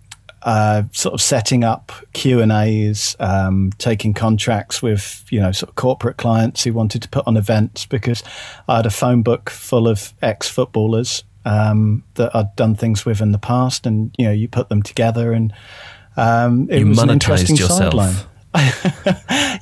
uh, 0.43 0.83
sort 0.91 1.13
of 1.13 1.21
setting 1.21 1.63
up 1.63 1.91
Q 2.13 2.41
and 2.41 2.51
A's, 2.51 3.15
um, 3.19 3.71
taking 3.77 4.13
contracts 4.13 4.81
with 4.81 5.25
you 5.29 5.39
know 5.39 5.51
sort 5.51 5.69
of 5.69 5.75
corporate 5.75 6.17
clients 6.17 6.63
who 6.63 6.73
wanted 6.73 7.01
to 7.01 7.09
put 7.09 7.27
on 7.27 7.37
events 7.37 7.85
because 7.85 8.23
I 8.67 8.77
had 8.77 8.85
a 8.85 8.91
phone 8.91 9.21
book 9.21 9.49
full 9.49 9.87
of 9.87 10.13
ex 10.21 10.47
footballers 10.47 11.23
um, 11.45 12.03
that 12.15 12.35
I'd 12.35 12.55
done 12.55 12.75
things 12.75 13.05
with 13.05 13.21
in 13.21 13.31
the 13.31 13.37
past, 13.37 13.85
and 13.85 14.13
you 14.17 14.25
know 14.25 14.31
you 14.31 14.47
put 14.47 14.69
them 14.69 14.83
together, 14.83 15.33
and 15.33 15.53
um, 16.17 16.67
it 16.69 16.79
you 16.79 16.87
was 16.87 16.99
an 16.99 17.09
interesting 17.09 17.55
yourself. 17.55 17.79
sideline. 17.79 18.15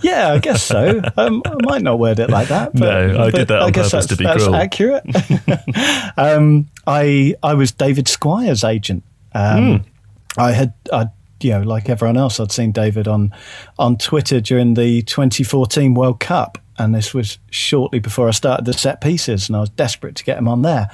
yeah, 0.02 0.32
I 0.32 0.40
guess 0.42 0.64
so. 0.64 1.02
Um, 1.18 1.42
I 1.46 1.56
might 1.64 1.82
not 1.82 2.00
word 2.00 2.20
it 2.20 2.30
like 2.30 2.48
that. 2.48 2.72
But, 2.78 3.08
no, 3.08 3.24
I 3.24 3.32
did 3.32 3.50
that 3.50 3.62
on 3.62 3.74
purpose 3.74 4.06
to 4.06 4.16
be 4.16 4.24
that's 4.24 4.44
cruel. 4.44 4.56
accurate. 4.56 5.04
um, 6.18 6.70
I 6.86 7.36
I 7.44 7.54
was 7.54 7.72
David 7.72 8.08
Squire's 8.08 8.64
agent. 8.64 9.04
Um, 9.34 9.62
mm. 9.62 9.84
I 10.38 10.52
had 10.52 10.74
I 10.92 11.08
you 11.42 11.52
know 11.52 11.62
like 11.62 11.90
everyone 11.90 12.18
else, 12.18 12.40
I'd 12.40 12.52
seen 12.52 12.72
David 12.72 13.08
on 13.08 13.34
on 13.78 13.98
Twitter 13.98 14.40
during 14.40 14.74
the 14.76 15.02
2014 15.04 15.94
World 15.94 16.20
Cup, 16.20 16.58
and 16.78 16.94
this 16.94 17.14
was 17.14 17.40
shortly 17.50 18.00
before 18.00 18.28
I 18.28 18.32
started 18.32 18.66
the 18.66 18.74
set 18.74 19.02
pieces, 19.02 19.50
and 19.50 19.56
I 19.56 19.62
was 19.62 19.70
desperate 19.70 20.16
to 20.16 20.24
get 20.24 20.38
him 20.38 20.48
on 20.48 20.62
there. 20.62 20.90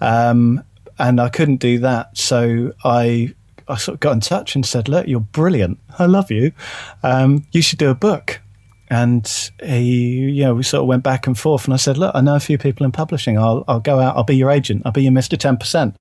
Um, 0.00 0.62
and 0.98 1.20
I 1.20 1.28
couldn't 1.28 1.56
do 1.56 1.78
that, 1.80 2.16
so 2.16 2.72
I 2.84 3.34
I 3.68 3.76
sort 3.76 3.94
of 3.94 4.00
got 4.00 4.12
in 4.12 4.20
touch 4.20 4.54
and 4.54 4.64
said, 4.66 4.88
"Look, 4.88 5.06
you're 5.06 5.20
brilliant. 5.20 5.78
I 5.98 6.06
love 6.06 6.30
you. 6.30 6.52
Um, 7.02 7.46
you 7.52 7.62
should 7.62 7.78
do 7.78 7.90
a 7.90 7.94
book." 7.94 8.40
And 8.90 9.26
he, 9.62 10.28
you 10.28 10.42
know, 10.42 10.54
we 10.54 10.62
sort 10.62 10.82
of 10.82 10.86
went 10.86 11.02
back 11.02 11.26
and 11.26 11.38
forth. 11.38 11.64
And 11.64 11.72
I 11.72 11.78
said, 11.78 11.96
"Look, 11.96 12.14
I 12.14 12.20
know 12.20 12.36
a 12.36 12.40
few 12.40 12.58
people 12.58 12.84
in 12.84 12.92
publishing. 12.92 13.38
I'll, 13.38 13.64
I'll 13.66 13.80
go 13.80 13.98
out. 13.98 14.16
I'll 14.16 14.24
be 14.24 14.36
your 14.36 14.50
agent. 14.50 14.82
I'll 14.84 14.92
be 14.92 15.02
your 15.02 15.12
Mister 15.12 15.36
Ten 15.36 15.56
Percent." 15.56 15.96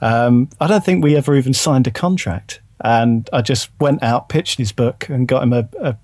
Um, 0.00 0.48
I 0.60 0.66
don't 0.66 0.84
think 0.84 1.04
we 1.04 1.16
ever 1.16 1.36
even 1.36 1.54
signed 1.54 1.86
a 1.86 1.90
contract. 1.90 2.60
And 2.82 3.28
I 3.32 3.42
just 3.42 3.70
went 3.78 4.02
out, 4.02 4.28
pitched 4.28 4.58
his 4.58 4.72
book, 4.72 5.08
and 5.08 5.28
got 5.28 5.42
him 5.42 5.52
a, 5.52 5.68
a, 5.80 5.96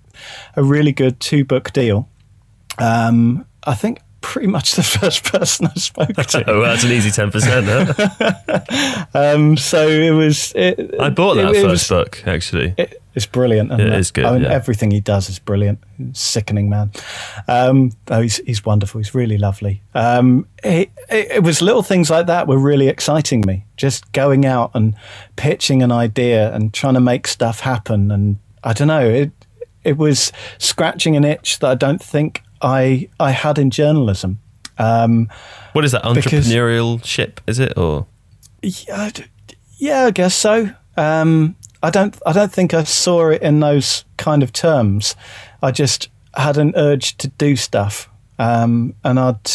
a 0.56 0.62
really 0.62 0.92
good 0.92 1.20
two 1.20 1.44
book 1.44 1.72
deal. 1.72 2.08
Um, 2.78 3.46
I 3.64 3.74
think 3.74 4.00
pretty 4.20 4.48
much 4.48 4.72
the 4.72 4.82
first 5.00 5.24
person 5.24 5.66
I 5.66 5.74
spoke 5.74 6.08
to. 6.08 6.50
oh, 6.50 6.60
well, 6.60 6.70
that's 6.70 6.84
an 6.84 6.92
easy 6.92 7.10
10%, 7.10 8.66
huh? 8.68 9.08
um, 9.14 9.56
so 9.56 9.88
it 9.88 10.10
was. 10.10 10.52
It, 10.54 10.94
I 11.00 11.08
bought 11.08 11.34
that 11.34 11.54
it, 11.54 11.62
first 11.62 11.64
it 11.64 11.68
was, 11.68 11.88
book, 11.88 12.22
actually. 12.26 12.74
It, 12.76 13.02
it's 13.16 13.24
brilliant. 13.24 13.72
It, 13.72 13.80
it 13.80 13.92
is 13.94 14.10
good. 14.10 14.26
I 14.26 14.32
mean, 14.32 14.42
yeah. 14.42 14.52
Everything 14.52 14.90
he 14.90 15.00
does 15.00 15.30
is 15.30 15.38
brilliant. 15.38 15.78
Sickening 16.12 16.68
man. 16.68 16.92
Um, 17.48 17.92
oh, 18.08 18.20
he's, 18.20 18.36
he's 18.44 18.62
wonderful. 18.62 18.98
He's 19.00 19.14
really 19.14 19.38
lovely. 19.38 19.82
Um, 19.94 20.46
it, 20.62 20.90
it, 21.08 21.42
was 21.42 21.62
little 21.62 21.82
things 21.82 22.10
like 22.10 22.26
that 22.26 22.46
were 22.46 22.58
really 22.58 22.88
exciting 22.88 23.42
me. 23.46 23.64
Just 23.78 24.12
going 24.12 24.44
out 24.44 24.70
and 24.74 24.94
pitching 25.36 25.82
an 25.82 25.90
idea 25.90 26.54
and 26.54 26.74
trying 26.74 26.92
to 26.92 27.00
make 27.00 27.26
stuff 27.26 27.60
happen. 27.60 28.10
And 28.10 28.36
I 28.62 28.74
don't 28.74 28.88
know, 28.88 29.08
it, 29.08 29.30
it 29.82 29.96
was 29.96 30.30
scratching 30.58 31.16
an 31.16 31.24
itch 31.24 31.60
that 31.60 31.70
I 31.70 31.74
don't 31.74 32.02
think 32.02 32.42
I 32.60 33.08
I 33.18 33.30
had 33.30 33.58
in 33.58 33.70
journalism. 33.70 34.40
Um, 34.76 35.30
what 35.72 35.86
is 35.86 35.92
that 35.92 36.02
entrepreneurial 36.02 37.02
ship? 37.02 37.40
Is 37.46 37.58
it 37.60 37.78
or? 37.78 38.06
Yeah, 38.62 39.10
yeah, 39.78 40.04
I 40.04 40.10
guess 40.10 40.34
so. 40.34 40.70
Um, 40.98 41.56
I 41.86 41.90
don't 41.90 42.20
I 42.26 42.32
don't 42.32 42.52
think 42.52 42.74
I 42.74 42.82
saw 42.82 43.28
it 43.28 43.42
in 43.42 43.60
those 43.60 44.04
kind 44.16 44.42
of 44.42 44.52
terms. 44.52 45.14
I 45.62 45.70
just 45.70 46.08
had 46.34 46.58
an 46.58 46.72
urge 46.74 47.16
to 47.18 47.28
do 47.28 47.54
stuff, 47.54 48.10
um, 48.40 48.96
and 49.04 49.20
I'd 49.20 49.48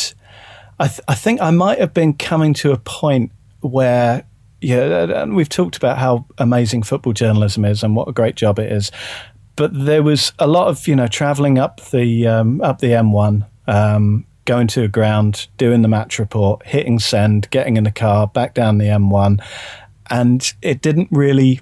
I 0.79 0.87
th- 0.87 1.01
I 1.09 1.13
think 1.13 1.41
I 1.41 1.51
might 1.51 1.79
have 1.79 1.93
been 1.93 2.13
coming 2.13 2.53
to 2.53 2.71
a 2.71 2.77
point 2.77 3.33
where 3.59 4.23
yeah, 4.61 5.23
and 5.23 5.35
we've 5.35 5.49
talked 5.49 5.75
about 5.75 5.97
how 5.97 6.25
amazing 6.37 6.83
football 6.83 7.11
journalism 7.11 7.65
is 7.65 7.83
and 7.83 7.97
what 7.97 8.07
a 8.07 8.13
great 8.13 8.35
job 8.35 8.59
it 8.59 8.71
is. 8.71 8.93
But 9.57 9.71
there 9.73 10.01
was 10.01 10.31
a 10.39 10.47
lot 10.47 10.69
of 10.69 10.87
you 10.87 10.95
know 10.95 11.07
traveling 11.07 11.59
up 11.59 11.81
the 11.89 12.27
um, 12.27 12.61
up 12.61 12.79
the 12.79 12.91
M1, 12.91 13.45
um, 13.67 14.25
going 14.45 14.67
to 14.67 14.83
a 14.83 14.87
ground, 14.87 15.49
doing 15.57 15.81
the 15.81 15.89
match 15.89 16.17
report, 16.17 16.65
hitting 16.65 16.97
send, 16.97 17.49
getting 17.49 17.75
in 17.75 17.83
the 17.83 17.91
car, 17.91 18.27
back 18.27 18.53
down 18.53 18.77
the 18.77 18.85
M1, 18.85 19.43
and 20.09 20.53
it 20.61 20.81
didn't 20.81 21.09
really 21.11 21.59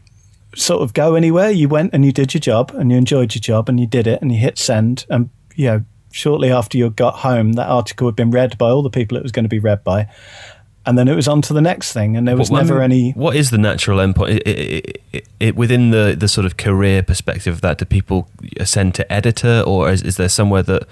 sort 0.55 0.81
of 0.81 0.93
go 0.93 1.15
anywhere. 1.15 1.49
You 1.49 1.69
went 1.69 1.93
and 1.93 2.05
you 2.05 2.11
did 2.11 2.33
your 2.33 2.41
job, 2.41 2.71
and 2.75 2.91
you 2.91 2.97
enjoyed 2.97 3.35
your 3.35 3.41
job, 3.41 3.69
and 3.69 3.79
you 3.79 3.87
did 3.87 4.07
it, 4.07 4.21
and 4.21 4.31
you 4.31 4.39
hit 4.39 4.57
send, 4.57 5.05
and 5.09 5.29
you 5.55 5.65
know 5.65 5.85
shortly 6.11 6.51
after 6.51 6.77
you 6.77 6.89
got 6.89 7.19
home, 7.19 7.53
that 7.53 7.67
article 7.67 8.07
had 8.07 8.15
been 8.15 8.31
read 8.31 8.57
by 8.57 8.69
all 8.69 8.81
the 8.81 8.89
people 8.89 9.15
it 9.15 9.21
was 9.23 9.31
going 9.31 9.45
to 9.45 9.49
be 9.49 9.59
read 9.59 9.83
by 9.83 10.07
and 10.89 10.97
then 10.97 11.07
it 11.07 11.15
was 11.15 11.27
on 11.27 11.41
to 11.43 11.53
the 11.53 11.61
next 11.61 11.93
thing, 11.93 12.17
and 12.17 12.27
there 12.27 12.35
was 12.35 12.49
well, 12.49 12.63
never 12.63 12.81
any. 12.81 13.11
What 13.11 13.35
is 13.35 13.51
the 13.51 13.59
natural 13.59 13.99
endpoint? 13.99 14.37
It, 14.37 14.47
it, 14.47 15.03
it, 15.13 15.27
it, 15.39 15.55
within 15.55 15.91
the, 15.91 16.15
the 16.17 16.27
sort 16.27 16.45
of 16.45 16.57
career 16.57 17.03
perspective 17.03 17.53
of 17.53 17.61
that, 17.61 17.77
do 17.77 17.85
people 17.85 18.27
ascend 18.57 18.95
to 18.95 19.13
editor, 19.13 19.63
or 19.67 19.91
is, 19.91 20.01
is 20.01 20.17
there 20.17 20.29
somewhere 20.29 20.63
that 20.63 20.87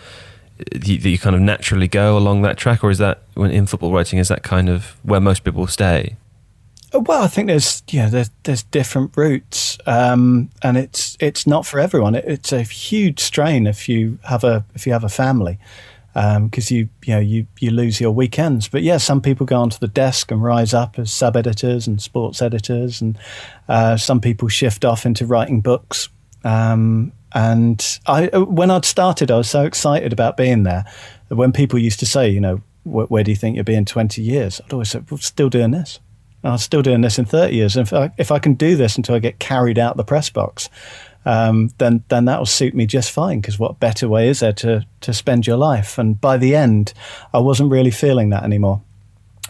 you, 0.84 1.00
that 1.00 1.10
you 1.10 1.18
kind 1.18 1.36
of 1.36 1.42
naturally 1.42 1.88
go 1.88 2.16
along 2.16 2.44
that 2.44 2.58
track, 2.58 2.84
or 2.84 2.92
is 2.92 3.00
that 3.00 3.24
when 3.34 3.50
in 3.50 3.66
football 3.66 3.92
writing 3.92 4.20
is 4.20 4.28
that 4.28 4.44
kind 4.44 4.70
of 4.70 4.98
where 5.04 5.20
most 5.20 5.44
people 5.44 5.66
stay? 5.66 6.16
Uh, 6.94 7.00
well, 7.02 7.24
I 7.24 7.28
think 7.28 7.48
there's 7.48 7.84
yeah 7.90 8.10
there's 8.10 8.32
there's 8.44 8.64
different 8.64 9.16
routes, 9.16 9.78
um, 9.86 10.50
and 10.64 10.78
it's 10.78 11.18
it's 11.20 11.46
not 11.46 11.66
for 11.66 11.80
everyone. 11.80 12.16
it's 12.16 12.52
a 12.54 12.62
huge 12.62 13.20
strain 13.20 13.68
if 13.68 13.90
you 13.90 14.20
have 14.24 14.44
a 14.44 14.66
if 14.74 14.86
you 14.88 14.94
have 14.94 15.04
a 15.04 15.10
family 15.10 15.60
because 16.14 16.72
um, 16.72 16.76
you 16.78 16.90
you 17.06 17.14
know 17.14 17.20
you 17.20 17.46
you 17.60 17.70
lose 17.70 18.02
your 18.02 18.12
weekends. 18.12 18.68
But 18.68 18.82
yeah, 18.82 18.98
some 18.98 19.22
people 19.22 19.46
go 19.46 19.58
onto 19.58 19.78
the 19.78 19.88
desk 19.88 20.32
and 20.32 20.42
rise 20.42 20.74
up 20.74 20.98
as 20.98 21.12
sub 21.12 21.36
editors 21.36 21.86
and 21.86 22.02
sports 22.02 22.42
editors, 22.42 23.02
and 23.02 23.18
uh, 23.68 23.98
some 23.98 24.20
people 24.20 24.48
shift 24.48 24.84
off 24.84 25.06
into 25.06 25.28
writing 25.28 25.62
books. 25.62 26.10
Um, 26.44 27.12
and 27.34 28.00
I, 28.08 28.30
uh, 28.30 28.46
when 28.46 28.72
I'd 28.72 28.86
started, 28.86 29.30
I 29.30 29.38
was 29.38 29.50
so 29.50 29.64
excited 29.64 30.12
about 30.12 30.38
being 30.38 30.64
there. 30.64 30.86
When 31.28 31.52
people 31.52 31.78
used 31.78 32.00
to 32.00 32.06
say, 32.08 32.30
you 32.30 32.40
know, 32.40 32.62
where, 32.84 33.06
where 33.08 33.24
do 33.24 33.32
you 33.32 33.38
think 33.38 33.56
you'll 33.56 33.66
be 33.66 33.76
in 33.76 33.86
twenty 33.86 34.24
years? 34.24 34.60
I'd 34.66 34.74
always 34.74 34.90
say, 34.90 35.02
well, 35.12 35.20
still 35.20 35.50
doing 35.50 35.72
this. 35.72 36.00
I'm 36.44 36.58
still 36.58 36.82
doing 36.82 37.02
this 37.02 37.20
in 37.20 37.26
30 37.26 37.56
years. 37.56 37.78
If 37.78 37.94
I, 37.94 38.12
if 38.18 38.32
I 38.32 38.40
can 38.40 38.54
do 38.54 38.76
this 38.76 38.96
until 38.96 39.16
I 39.16 39.20
get 39.20 39.40
carried 39.40 39.80
out 39.80 39.98
the 39.98 40.04
press 40.04 40.30
box, 40.30 40.70
um, 41.26 41.72
then 41.78 42.04
then 42.08 42.26
that 42.26 42.40
will 42.40 42.46
suit 42.46 42.74
me 42.74 42.86
just 42.86 43.12
fine. 43.12 43.42
Because 43.42 43.60
what 43.60 43.80
better 43.80 44.08
way 44.08 44.30
is 44.30 44.40
there 44.40 44.54
to 44.54 44.86
to 45.02 45.14
spend 45.14 45.46
your 45.46 45.58
life? 45.58 45.98
And 45.98 46.20
by 46.20 46.38
the 46.38 46.56
end, 46.56 46.94
I 47.34 47.40
wasn't 47.40 47.72
really 47.72 47.92
feeling 47.92 48.30
that 48.30 48.44
anymore. 48.44 48.82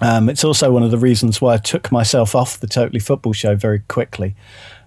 Um, 0.01 0.29
it's 0.29 0.43
also 0.43 0.71
one 0.71 0.83
of 0.83 0.91
the 0.91 0.97
reasons 0.97 1.41
why 1.41 1.55
I 1.55 1.57
took 1.57 1.91
myself 1.91 2.35
off 2.35 2.59
the 2.59 2.67
Totally 2.67 2.99
Football 2.99 3.33
show 3.33 3.55
very 3.55 3.79
quickly 3.79 4.35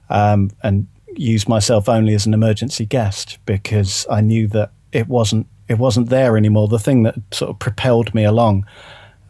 um, 0.08 0.50
and 0.62 0.86
used 1.16 1.48
myself 1.48 1.88
only 1.88 2.14
as 2.14 2.26
an 2.26 2.34
emergency 2.34 2.86
guest 2.86 3.38
because 3.44 4.06
I 4.08 4.20
knew 4.20 4.46
that 4.48 4.70
it 4.92 5.08
wasn't 5.08 5.46
it 5.68 5.78
wasn't 5.78 6.08
there 6.08 6.36
anymore. 6.36 6.66
The 6.66 6.78
thing 6.78 7.04
that 7.04 7.14
sort 7.32 7.50
of 7.50 7.58
propelled 7.60 8.14
me 8.14 8.24
along 8.24 8.66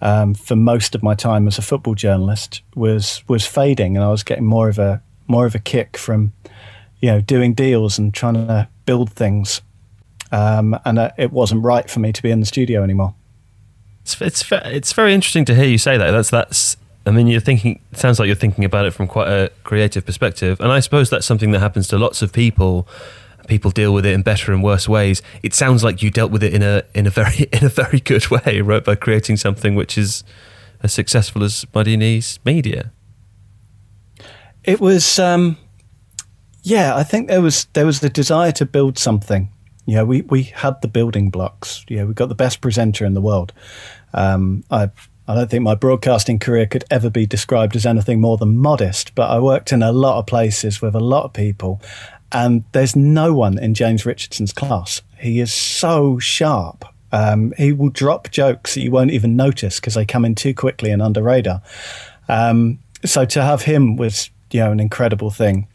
um, 0.00 0.34
for 0.34 0.56
most 0.56 0.94
of 0.94 1.02
my 1.02 1.14
time 1.14 1.46
as 1.46 1.58
a 1.58 1.62
football 1.62 1.94
journalist 1.94 2.62
was 2.74 3.22
was 3.28 3.46
fading, 3.46 3.96
and 3.96 4.04
I 4.04 4.10
was 4.10 4.22
getting 4.22 4.44
more 4.44 4.68
of 4.68 4.78
a 4.78 5.02
more 5.26 5.46
of 5.46 5.54
a 5.54 5.60
kick 5.60 5.96
from 5.96 6.32
you 7.00 7.10
know, 7.10 7.20
doing 7.20 7.54
deals 7.54 7.98
and 7.98 8.12
trying 8.12 8.34
to 8.34 8.68
build 8.84 9.12
things. 9.12 9.62
Um, 10.32 10.78
and 10.84 10.98
uh, 10.98 11.10
it 11.18 11.32
wasn't 11.32 11.64
right 11.64 11.88
for 11.90 12.00
me 12.00 12.12
to 12.12 12.22
be 12.22 12.30
in 12.30 12.40
the 12.40 12.46
studio 12.46 12.82
anymore. 12.82 13.14
It's, 14.02 14.20
it's 14.20 14.44
it's 14.50 14.92
very 14.92 15.12
interesting 15.12 15.44
to 15.46 15.54
hear 15.54 15.64
you 15.66 15.78
say 15.78 15.96
that. 15.96 16.10
That's 16.10 16.30
that's. 16.30 16.76
I 17.06 17.10
mean, 17.10 17.26
you're 17.26 17.40
thinking. 17.40 17.80
It 17.92 17.98
sounds 17.98 18.18
like 18.18 18.26
you're 18.26 18.36
thinking 18.36 18.64
about 18.64 18.86
it 18.86 18.92
from 18.92 19.06
quite 19.06 19.28
a 19.28 19.50
creative 19.64 20.06
perspective, 20.06 20.60
and 20.60 20.70
I 20.70 20.80
suppose 20.80 21.10
that's 21.10 21.26
something 21.26 21.50
that 21.50 21.60
happens 21.60 21.88
to 21.88 21.98
lots 21.98 22.22
of 22.22 22.32
people. 22.32 22.86
People 23.50 23.72
deal 23.72 23.92
with 23.92 24.06
it 24.06 24.14
in 24.14 24.22
better 24.22 24.52
and 24.52 24.62
worse 24.62 24.88
ways. 24.88 25.22
It 25.42 25.54
sounds 25.54 25.82
like 25.82 26.02
you 26.02 26.10
dealt 26.10 26.30
with 26.30 26.44
it 26.44 26.54
in 26.54 26.62
a 26.62 26.84
in 26.94 27.06
a 27.06 27.10
very 27.10 27.48
in 27.52 27.64
a 27.64 27.68
very 27.68 28.00
good 28.00 28.30
way, 28.30 28.60
right? 28.60 28.84
By 28.84 28.94
creating 28.94 29.36
something 29.36 29.74
which 29.74 29.98
is 29.98 30.24
as 30.82 30.92
successful 30.92 31.42
as 31.42 31.66
Muddy 31.74 31.96
Knees 31.96 32.38
Media. 32.44 32.92
It 34.64 34.80
was. 34.80 35.18
Um, 35.18 35.58
yeah, 36.62 36.94
I 36.94 37.02
think 37.02 37.28
there 37.28 37.42
was 37.42 37.64
there 37.72 37.86
was 37.86 38.00
the 38.00 38.10
desire 38.10 38.52
to 38.52 38.66
build 38.66 38.98
something. 38.98 39.50
Yeah, 39.86 40.04
we, 40.04 40.22
we 40.22 40.44
had 40.44 40.80
the 40.82 40.88
building 40.88 41.30
blocks. 41.30 41.84
Yeah, 41.88 42.04
we 42.04 42.14
got 42.14 42.28
the 42.28 42.34
best 42.34 42.60
presenter 42.60 43.04
in 43.04 43.14
the 43.14 43.20
world. 43.20 43.52
Um, 44.12 44.62
I 44.70 44.90
I 45.26 45.34
don't 45.34 45.50
think 45.50 45.62
my 45.62 45.74
broadcasting 45.74 46.38
career 46.38 46.66
could 46.66 46.84
ever 46.90 47.08
be 47.08 47.26
described 47.26 47.76
as 47.76 47.86
anything 47.86 48.20
more 48.20 48.36
than 48.36 48.56
modest. 48.56 49.14
But 49.14 49.30
I 49.30 49.38
worked 49.38 49.72
in 49.72 49.82
a 49.82 49.92
lot 49.92 50.18
of 50.18 50.26
places 50.26 50.82
with 50.82 50.94
a 50.94 51.00
lot 51.00 51.24
of 51.24 51.32
people, 51.32 51.80
and 52.32 52.64
there's 52.72 52.94
no 52.94 53.32
one 53.34 53.58
in 53.58 53.74
James 53.74 54.06
Richardson's 54.06 54.52
class. 54.52 55.02
He 55.18 55.40
is 55.40 55.52
so 55.52 56.18
sharp. 56.18 56.84
Um, 57.12 57.52
he 57.56 57.72
will 57.72 57.88
drop 57.88 58.30
jokes 58.30 58.74
that 58.74 58.82
you 58.82 58.90
won't 58.90 59.10
even 59.10 59.34
notice 59.36 59.80
because 59.80 59.94
they 59.94 60.04
come 60.04 60.24
in 60.24 60.34
too 60.34 60.54
quickly 60.54 60.90
and 60.90 61.02
under 61.02 61.22
radar. 61.22 61.60
Um, 62.28 62.78
so 63.04 63.24
to 63.24 63.42
have 63.42 63.62
him 63.62 63.96
was 63.96 64.30
you 64.50 64.60
know 64.60 64.72
an 64.72 64.80
incredible 64.80 65.30
thing. 65.30 65.66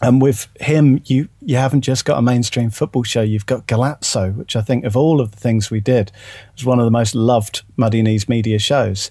And 0.00 0.20
with 0.20 0.48
him, 0.60 1.00
you 1.04 1.28
you 1.40 1.56
haven't 1.56 1.82
just 1.82 2.04
got 2.04 2.18
a 2.18 2.22
mainstream 2.22 2.70
football 2.70 3.04
show. 3.04 3.22
You've 3.22 3.46
got 3.46 3.68
Golazo, 3.68 4.34
which 4.34 4.56
I 4.56 4.62
think 4.62 4.84
of 4.84 4.96
all 4.96 5.20
of 5.20 5.30
the 5.30 5.36
things 5.36 5.70
we 5.70 5.80
did 5.80 6.10
was 6.54 6.64
one 6.64 6.80
of 6.80 6.84
the 6.84 6.90
most 6.90 7.14
loved 7.14 7.62
Muddy 7.76 8.02
Knees 8.02 8.28
media 8.28 8.58
shows. 8.58 9.10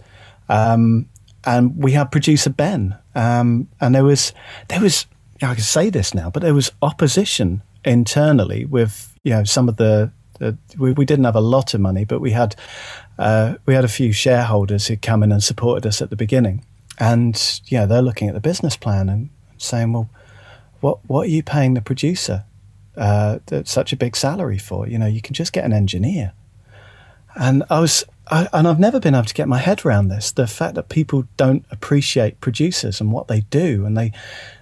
Um, 0.49 1.07
and 1.45 1.77
we 1.77 1.93
had 1.93 2.11
producer 2.11 2.49
Ben, 2.49 2.97
um, 3.15 3.69
and 3.79 3.95
there 3.95 4.03
was 4.03 4.33
there 4.67 4.81
was 4.81 5.05
I 5.41 5.55
can 5.55 5.63
say 5.63 5.89
this 5.89 6.13
now, 6.13 6.29
but 6.29 6.41
there 6.41 6.53
was 6.53 6.71
opposition 6.81 7.63
internally 7.83 8.65
with 8.65 9.17
you 9.23 9.31
know 9.31 9.43
some 9.43 9.67
of 9.67 9.77
the, 9.77 10.11
the 10.39 10.57
we, 10.77 10.91
we 10.91 11.05
didn't 11.05 11.25
have 11.25 11.35
a 11.35 11.41
lot 11.41 11.73
of 11.73 11.81
money, 11.81 12.05
but 12.05 12.19
we 12.19 12.31
had 12.31 12.55
uh, 13.17 13.55
we 13.65 13.73
had 13.73 13.85
a 13.85 13.89
few 13.89 14.11
shareholders 14.11 14.87
who 14.87 14.97
come 14.97 15.23
in 15.23 15.31
and 15.31 15.43
supported 15.43 15.87
us 15.87 16.01
at 16.01 16.09
the 16.09 16.15
beginning, 16.15 16.65
and 16.99 17.61
yeah, 17.65 17.85
they're 17.85 18.01
looking 18.01 18.27
at 18.27 18.33
the 18.33 18.41
business 18.41 18.77
plan 18.77 19.09
and 19.09 19.29
saying, 19.57 19.93
well 19.93 20.09
what 20.81 20.99
what 21.07 21.27
are 21.27 21.29
you 21.29 21.41
paying 21.41 21.75
the 21.75 21.81
producer 21.81 22.43
uh, 22.97 23.39
such 23.63 23.93
a 23.93 23.95
big 23.95 24.17
salary 24.17 24.57
for? 24.57 24.87
You 24.87 24.97
know, 24.97 25.07
you 25.07 25.21
can 25.21 25.33
just 25.33 25.53
get 25.53 25.63
an 25.63 25.71
engineer. 25.71 26.33
And 27.35 27.63
I 27.69 27.79
was, 27.79 28.03
I, 28.27 28.49
and 28.51 28.67
I've 28.67 28.79
never 28.79 28.99
been 28.99 29.15
able 29.15 29.25
to 29.25 29.33
get 29.33 29.47
my 29.47 29.59
head 29.59 29.85
around 29.85 30.09
this. 30.09 30.33
The 30.33 30.47
fact 30.47 30.75
that 30.75 30.89
people 30.89 31.23
don't 31.37 31.65
appreciate 31.71 32.41
producers 32.41 32.99
and 32.99 33.13
what 33.13 33.29
they 33.29 33.41
do, 33.41 33.85
and 33.85 33.97
they, 33.97 34.11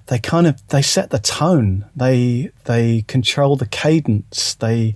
they 0.10 0.18
kind 0.18 0.48
of 0.48 0.68
they 0.70 0.82
set 0.82 1.12
the 1.12 1.20
tone. 1.20 1.86
They 1.96 2.52
they 2.66 3.04
control 3.04 3.56
the 3.56 3.68
cadence. 3.68 4.56
They 4.56 4.96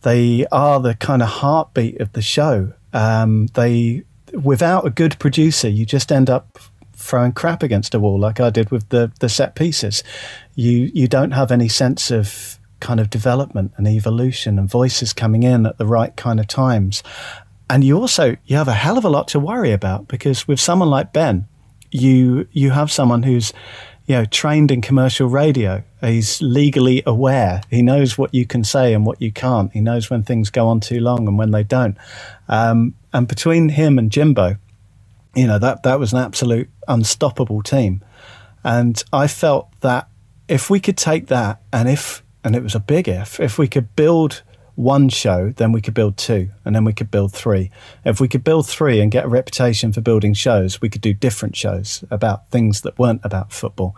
they 0.00 0.46
are 0.50 0.80
the 0.80 0.94
kind 0.94 1.22
of 1.22 1.28
heartbeat 1.28 2.00
of 2.00 2.12
the 2.12 2.22
show. 2.22 2.72
Um, 2.92 3.48
they 3.48 4.04
without 4.32 4.86
a 4.86 4.90
good 4.90 5.18
producer, 5.18 5.68
you 5.68 5.84
just 5.84 6.10
end 6.10 6.30
up 6.30 6.58
throwing 6.94 7.32
crap 7.32 7.62
against 7.62 7.94
a 7.94 8.00
wall 8.00 8.18
like 8.18 8.40
I 8.40 8.48
did 8.48 8.70
with 8.70 8.88
the 8.88 9.12
the 9.20 9.28
set 9.28 9.54
pieces. 9.54 10.02
You 10.54 10.90
you 10.94 11.06
don't 11.06 11.32
have 11.32 11.52
any 11.52 11.68
sense 11.68 12.10
of 12.10 12.58
kind 12.80 12.98
of 12.98 13.10
development 13.10 13.72
and 13.76 13.86
evolution 13.86 14.58
and 14.58 14.70
voices 14.70 15.12
coming 15.12 15.42
in 15.42 15.66
at 15.66 15.76
the 15.76 15.86
right 15.86 16.16
kind 16.16 16.40
of 16.40 16.46
times. 16.46 17.02
And 17.68 17.84
you 17.84 17.98
also 17.98 18.36
you 18.46 18.56
have 18.56 18.68
a 18.68 18.72
hell 18.72 18.96
of 18.96 19.04
a 19.04 19.10
lot 19.10 19.28
to 19.28 19.38
worry 19.38 19.72
about 19.72 20.08
because 20.08 20.48
with 20.48 20.60
someone 20.60 20.88
like 20.88 21.12
Ben, 21.12 21.46
you 21.90 22.48
you 22.52 22.70
have 22.70 22.90
someone 22.90 23.22
who's 23.22 23.52
you 24.06 24.14
know 24.14 24.24
trained 24.24 24.70
in 24.70 24.80
commercial 24.80 25.28
radio. 25.28 25.82
He's 26.00 26.40
legally 26.40 27.02
aware. 27.06 27.62
He 27.70 27.82
knows 27.82 28.16
what 28.16 28.32
you 28.32 28.46
can 28.46 28.64
say 28.64 28.94
and 28.94 29.04
what 29.04 29.20
you 29.20 29.32
can't. 29.32 29.72
He 29.72 29.80
knows 29.80 30.10
when 30.10 30.22
things 30.22 30.50
go 30.50 30.68
on 30.68 30.80
too 30.80 31.00
long 31.00 31.26
and 31.26 31.36
when 31.36 31.50
they 31.50 31.64
don't. 31.64 31.96
Um, 32.48 32.94
and 33.12 33.26
between 33.26 33.70
him 33.70 33.98
and 33.98 34.10
Jimbo, 34.10 34.56
you 35.34 35.46
know 35.46 35.58
that 35.58 35.82
that 35.82 35.98
was 35.98 36.12
an 36.12 36.20
absolute 36.20 36.70
unstoppable 36.88 37.62
team. 37.62 38.02
And 38.62 39.02
I 39.12 39.26
felt 39.26 39.68
that 39.80 40.08
if 40.48 40.70
we 40.70 40.80
could 40.80 40.96
take 40.96 41.26
that 41.26 41.60
and 41.72 41.88
if 41.88 42.22
and 42.44 42.54
it 42.54 42.62
was 42.62 42.74
a 42.74 42.80
big 42.80 43.08
if 43.08 43.40
if 43.40 43.58
we 43.58 43.66
could 43.66 43.94
build 43.96 44.42
one 44.76 45.08
show, 45.08 45.52
then 45.56 45.72
we 45.72 45.80
could 45.80 45.94
build 45.94 46.16
two, 46.16 46.50
and 46.64 46.76
then 46.76 46.84
we 46.84 46.92
could 46.92 47.10
build 47.10 47.32
three. 47.32 47.70
If 48.04 48.20
we 48.20 48.28
could 48.28 48.44
build 48.44 48.68
three 48.68 49.00
and 49.00 49.10
get 49.10 49.24
a 49.24 49.28
reputation 49.28 49.92
for 49.92 50.02
building 50.02 50.34
shows, 50.34 50.80
we 50.80 50.90
could 50.90 51.00
do 51.00 51.14
different 51.14 51.56
shows 51.56 52.04
about 52.10 52.50
things 52.50 52.82
that 52.82 52.98
weren't 52.98 53.22
about 53.24 53.52
football. 53.52 53.96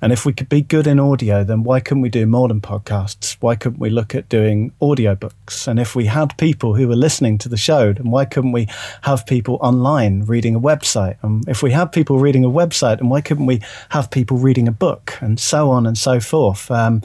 And 0.00 0.12
if 0.12 0.24
we 0.24 0.32
could 0.32 0.48
be 0.48 0.62
good 0.62 0.86
in 0.86 1.00
audio, 1.00 1.44
then 1.44 1.64
why 1.64 1.80
couldn't 1.80 2.02
we 2.02 2.08
do 2.08 2.26
more 2.26 2.48
than 2.48 2.60
podcasts? 2.60 3.36
Why 3.40 3.56
couldn't 3.56 3.80
we 3.80 3.90
look 3.90 4.14
at 4.14 4.28
doing 4.28 4.72
audiobooks? 4.80 5.66
And 5.66 5.78
if 5.80 5.94
we 5.96 6.06
had 6.06 6.38
people 6.38 6.74
who 6.74 6.88
were 6.88 6.96
listening 6.96 7.36
to 7.38 7.48
the 7.48 7.56
show, 7.56 7.92
then 7.92 8.10
why 8.10 8.24
couldn't 8.24 8.52
we 8.52 8.68
have 9.02 9.26
people 9.26 9.58
online 9.60 10.22
reading 10.22 10.54
a 10.54 10.60
website? 10.60 11.16
And 11.22 11.46
if 11.48 11.62
we 11.62 11.72
had 11.72 11.86
people 11.86 12.18
reading 12.18 12.44
a 12.44 12.50
website, 12.50 12.98
then 12.98 13.08
why 13.08 13.20
couldn't 13.20 13.46
we 13.46 13.60
have 13.90 14.10
people 14.10 14.38
reading 14.38 14.68
a 14.68 14.72
book? 14.72 15.18
And 15.20 15.40
so 15.40 15.70
on 15.70 15.86
and 15.86 15.98
so 15.98 16.20
forth. 16.20 16.70
Um, 16.70 17.02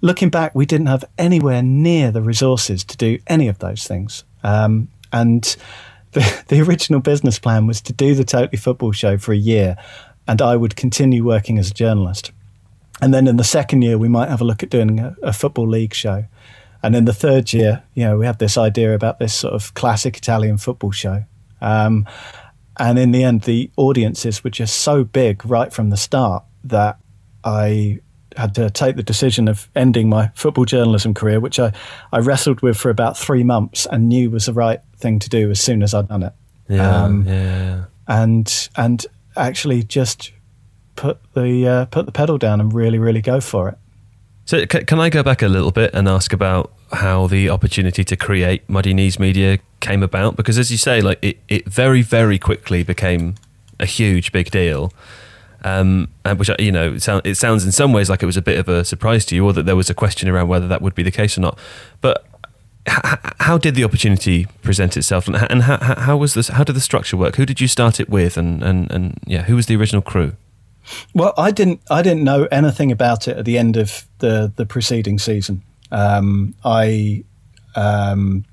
looking 0.00 0.30
back, 0.30 0.54
we 0.54 0.66
didn't 0.66 0.86
have 0.86 1.04
anywhere 1.18 1.62
near 1.62 2.10
the 2.10 2.22
resources 2.22 2.84
to 2.84 2.96
do 2.96 3.18
any 3.26 3.48
of 3.48 3.58
those 3.58 3.86
things. 3.86 4.24
Um, 4.42 4.88
and 5.12 5.56
the, 6.12 6.44
the 6.48 6.60
original 6.60 7.00
business 7.00 7.38
plan 7.38 7.66
was 7.66 7.80
to 7.82 7.92
do 7.92 8.14
the 8.14 8.24
Totally 8.24 8.58
Football 8.58 8.92
show 8.92 9.18
for 9.18 9.32
a 9.32 9.36
year, 9.36 9.76
and 10.26 10.42
I 10.42 10.56
would 10.56 10.76
continue 10.76 11.24
working 11.24 11.58
as 11.58 11.70
a 11.70 11.74
journalist. 11.74 12.32
And 13.00 13.12
then 13.12 13.26
in 13.26 13.36
the 13.36 13.44
second 13.44 13.82
year, 13.82 13.98
we 13.98 14.08
might 14.08 14.28
have 14.28 14.40
a 14.40 14.44
look 14.44 14.62
at 14.62 14.70
doing 14.70 14.98
a, 14.98 15.16
a 15.22 15.32
football 15.32 15.68
league 15.68 15.94
show. 15.94 16.24
And 16.82 16.94
in 16.94 17.04
the 17.04 17.12
third 17.12 17.52
year, 17.52 17.82
you 17.94 18.04
know, 18.04 18.18
we 18.18 18.26
had 18.26 18.38
this 18.38 18.56
idea 18.56 18.94
about 18.94 19.18
this 19.18 19.34
sort 19.34 19.54
of 19.54 19.74
classic 19.74 20.16
Italian 20.16 20.56
football 20.56 20.92
show. 20.92 21.24
Um, 21.60 22.06
and 22.78 22.98
in 22.98 23.10
the 23.10 23.24
end, 23.24 23.42
the 23.42 23.70
audiences 23.76 24.44
were 24.44 24.50
just 24.50 24.78
so 24.78 25.04
big 25.04 25.44
right 25.44 25.72
from 25.72 25.90
the 25.90 25.96
start 25.96 26.44
that 26.64 26.98
I 27.44 28.00
had 28.36 28.54
to 28.56 28.70
take 28.70 28.96
the 28.96 29.02
decision 29.02 29.48
of 29.48 29.68
ending 29.74 30.08
my 30.08 30.28
football 30.34 30.64
journalism 30.64 31.14
career, 31.14 31.40
which 31.40 31.58
I, 31.58 31.72
I 32.12 32.18
wrestled 32.18 32.60
with 32.60 32.76
for 32.76 32.90
about 32.90 33.16
three 33.16 33.44
months 33.44 33.86
and 33.86 34.08
knew 34.08 34.30
was 34.30 34.46
the 34.46 34.52
right 34.52 34.80
thing 34.96 35.18
to 35.20 35.28
do 35.28 35.50
as 35.50 35.60
soon 35.60 35.82
as 35.82 35.94
I'd 35.94 36.08
done 36.08 36.22
it. 36.22 36.32
Yeah, 36.68 37.04
um, 37.04 37.24
yeah. 37.26 37.84
And 38.08 38.68
and 38.76 39.04
actually 39.36 39.82
just 39.82 40.32
put 40.96 41.18
the 41.34 41.66
uh, 41.66 41.84
put 41.86 42.06
the 42.06 42.12
pedal 42.12 42.38
down 42.38 42.60
and 42.60 42.72
really 42.72 42.98
really 42.98 43.20
go 43.20 43.40
for 43.40 43.68
it. 43.68 43.78
So 44.44 44.60
c- 44.60 44.84
can 44.84 45.00
I 45.00 45.10
go 45.10 45.22
back 45.22 45.42
a 45.42 45.48
little 45.48 45.72
bit 45.72 45.92
and 45.92 46.08
ask 46.08 46.32
about 46.32 46.72
how 46.92 47.26
the 47.26 47.50
opportunity 47.50 48.04
to 48.04 48.16
create 48.16 48.68
Muddy 48.68 48.94
Knees 48.94 49.18
Media 49.18 49.58
came 49.80 50.02
about? 50.02 50.36
Because 50.36 50.58
as 50.58 50.70
you 50.70 50.78
say, 50.78 51.00
like 51.00 51.18
it, 51.22 51.38
it 51.48 51.68
very 51.68 52.02
very 52.02 52.38
quickly 52.38 52.82
became 52.82 53.34
a 53.78 53.86
huge 53.86 54.32
big 54.32 54.50
deal. 54.50 54.92
Um, 55.64 56.08
which 56.36 56.50
you 56.58 56.70
know, 56.70 56.92
it, 56.94 57.02
sound, 57.02 57.26
it, 57.26 57.36
sounds 57.36 57.64
in 57.64 57.72
some 57.72 57.92
ways 57.92 58.08
like 58.08 58.22
it 58.22 58.26
was 58.26 58.36
a 58.36 58.42
bit 58.42 58.58
of 58.58 58.68
a 58.68 58.84
surprise 58.84 59.24
to 59.26 59.34
you, 59.34 59.44
or 59.44 59.52
that 59.52 59.64
there 59.64 59.76
was 59.76 59.90
a 59.90 59.94
question 59.94 60.28
around 60.28 60.48
whether 60.48 60.68
that 60.68 60.82
would 60.82 60.94
be 60.94 61.02
the 61.02 61.10
case 61.10 61.36
or 61.36 61.40
not. 61.40 61.58
But 62.00 62.24
how 62.86 63.58
did 63.58 63.74
the 63.74 63.82
opportunity 63.82 64.46
present 64.62 64.96
itself, 64.96 65.26
and, 65.26 65.36
and 65.36 65.62
how, 65.62 65.78
how, 65.78 66.16
was 66.16 66.34
this? 66.34 66.48
How 66.48 66.62
did 66.62 66.76
the 66.76 66.80
structure 66.80 67.16
work? 67.16 67.36
Who 67.36 67.46
did 67.46 67.60
you 67.60 67.68
start 67.68 67.98
it 67.98 68.08
with, 68.08 68.36
and, 68.36 68.62
and, 68.62 68.90
and 68.92 69.18
yeah, 69.26 69.42
who 69.42 69.56
was 69.56 69.66
the 69.66 69.76
original 69.76 70.02
crew? 70.02 70.36
Well, 71.14 71.34
I 71.36 71.50
didn't 71.50 71.80
I 71.90 72.02
didn't 72.02 72.22
know 72.22 72.46
anything 72.52 72.92
about 72.92 73.26
it 73.26 73.36
at 73.36 73.44
the 73.44 73.58
end 73.58 73.76
of 73.76 74.06
the 74.18 74.52
the 74.54 74.66
preceding 74.66 75.18
season. 75.18 75.62
Um, 75.90 76.54
I 76.64 77.24
um, 77.74 78.44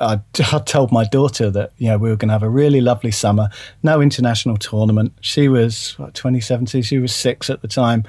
I, 0.00 0.20
I 0.52 0.58
told 0.60 0.92
my 0.92 1.04
daughter 1.04 1.50
that 1.50 1.72
you 1.78 1.88
know 1.88 1.98
we 1.98 2.08
were 2.08 2.16
going 2.16 2.28
to 2.28 2.32
have 2.32 2.42
a 2.42 2.48
really 2.48 2.80
lovely 2.80 3.10
summer, 3.10 3.48
no 3.82 4.00
international 4.00 4.56
tournament. 4.56 5.12
She 5.20 5.48
was 5.48 5.98
what, 5.98 6.14
2017, 6.14 6.82
she 6.82 6.98
was 6.98 7.14
six 7.14 7.50
at 7.50 7.62
the 7.62 7.68
time. 7.68 8.04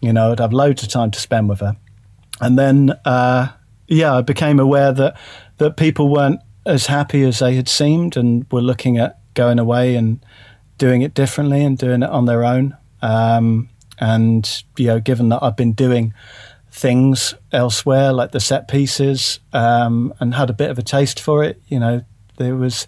You 0.00 0.12
know, 0.12 0.32
I'd 0.32 0.40
have 0.40 0.52
loads 0.52 0.82
of 0.82 0.88
time 0.88 1.10
to 1.10 1.20
spend 1.20 1.48
with 1.48 1.60
her. 1.60 1.76
And 2.40 2.58
then, 2.58 2.92
uh, 3.04 3.48
yeah, 3.88 4.14
I 4.14 4.22
became 4.22 4.60
aware 4.60 4.92
that 4.92 5.16
that 5.58 5.76
people 5.76 6.08
weren't 6.08 6.40
as 6.66 6.86
happy 6.86 7.22
as 7.22 7.38
they 7.38 7.54
had 7.54 7.68
seemed, 7.68 8.16
and 8.16 8.46
were 8.52 8.62
looking 8.62 8.98
at 8.98 9.18
going 9.34 9.58
away 9.58 9.94
and 9.94 10.24
doing 10.76 11.02
it 11.02 11.14
differently 11.14 11.64
and 11.64 11.76
doing 11.78 12.02
it 12.02 12.10
on 12.10 12.26
their 12.26 12.44
own. 12.44 12.76
Um, 13.02 13.68
and 14.00 14.62
you 14.76 14.86
know, 14.86 15.00
given 15.00 15.28
that 15.30 15.42
I've 15.42 15.56
been 15.56 15.72
doing 15.72 16.14
things 16.78 17.34
elsewhere, 17.50 18.12
like 18.12 18.30
the 18.30 18.40
set 18.40 18.68
pieces, 18.68 19.40
um, 19.52 20.14
and 20.20 20.34
had 20.34 20.50
a 20.50 20.52
bit 20.52 20.70
of 20.70 20.78
a 20.78 20.82
taste 20.82 21.20
for 21.20 21.42
it. 21.42 21.60
You 21.66 21.80
know, 21.80 22.04
there 22.36 22.54
was 22.54 22.86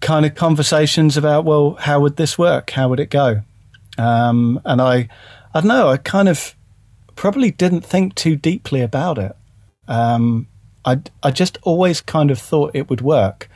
kind 0.00 0.26
of 0.26 0.34
conversations 0.34 1.16
about, 1.16 1.44
well, 1.44 1.74
how 1.80 2.00
would 2.00 2.16
this 2.16 2.36
work? 2.36 2.70
How 2.70 2.88
would 2.88 3.00
it 3.00 3.10
go? 3.10 3.42
Um, 3.96 4.60
and 4.64 4.82
I, 4.82 5.08
I 5.54 5.60
don't 5.60 5.68
know, 5.68 5.88
I 5.88 5.96
kind 5.96 6.28
of 6.28 6.54
probably 7.14 7.50
didn't 7.50 7.80
think 7.80 8.14
too 8.14 8.36
deeply 8.36 8.82
about 8.82 9.18
it. 9.18 9.34
Um, 9.88 10.48
I, 10.84 11.00
I 11.22 11.30
just 11.30 11.58
always 11.62 12.00
kind 12.00 12.30
of 12.30 12.38
thought 12.38 12.72
it 12.74 12.90
would 12.90 13.00
work 13.00 13.48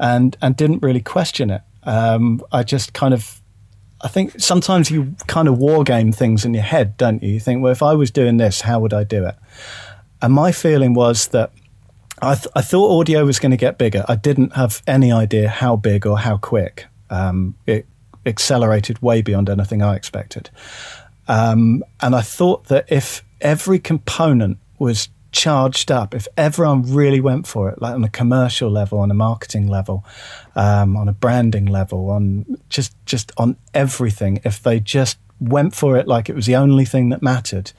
and, 0.00 0.36
and 0.42 0.56
didn't 0.56 0.82
really 0.82 1.00
question 1.02 1.50
it. 1.50 1.62
Um, 1.84 2.42
I 2.50 2.64
just 2.64 2.92
kind 2.92 3.14
of 3.14 3.37
I 4.00 4.08
think 4.08 4.38
sometimes 4.38 4.90
you 4.90 5.16
kind 5.26 5.48
of 5.48 5.58
war 5.58 5.82
game 5.82 6.12
things 6.12 6.44
in 6.44 6.54
your 6.54 6.62
head, 6.62 6.96
don't 6.96 7.22
you? 7.22 7.34
You 7.34 7.40
think, 7.40 7.62
well, 7.62 7.72
if 7.72 7.82
I 7.82 7.94
was 7.94 8.10
doing 8.10 8.36
this, 8.36 8.60
how 8.60 8.78
would 8.80 8.94
I 8.94 9.04
do 9.04 9.26
it? 9.26 9.34
And 10.22 10.32
my 10.32 10.52
feeling 10.52 10.94
was 10.94 11.28
that 11.28 11.52
I, 12.22 12.34
th- 12.34 12.48
I 12.54 12.62
thought 12.62 12.98
audio 12.98 13.24
was 13.24 13.38
going 13.38 13.50
to 13.50 13.56
get 13.56 13.78
bigger. 13.78 14.04
I 14.08 14.16
didn't 14.16 14.54
have 14.54 14.82
any 14.86 15.12
idea 15.12 15.48
how 15.48 15.76
big 15.76 16.06
or 16.06 16.18
how 16.18 16.36
quick. 16.36 16.86
Um, 17.10 17.56
it 17.66 17.86
accelerated 18.26 19.00
way 19.02 19.22
beyond 19.22 19.48
anything 19.48 19.82
I 19.82 19.96
expected. 19.96 20.50
Um, 21.26 21.82
and 22.00 22.14
I 22.14 22.22
thought 22.22 22.66
that 22.66 22.86
if 22.88 23.24
every 23.40 23.78
component 23.78 24.58
was 24.78 25.08
charged 25.32 25.90
up, 25.90 26.14
if 26.14 26.26
everyone 26.36 26.82
really 26.82 27.20
went 27.20 27.46
for 27.46 27.68
it, 27.68 27.80
like 27.80 27.94
on 27.94 28.04
a 28.04 28.08
commercial 28.08 28.70
level, 28.70 28.98
on 28.98 29.10
a 29.10 29.14
marketing 29.14 29.68
level, 29.68 30.04
um, 30.56 30.96
on 30.96 31.08
a 31.08 31.12
branding 31.12 31.66
level, 31.66 32.10
on 32.10 32.44
just 32.68 32.94
just 33.06 33.32
on 33.36 33.56
everything, 33.74 34.40
if 34.44 34.62
they 34.62 34.80
just 34.80 35.18
went 35.40 35.74
for 35.74 35.96
it 35.96 36.08
like 36.08 36.28
it 36.28 36.34
was 36.34 36.46
the 36.46 36.56
only 36.56 36.84
thing 36.84 37.10
that 37.10 37.22
mattered, 37.22 37.72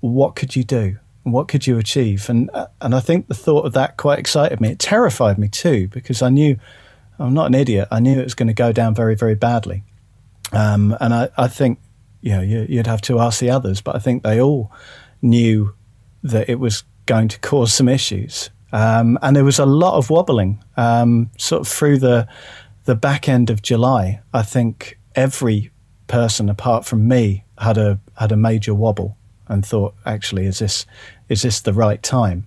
what 0.00 0.34
could 0.34 0.56
you 0.56 0.64
do? 0.64 0.98
What 1.24 1.46
could 1.48 1.66
you 1.66 1.78
achieve? 1.78 2.28
And 2.30 2.50
uh, 2.54 2.68
and 2.80 2.94
I 2.94 3.00
think 3.00 3.28
the 3.28 3.34
thought 3.34 3.66
of 3.66 3.74
that 3.74 3.96
quite 3.96 4.18
excited 4.18 4.60
me. 4.60 4.70
It 4.70 4.78
terrified 4.78 5.38
me 5.38 5.48
too 5.48 5.88
because 5.88 6.22
I 6.22 6.30
knew 6.30 6.56
I'm 7.18 7.34
not 7.34 7.46
an 7.46 7.54
idiot. 7.54 7.88
I 7.90 8.00
knew 8.00 8.18
it 8.18 8.24
was 8.24 8.34
going 8.34 8.48
to 8.48 8.54
go 8.54 8.72
down 8.72 8.94
very 8.94 9.14
very 9.14 9.34
badly. 9.34 9.84
Um, 10.52 10.96
and 11.00 11.12
I, 11.12 11.28
I 11.36 11.48
think 11.48 11.78
you 12.22 12.32
know 12.32 12.40
you, 12.40 12.66
you'd 12.68 12.86
have 12.86 13.02
to 13.02 13.20
ask 13.20 13.40
the 13.40 13.50
others, 13.50 13.82
but 13.82 13.94
I 13.94 13.98
think 13.98 14.22
they 14.22 14.40
all 14.40 14.72
knew 15.20 15.74
that 16.22 16.48
it 16.48 16.58
was 16.58 16.84
going 17.06 17.28
to 17.28 17.40
cause 17.40 17.72
some 17.72 17.88
issues. 17.88 18.50
Um, 18.72 19.18
and 19.22 19.34
there 19.34 19.44
was 19.44 19.58
a 19.58 19.66
lot 19.66 19.96
of 19.96 20.10
wobbling 20.10 20.62
um, 20.76 21.30
sort 21.38 21.62
of 21.62 21.68
through 21.68 21.98
the 21.98 22.28
the 22.84 22.94
back 22.94 23.28
end 23.28 23.50
of 23.50 23.60
July. 23.60 24.20
I 24.32 24.42
think 24.42 24.98
every 25.14 25.70
person 26.06 26.48
apart 26.48 26.86
from 26.86 27.06
me 27.06 27.44
had 27.58 27.78
a 27.78 28.00
had 28.16 28.32
a 28.32 28.36
major 28.36 28.74
wobble 28.74 29.16
and 29.48 29.64
thought, 29.64 29.94
actually, 30.04 30.46
is 30.46 30.58
this 30.58 30.86
is 31.28 31.42
this 31.42 31.60
the 31.60 31.72
right 31.72 32.02
time? 32.02 32.46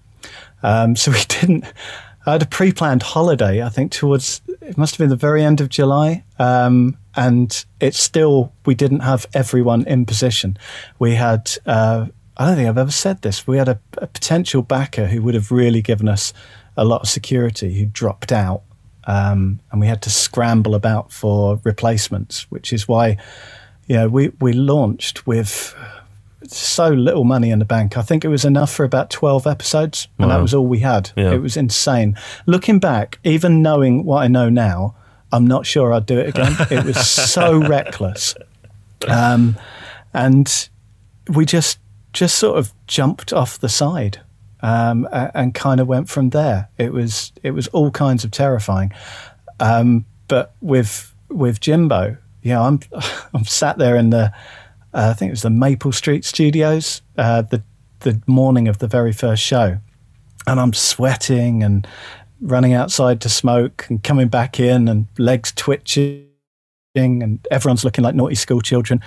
Um, 0.64 0.96
so 0.96 1.12
we 1.12 1.24
didn't. 1.28 1.66
I 2.26 2.34
had 2.34 2.44
a 2.44 2.48
pre-planned 2.48 3.02
holiday. 3.02 3.64
I 3.64 3.70
think 3.70 3.92
towards 3.92 4.42
it 4.62 4.78
must 4.78 4.94
have 4.94 5.00
been 5.00 5.10
the 5.10 5.16
very 5.16 5.44
end 5.44 5.60
of 5.60 5.70
July, 5.70 6.24
um, 6.38 6.98
and 7.16 7.66
it's 7.80 8.00
still 8.00 8.54
we 8.66 8.76
didn't 8.76 9.00
have 9.00 9.26
everyone 9.34 9.88
in 9.88 10.06
position. 10.06 10.58
We 11.00 11.16
had 11.16 11.52
uh, 11.66 12.08
I 12.42 12.48
don't 12.48 12.56
think 12.56 12.68
I've 12.68 12.78
ever 12.80 12.92
said 12.92 13.22
this. 13.22 13.46
We 13.46 13.58
had 13.58 13.70
a, 13.70 13.80
a, 14.00 14.08
potential 14.08 14.64
backer 14.64 15.06
who 15.06 15.22
would 15.22 15.36
have 15.36 15.52
really 15.52 15.84
given 15.84 16.10
us 16.10 16.34
a 16.76 16.84
lot 16.84 17.02
of 17.02 17.08
security 17.08 17.78
who 17.78 17.86
dropped 17.86 18.32
out, 18.32 18.64
um, 19.04 19.60
and 19.72 19.80
we 19.80 19.86
had 19.86 20.02
to 20.02 20.10
scramble 20.10 20.74
about 20.74 21.12
for 21.12 21.62
replacements, 21.64 22.50
which 22.50 22.74
is 22.74 22.88
why, 22.88 23.18
you 23.86 23.96
know, 23.96 24.08
we, 24.10 24.30
we 24.40 24.54
launched 24.54 25.28
with 25.28 25.76
so 26.48 26.90
little 26.90 27.26
money 27.26 27.52
in 27.52 27.60
the 27.60 27.66
bank. 27.66 27.96
I 27.96 28.02
think 28.02 28.26
it 28.26 28.30
was 28.30 28.44
enough 28.44 28.74
for 28.74 28.86
about 28.86 29.12
12 29.12 29.46
episodes, 29.46 30.08
and 30.18 30.28
wow. 30.28 30.36
that 30.36 30.42
was 30.42 30.56
all 30.56 30.66
we 30.66 30.80
had. 30.80 31.12
Yeah. 31.16 31.34
It 31.34 31.44
was 31.44 31.56
insane. 31.56 32.18
Looking 32.48 32.80
back, 32.80 33.20
even 33.24 33.62
knowing 33.62 34.04
what 34.04 34.24
I 34.24 34.28
know 34.28 34.50
now, 34.50 34.96
I'm 35.32 35.46
not 35.46 35.68
sure 35.68 35.94
I'd 35.94 36.08
do 36.08 36.18
it 36.18 36.30
again. 36.30 36.56
it 36.72 36.86
was 36.86 37.08
so 37.08 37.60
reckless. 37.68 38.34
Um, 39.08 39.58
and 40.12 40.70
we 41.36 41.46
just 41.46 41.78
just 42.14 42.38
sort 42.38 42.58
of 42.58 42.74
jumped 42.88 43.32
off 43.34 43.60
the 43.60 43.70
side 43.70 44.20
um, 44.62 45.08
and, 45.12 45.54
kind 45.54 45.80
of 45.80 45.88
went 45.88 46.10
from 46.10 46.30
there. 46.30 46.70
It 46.78 46.94
was 46.94 47.32
it 47.44 47.52
was 47.52 47.68
all 47.70 47.92
kinds 47.92 48.24
of 48.24 48.32
terrifying. 48.32 48.92
Um, 49.60 50.06
but 50.28 50.56
with 50.62 51.14
with 51.30 51.60
Jimbo, 51.60 52.18
you 52.42 52.54
know, 52.54 52.64
I'm 52.64 52.80
I'm 53.34 53.46
sat 53.46 53.78
there 53.78 53.96
in 53.96 54.10
the, 54.10 54.32
uh, 54.94 55.10
I 55.10 55.14
think 55.14 55.30
it 55.30 55.34
was 55.34 55.42
the 55.42 55.50
Maple 55.50 55.92
Street 55.92 56.26
Studios, 56.26 57.02
uh, 57.18 57.44
the 57.44 57.64
the 58.00 58.22
morning 58.28 58.68
of 58.68 58.80
the 58.80 58.88
very 58.88 59.14
first 59.14 59.44
show, 59.44 59.78
and 60.48 60.60
I'm 60.60 60.74
sweating 60.74 61.64
and 61.64 61.88
running 62.42 62.74
outside 62.74 63.22
to 63.22 63.30
smoke 63.30 63.86
and 63.90 64.04
coming 64.04 64.28
back 64.28 64.60
in 64.60 64.88
and 64.88 65.06
legs 65.18 65.52
twitching 65.56 66.31
and 66.96 67.46
everyone's 67.50 67.84
looking 67.86 68.04
like 68.04 68.16
naughty 68.16 68.36
school 68.36 68.62
children. 68.62 69.02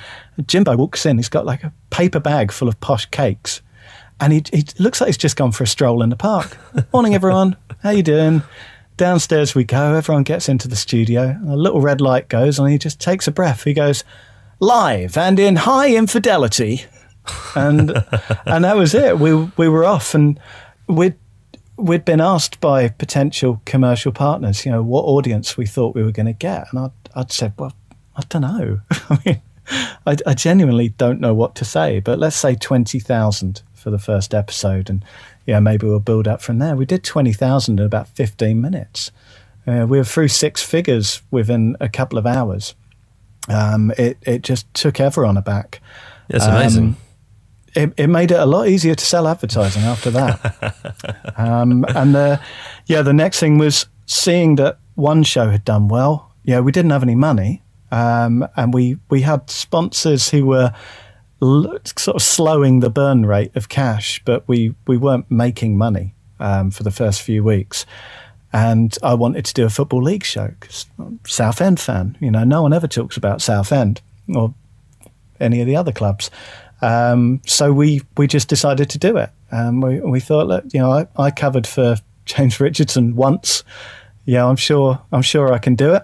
Jimbo 0.46 0.76
walks 0.76 1.04
in. 1.04 1.18
He's 1.18 1.28
got 1.28 1.44
like 1.44 1.62
a 1.62 1.72
paper 1.90 2.20
bag 2.20 2.50
full 2.50 2.68
of 2.68 2.80
posh 2.80 3.06
cakes, 3.06 3.60
and 4.20 4.32
he, 4.32 4.42
he 4.52 4.64
looks 4.78 5.00
like 5.00 5.08
he's 5.08 5.18
just 5.18 5.36
gone 5.36 5.52
for 5.52 5.64
a 5.64 5.66
stroll 5.66 6.02
in 6.02 6.08
the 6.08 6.16
park. 6.16 6.56
Morning, 6.92 7.14
everyone. 7.14 7.56
How 7.82 7.90
you 7.90 8.02
doing? 8.02 8.42
Downstairs 8.96 9.54
we 9.54 9.64
go. 9.64 9.94
Everyone 9.94 10.22
gets 10.22 10.48
into 10.48 10.68
the 10.68 10.76
studio. 10.76 11.38
A 11.46 11.56
little 11.56 11.80
red 11.80 12.00
light 12.00 12.28
goes, 12.28 12.58
and 12.58 12.70
he 12.70 12.78
just 12.78 13.00
takes 13.00 13.26
a 13.26 13.32
breath. 13.32 13.64
He 13.64 13.74
goes, 13.74 14.04
"Live 14.60 15.18
and 15.18 15.38
in 15.38 15.56
high 15.56 15.94
infidelity," 15.94 16.84
and 17.54 17.90
and 18.46 18.64
that 18.64 18.76
was 18.76 18.94
it. 18.94 19.18
We 19.18 19.34
we 19.56 19.68
were 19.68 19.84
off, 19.84 20.14
and 20.14 20.40
we'd 20.86 21.16
we'd 21.76 22.04
been 22.04 22.20
asked 22.20 22.60
by 22.60 22.88
potential 22.88 23.60
commercial 23.64 24.12
partners, 24.12 24.64
you 24.64 24.72
know, 24.72 24.82
what 24.82 25.02
audience 25.02 25.56
we 25.56 25.66
thought 25.66 25.94
we 25.94 26.02
were 26.02 26.12
going 26.12 26.26
to 26.26 26.32
get, 26.32 26.66
and 26.70 26.80
I'd, 26.80 26.92
I'd 27.14 27.32
said, 27.32 27.52
well, 27.58 27.72
I 28.16 28.22
don't 28.28 28.42
know. 28.42 28.80
I 29.10 29.18
mean, 29.24 29.42
I, 30.06 30.16
I, 30.26 30.34
genuinely 30.34 30.90
don't 30.90 31.20
know 31.20 31.34
what 31.34 31.54
to 31.56 31.64
say, 31.64 32.00
but 32.00 32.18
let's 32.18 32.36
say 32.36 32.54
twenty 32.54 33.00
thousand 33.00 33.62
for 33.72 33.90
the 33.90 33.98
first 33.98 34.34
episode, 34.34 34.90
and 34.90 35.04
yeah, 35.46 35.58
maybe 35.60 35.86
we'll 35.86 36.00
build 36.00 36.28
up 36.28 36.42
from 36.42 36.58
there. 36.58 36.76
We 36.76 36.84
did 36.84 37.02
twenty 37.02 37.32
thousand 37.32 37.80
in 37.80 37.86
about 37.86 38.08
fifteen 38.08 38.60
minutes. 38.60 39.10
Uh, 39.66 39.86
we 39.88 39.96
were 39.96 40.04
through 40.04 40.28
six 40.28 40.62
figures 40.62 41.22
within 41.30 41.76
a 41.80 41.88
couple 41.88 42.18
of 42.18 42.26
hours. 42.26 42.74
Um, 43.48 43.90
it 43.96 44.18
it 44.22 44.42
just 44.42 44.72
took 44.74 45.00
everyone 45.00 45.36
aback. 45.36 45.80
That's 46.28 46.46
amazing. 46.46 46.84
Um, 46.84 46.96
it, 47.74 47.92
it 47.96 48.06
made 48.08 48.30
it 48.30 48.38
a 48.38 48.46
lot 48.46 48.68
easier 48.68 48.94
to 48.94 49.04
sell 49.04 49.26
advertising 49.26 49.82
after 49.82 50.10
that. 50.10 51.34
um, 51.36 51.84
and 51.94 52.14
the, 52.14 52.40
yeah, 52.86 53.02
the 53.02 53.12
next 53.12 53.40
thing 53.40 53.58
was 53.58 53.86
seeing 54.06 54.56
that 54.56 54.78
one 54.94 55.22
show 55.22 55.50
had 55.50 55.64
done 55.64 55.88
well. 55.88 56.32
Yeah, 56.44 56.60
we 56.60 56.72
didn't 56.72 56.90
have 56.90 57.02
any 57.02 57.14
money, 57.14 57.62
um, 57.90 58.46
and 58.56 58.74
we 58.74 58.98
we 59.08 59.22
had 59.22 59.48
sponsors 59.48 60.28
who 60.28 60.44
were 60.44 60.72
l- 61.40 61.78
sort 61.96 62.16
of 62.16 62.22
slowing 62.22 62.80
the 62.80 62.90
burn 62.90 63.24
rate 63.24 63.56
of 63.56 63.68
cash, 63.68 64.20
but 64.24 64.46
we 64.46 64.74
we 64.86 64.96
weren't 64.96 65.30
making 65.30 65.78
money 65.78 66.14
um, 66.38 66.70
for 66.70 66.82
the 66.82 66.90
first 66.90 67.22
few 67.22 67.42
weeks. 67.42 67.86
And 68.52 68.96
I 69.02 69.14
wanted 69.14 69.44
to 69.46 69.54
do 69.54 69.64
a 69.64 69.70
football 69.70 70.02
league 70.02 70.24
show 70.24 70.48
because 70.60 70.86
Southend 71.26 71.80
fan. 71.80 72.16
You 72.20 72.30
know, 72.30 72.44
no 72.44 72.62
one 72.62 72.72
ever 72.72 72.86
talks 72.86 73.16
about 73.16 73.42
Southend 73.42 74.00
or 74.32 74.54
any 75.40 75.60
of 75.60 75.66
the 75.66 75.74
other 75.74 75.92
clubs. 75.92 76.30
Um, 76.84 77.40
so 77.46 77.72
we 77.72 78.02
we 78.18 78.26
just 78.26 78.48
decided 78.48 78.90
to 78.90 78.98
do 78.98 79.16
it. 79.16 79.30
Um, 79.50 79.80
we 79.80 80.00
we 80.00 80.20
thought 80.20 80.46
that 80.48 80.74
you 80.74 80.80
know 80.80 80.92
I, 80.92 81.06
I 81.16 81.30
covered 81.30 81.66
for 81.66 81.96
James 82.26 82.60
Richardson 82.60 83.16
once. 83.16 83.64
Yeah, 84.26 84.46
I'm 84.46 84.56
sure 84.56 85.00
I'm 85.10 85.22
sure 85.22 85.52
I 85.52 85.58
can 85.58 85.76
do 85.76 85.94
it. 85.94 86.02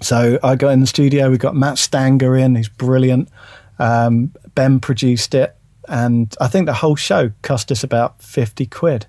So 0.00 0.38
I 0.42 0.56
got 0.56 0.70
in 0.70 0.80
the 0.80 0.86
studio. 0.86 1.30
We 1.30 1.36
got 1.36 1.54
Matt 1.54 1.76
Stanger 1.76 2.36
in. 2.36 2.54
He's 2.54 2.68
brilliant. 2.68 3.28
Um, 3.78 4.32
ben 4.54 4.80
produced 4.80 5.34
it, 5.34 5.54
and 5.88 6.34
I 6.40 6.48
think 6.48 6.66
the 6.66 6.74
whole 6.74 6.96
show 6.96 7.32
cost 7.42 7.70
us 7.70 7.84
about 7.84 8.22
fifty 8.22 8.64
quid. 8.64 9.06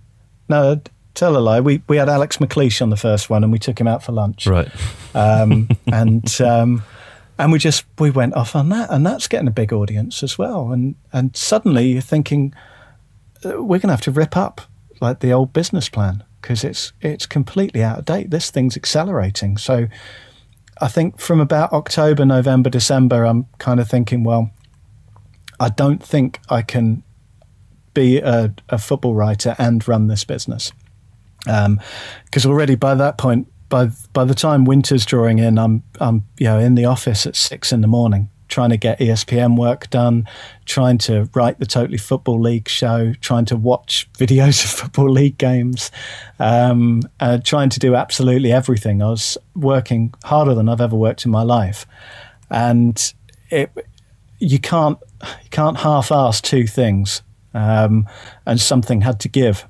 No, 0.50 0.82
tell 1.14 1.38
a 1.38 1.40
lie. 1.40 1.62
We 1.62 1.82
we 1.88 1.96
had 1.96 2.10
Alex 2.10 2.38
McLeish 2.38 2.82
on 2.82 2.90
the 2.90 2.98
first 2.98 3.30
one, 3.30 3.44
and 3.44 3.54
we 3.54 3.60
took 3.60 3.80
him 3.80 3.88
out 3.88 4.04
for 4.04 4.12
lunch. 4.12 4.48
Right. 4.48 4.70
Um, 5.16 5.70
and 5.88 6.42
um, 6.42 6.84
and 7.40 7.54
we 7.54 7.58
just 7.58 7.86
we 7.98 8.12
went 8.12 8.36
off 8.36 8.56
on 8.56 8.70
that, 8.70 8.92
and 8.92 9.06
that's 9.06 9.28
getting 9.28 9.48
a 9.48 9.52
big 9.52 9.72
audience 9.72 10.22
as 10.22 10.38
well. 10.38 10.72
And 10.72 10.96
and 11.14 11.36
suddenly 11.36 11.94
you're 11.94 12.02
thinking 12.02 12.54
uh, 13.44 13.64
we're 13.64 13.80
going 13.80 13.88
to 13.88 13.94
have 13.94 14.02
to 14.02 14.12
rip 14.12 14.36
up 14.36 14.62
like 15.00 15.22
the 15.22 15.32
old 15.32 15.54
business 15.54 15.88
plan 15.88 16.24
because 16.42 16.66
it's 16.66 16.92
it's 17.00 17.26
completely 17.26 17.82
out 17.82 17.98
of 18.00 18.06
date. 18.06 18.30
This 18.30 18.52
thing's 18.52 18.76
accelerating. 18.76 19.58
So 19.58 19.88
I 20.82 20.90
think 20.90 21.20
from 21.20 21.40
about 21.40 21.72
October, 21.72 22.26
November, 22.26 22.70
December, 22.70 23.26
I'm 23.26 23.46
kind 23.58 23.80
of 23.80 23.90
thinking, 23.90 24.24
well, 24.24 24.52
I 25.62 25.70
don't 25.70 26.04
think 26.04 26.40
I 26.50 26.62
can 26.62 27.04
be 27.94 28.20
a, 28.20 28.54
a 28.68 28.78
football 28.78 29.16
writer 29.16 29.56
and 29.58 29.86
run 29.88 30.08
this 30.08 30.26
business 30.26 30.74
because 31.40 31.66
um, 31.66 32.52
already 32.52 32.76
by 32.76 32.96
that 32.96 33.18
point 33.18 33.48
by 33.70 33.90
by 34.14 34.26
the 34.26 34.36
time 34.36 34.66
winter's 34.66 35.06
drawing 35.06 35.40
in, 35.40 35.58
I'm 35.58 35.84
I'm 36.00 36.26
you 36.38 36.48
know 36.48 36.60
in 36.60 36.76
the 36.76 36.86
office 36.86 37.26
at 37.26 37.36
six 37.36 37.72
in 37.72 37.82
the 37.82 37.88
morning 37.88 38.30
trying 38.50 38.72
to 38.72 38.78
get 38.78 39.00
ESPN 39.00 39.58
work 39.58 39.90
done, 39.90 40.28
trying 40.66 40.98
to 40.98 41.30
write 41.34 41.60
the 41.60 41.66
Totally 41.66 41.98
Football 41.98 42.42
League 42.42 42.68
show, 42.68 43.14
trying 43.22 43.46
to 43.46 43.56
watch 43.56 44.10
videos 44.18 44.64
of 44.64 44.72
Football 44.72 45.12
League 45.12 45.38
games, 45.38 45.92
um, 46.40 47.04
uh, 47.20 47.38
trying 47.38 47.70
to 47.70 47.80
do 47.80 47.96
absolutely 47.96 48.52
everything. 48.52 49.02
I 49.02 49.10
was 49.10 49.38
working 49.56 50.14
harder 50.26 50.54
than 50.54 50.68
I've 50.68 50.82
ever 50.82 50.96
worked 50.96 51.26
in 51.26 51.32
my 51.32 51.44
life, 51.44 51.86
and 52.50 53.14
it 53.50 53.72
you 54.40 54.60
can't 54.60 54.98
you 55.22 55.50
can't 55.52 55.78
half-ass 55.78 56.42
two 56.42 56.66
things, 56.68 57.22
um, 57.54 58.08
and 58.46 58.60
something 58.60 59.02
had 59.02 59.20
to 59.22 59.30
give. 59.30 59.66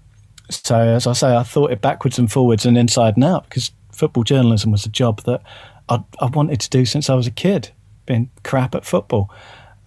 So 0.49 0.79
as 0.79 1.05
I 1.05 1.13
say, 1.13 1.35
I 1.35 1.43
thought 1.43 1.71
it 1.71 1.81
backwards 1.81 2.17
and 2.17 2.31
forwards 2.31 2.65
and 2.65 2.77
inside 2.77 3.15
and 3.17 3.23
out 3.23 3.43
because 3.43 3.71
football 3.99 4.23
journalism 4.23 4.71
was 4.71 4.85
a 4.85 4.89
job 4.89 5.21
that 5.23 5.43
I, 5.89 6.03
I 6.19 6.27
wanted 6.27 6.61
to 6.61 6.69
do 6.69 6.85
since 6.85 7.09
I 7.09 7.15
was 7.15 7.27
a 7.27 7.31
kid, 7.31 7.71
being 8.05 8.29
crap 8.43 8.73
at 8.73 8.85
football. 8.85 9.29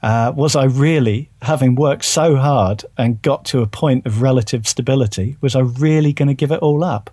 Uh, 0.03 0.33
was 0.35 0.55
I 0.55 0.65
really, 0.65 1.31
having 1.43 1.77
worked 1.77 2.05
so 2.05 2.37
hard 2.37 2.85
and 2.99 3.23
got 3.23 3.45
to 3.47 3.63
a 3.63 3.67
point 3.67 4.05
of 4.05 4.21
relative 4.21 4.69
stability, 4.69 5.37
was 5.41 5.57
I 5.57 5.61
really 5.61 6.13
going 6.13 6.29
to 6.29 6.35
give 6.35 6.51
it 6.51 6.59
all 6.59 6.85
up? 6.85 7.09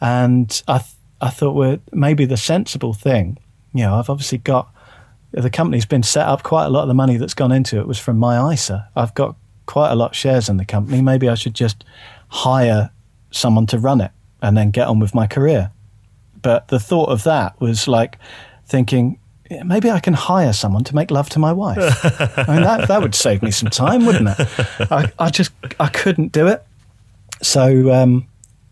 And 0.00 0.62
I, 0.66 0.78
th- 0.78 0.94
I 1.20 1.30
thought, 1.30 1.52
well, 1.52 1.78
maybe 1.92 2.24
the 2.24 2.36
sensible 2.36 2.94
thing, 2.94 3.38
you 3.72 3.84
know, 3.84 3.96
I've 3.96 4.10
obviously 4.10 4.38
got 4.38 4.68
the 5.32 5.50
company's 5.50 5.86
been 5.86 6.02
set 6.02 6.26
up. 6.26 6.42
Quite 6.42 6.66
a 6.66 6.70
lot 6.70 6.82
of 6.82 6.88
the 6.88 6.94
money 6.94 7.18
that's 7.18 7.34
gone 7.34 7.52
into 7.52 7.78
it 7.78 7.86
was 7.86 7.98
from 7.98 8.18
my 8.18 8.52
ISA. 8.52 8.88
I've 8.96 9.14
got 9.14 9.36
quite 9.66 9.90
a 9.90 9.94
lot 9.94 10.12
of 10.12 10.16
shares 10.16 10.48
in 10.48 10.56
the 10.56 10.64
company. 10.64 11.02
Maybe 11.02 11.28
I 11.28 11.34
should 11.34 11.54
just 11.54 11.84
hire 12.28 12.90
someone 13.30 13.66
to 13.66 13.78
run 13.78 14.00
it 14.00 14.12
and 14.40 14.56
then 14.56 14.70
get 14.70 14.88
on 14.88 14.98
with 14.98 15.14
my 15.14 15.26
career. 15.26 15.70
But 16.46 16.68
the 16.68 16.78
thought 16.78 17.08
of 17.08 17.24
that 17.24 17.60
was 17.60 17.88
like 17.88 18.18
thinking, 18.66 19.18
maybe 19.64 19.90
I 19.90 19.98
can 19.98 20.14
hire 20.14 20.52
someone 20.52 20.84
to 20.84 20.94
make 20.94 21.10
love 21.10 21.28
to 21.30 21.40
my 21.40 21.52
wife. 21.52 21.76
I 22.38 22.54
mean, 22.54 22.62
that, 22.62 22.86
that 22.86 23.02
would 23.02 23.16
save 23.16 23.42
me 23.42 23.50
some 23.50 23.68
time, 23.68 24.06
wouldn't 24.06 24.28
it? 24.28 24.48
I, 24.92 25.12
I 25.18 25.30
just, 25.30 25.50
I 25.80 25.88
couldn't 25.88 26.30
do 26.30 26.46
it. 26.46 26.64
So, 27.42 27.92
um, 27.92 28.28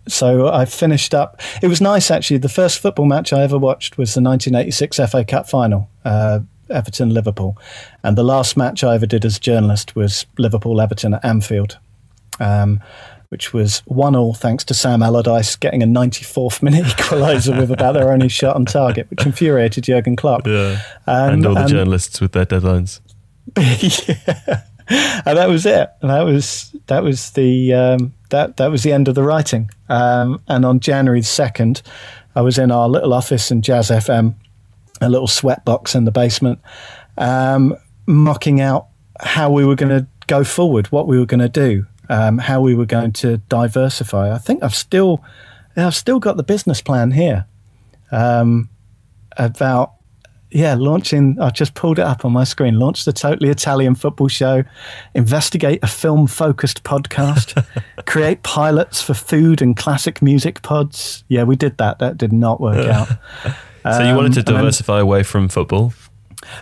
so 0.06 0.46
I 0.46 0.66
finished 0.66 1.14
up. 1.14 1.40
It 1.62 1.66
was 1.66 1.80
nice, 1.80 2.12
actually. 2.12 2.38
The 2.38 2.48
first 2.48 2.78
football 2.78 3.06
match 3.06 3.32
I 3.32 3.42
ever 3.42 3.58
watched 3.58 3.98
was 3.98 4.14
the 4.14 4.22
1986 4.22 5.10
FA 5.10 5.24
Cup 5.24 5.48
final, 5.48 5.90
uh, 6.04 6.38
Everton 6.70 7.12
Liverpool. 7.12 7.58
And 8.04 8.16
the 8.16 8.22
last 8.22 8.56
match 8.56 8.84
I 8.84 8.94
ever 8.94 9.06
did 9.06 9.24
as 9.24 9.38
a 9.38 9.40
journalist 9.40 9.96
was 9.96 10.26
Liverpool 10.38 10.80
Everton 10.80 11.14
at 11.14 11.24
Anfield. 11.24 11.78
Um, 12.38 12.80
which 13.34 13.52
was 13.52 13.82
one 13.86 14.14
all 14.14 14.32
thanks 14.32 14.62
to 14.62 14.72
Sam 14.72 15.02
Allardyce 15.02 15.56
getting 15.56 15.82
a 15.82 15.86
94th 15.86 16.62
minute 16.62 16.84
equaliser 16.84 17.58
with 17.58 17.72
about 17.72 17.94
their 17.94 18.12
only 18.12 18.28
shot 18.28 18.54
on 18.54 18.64
target, 18.64 19.10
which 19.10 19.26
infuriated 19.26 19.82
Jurgen 19.82 20.14
Klopp. 20.14 20.46
Yeah, 20.46 20.80
um, 21.08 21.32
and 21.32 21.46
all 21.46 21.54
the 21.56 21.66
journalists 21.66 22.20
with 22.20 22.30
their 22.30 22.46
deadlines. 22.46 23.00
yeah, 23.58 24.62
and 25.26 25.36
that 25.36 25.48
was 25.48 25.66
it. 25.66 25.90
And 26.00 26.12
that 26.12 26.22
was 26.22 26.76
that 26.86 27.02
was 27.02 27.32
the 27.32 27.74
um, 27.74 28.14
that 28.30 28.56
that 28.58 28.70
was 28.70 28.84
the 28.84 28.92
end 28.92 29.08
of 29.08 29.16
the 29.16 29.24
writing. 29.24 29.68
Um, 29.88 30.40
and 30.46 30.64
on 30.64 30.78
January 30.78 31.18
the 31.18 31.26
second, 31.26 31.82
I 32.36 32.40
was 32.42 32.56
in 32.56 32.70
our 32.70 32.88
little 32.88 33.12
office 33.12 33.50
in 33.50 33.62
Jazz 33.62 33.90
FM, 33.90 34.36
a 35.00 35.10
little 35.10 35.26
sweat 35.26 35.64
box 35.64 35.96
in 35.96 36.04
the 36.04 36.12
basement, 36.12 36.60
um, 37.18 37.74
mocking 38.06 38.60
out 38.60 38.86
how 39.18 39.50
we 39.50 39.64
were 39.64 39.74
going 39.74 39.90
to 39.90 40.06
go 40.28 40.44
forward, 40.44 40.86
what 40.92 41.08
we 41.08 41.18
were 41.18 41.26
going 41.26 41.40
to 41.40 41.48
do 41.48 41.84
um, 42.08 42.38
how 42.38 42.60
we 42.60 42.74
were 42.74 42.86
going 42.86 43.12
to 43.12 43.38
diversify. 43.48 44.32
I 44.32 44.38
think 44.38 44.62
I've 44.62 44.74
still, 44.74 45.24
I've 45.76 45.94
still 45.94 46.18
got 46.18 46.36
the 46.36 46.42
business 46.42 46.80
plan 46.80 47.10
here 47.10 47.46
um, 48.12 48.68
about 49.36 49.94
yeah, 50.54 50.76
launching. 50.78 51.36
I 51.40 51.50
just 51.50 51.74
pulled 51.74 51.98
it 51.98 52.04
up 52.04 52.24
on 52.24 52.32
my 52.32 52.44
screen. 52.44 52.78
Launched 52.78 53.06
the 53.06 53.12
Totally 53.12 53.50
Italian 53.50 53.96
Football 53.96 54.28
Show, 54.28 54.62
investigate 55.12 55.80
a 55.82 55.88
film-focused 55.88 56.84
podcast, 56.84 57.66
create 58.06 58.44
pilots 58.44 59.02
for 59.02 59.14
food 59.14 59.60
and 59.60 59.76
classic 59.76 60.22
music 60.22 60.62
pods. 60.62 61.24
Yeah, 61.26 61.42
we 61.42 61.56
did 61.56 61.76
that. 61.78 61.98
That 61.98 62.16
did 62.16 62.32
not 62.32 62.60
work 62.60 62.88
out. 62.88 63.08
so 63.82 64.02
you 64.04 64.14
wanted 64.14 64.34
to 64.34 64.52
um, 64.52 64.58
diversify 64.58 65.00
away 65.00 65.24
from 65.24 65.48
football? 65.48 65.92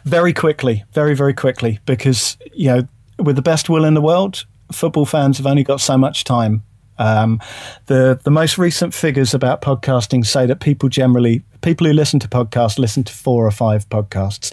Very 0.04 0.32
quickly, 0.32 0.84
very 0.92 1.14
very 1.14 1.34
quickly, 1.34 1.78
because 1.84 2.38
you 2.54 2.68
know, 2.68 2.88
with 3.18 3.36
the 3.36 3.42
best 3.42 3.68
will 3.68 3.84
in 3.84 3.92
the 3.92 4.00
world, 4.00 4.46
football 4.70 5.06
fans 5.06 5.38
have 5.38 5.46
only 5.46 5.64
got 5.64 5.80
so 5.80 5.96
much 5.98 6.24
time 6.24 6.62
Um, 6.98 7.40
the 7.86 8.20
the 8.22 8.30
most 8.30 8.58
recent 8.58 8.94
figures 8.94 9.34
about 9.34 9.60
podcasting 9.62 10.24
say 10.24 10.46
that 10.46 10.60
people 10.60 10.88
generally 10.88 11.42
people 11.60 11.86
who 11.86 11.92
listen 11.92 12.20
to 12.20 12.28
podcasts 12.28 12.78
listen 12.78 13.04
to 13.04 13.12
four 13.12 13.46
or 13.46 13.50
five 13.50 13.88
podcasts. 13.88 14.52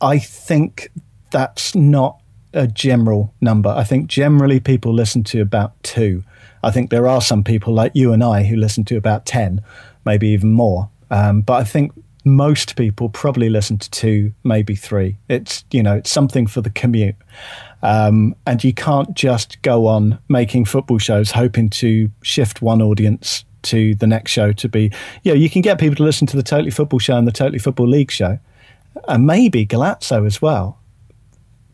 I 0.00 0.18
think 0.18 0.90
that's 1.30 1.74
not 1.74 2.20
a 2.52 2.66
general 2.66 3.32
number. 3.40 3.70
I 3.70 3.84
think 3.84 4.10
generally 4.10 4.60
people 4.60 4.92
listen 4.94 5.24
to 5.24 5.40
about 5.40 5.70
two. 5.82 6.22
I 6.62 6.70
think 6.70 6.90
there 6.90 7.08
are 7.08 7.20
some 7.20 7.42
people 7.42 7.72
like 7.74 7.92
you 7.94 8.12
and 8.12 8.22
I 8.22 8.44
who 8.44 8.56
listen 8.56 8.84
to 8.84 8.96
about 8.96 9.24
ten, 9.26 9.62
maybe 10.04 10.28
even 10.28 10.52
more. 10.52 10.88
Um, 11.10 11.42
but 11.42 11.60
I 11.62 11.64
think 11.64 11.92
most 12.36 12.76
people 12.76 13.08
probably 13.08 13.48
listen 13.48 13.78
to 13.78 13.90
two, 13.90 14.32
maybe 14.44 14.74
three. 14.74 15.16
It's 15.28 15.64
you 15.70 15.82
know 15.82 15.96
it's 15.96 16.10
something 16.10 16.46
for 16.46 16.60
the 16.60 16.70
commute, 16.70 17.16
um, 17.82 18.34
and 18.46 18.62
you 18.62 18.72
can't 18.72 19.14
just 19.14 19.60
go 19.62 19.86
on 19.86 20.18
making 20.28 20.66
football 20.66 20.98
shows 20.98 21.30
hoping 21.30 21.70
to 21.70 22.10
shift 22.22 22.62
one 22.62 22.82
audience 22.82 23.44
to 23.62 23.94
the 23.96 24.06
next 24.06 24.30
show 24.30 24.52
to 24.52 24.68
be. 24.68 24.92
You 25.22 25.32
know, 25.32 25.38
you 25.38 25.50
can 25.50 25.62
get 25.62 25.78
people 25.78 25.96
to 25.96 26.02
listen 26.02 26.26
to 26.28 26.36
the 26.36 26.42
Totally 26.42 26.70
Football 26.70 26.98
show 26.98 27.16
and 27.16 27.26
the 27.26 27.32
Totally 27.32 27.58
Football 27.58 27.88
League 27.88 28.10
show, 28.10 28.38
and 29.06 29.26
maybe 29.26 29.66
Golazo 29.66 30.26
as 30.26 30.40
well. 30.42 30.78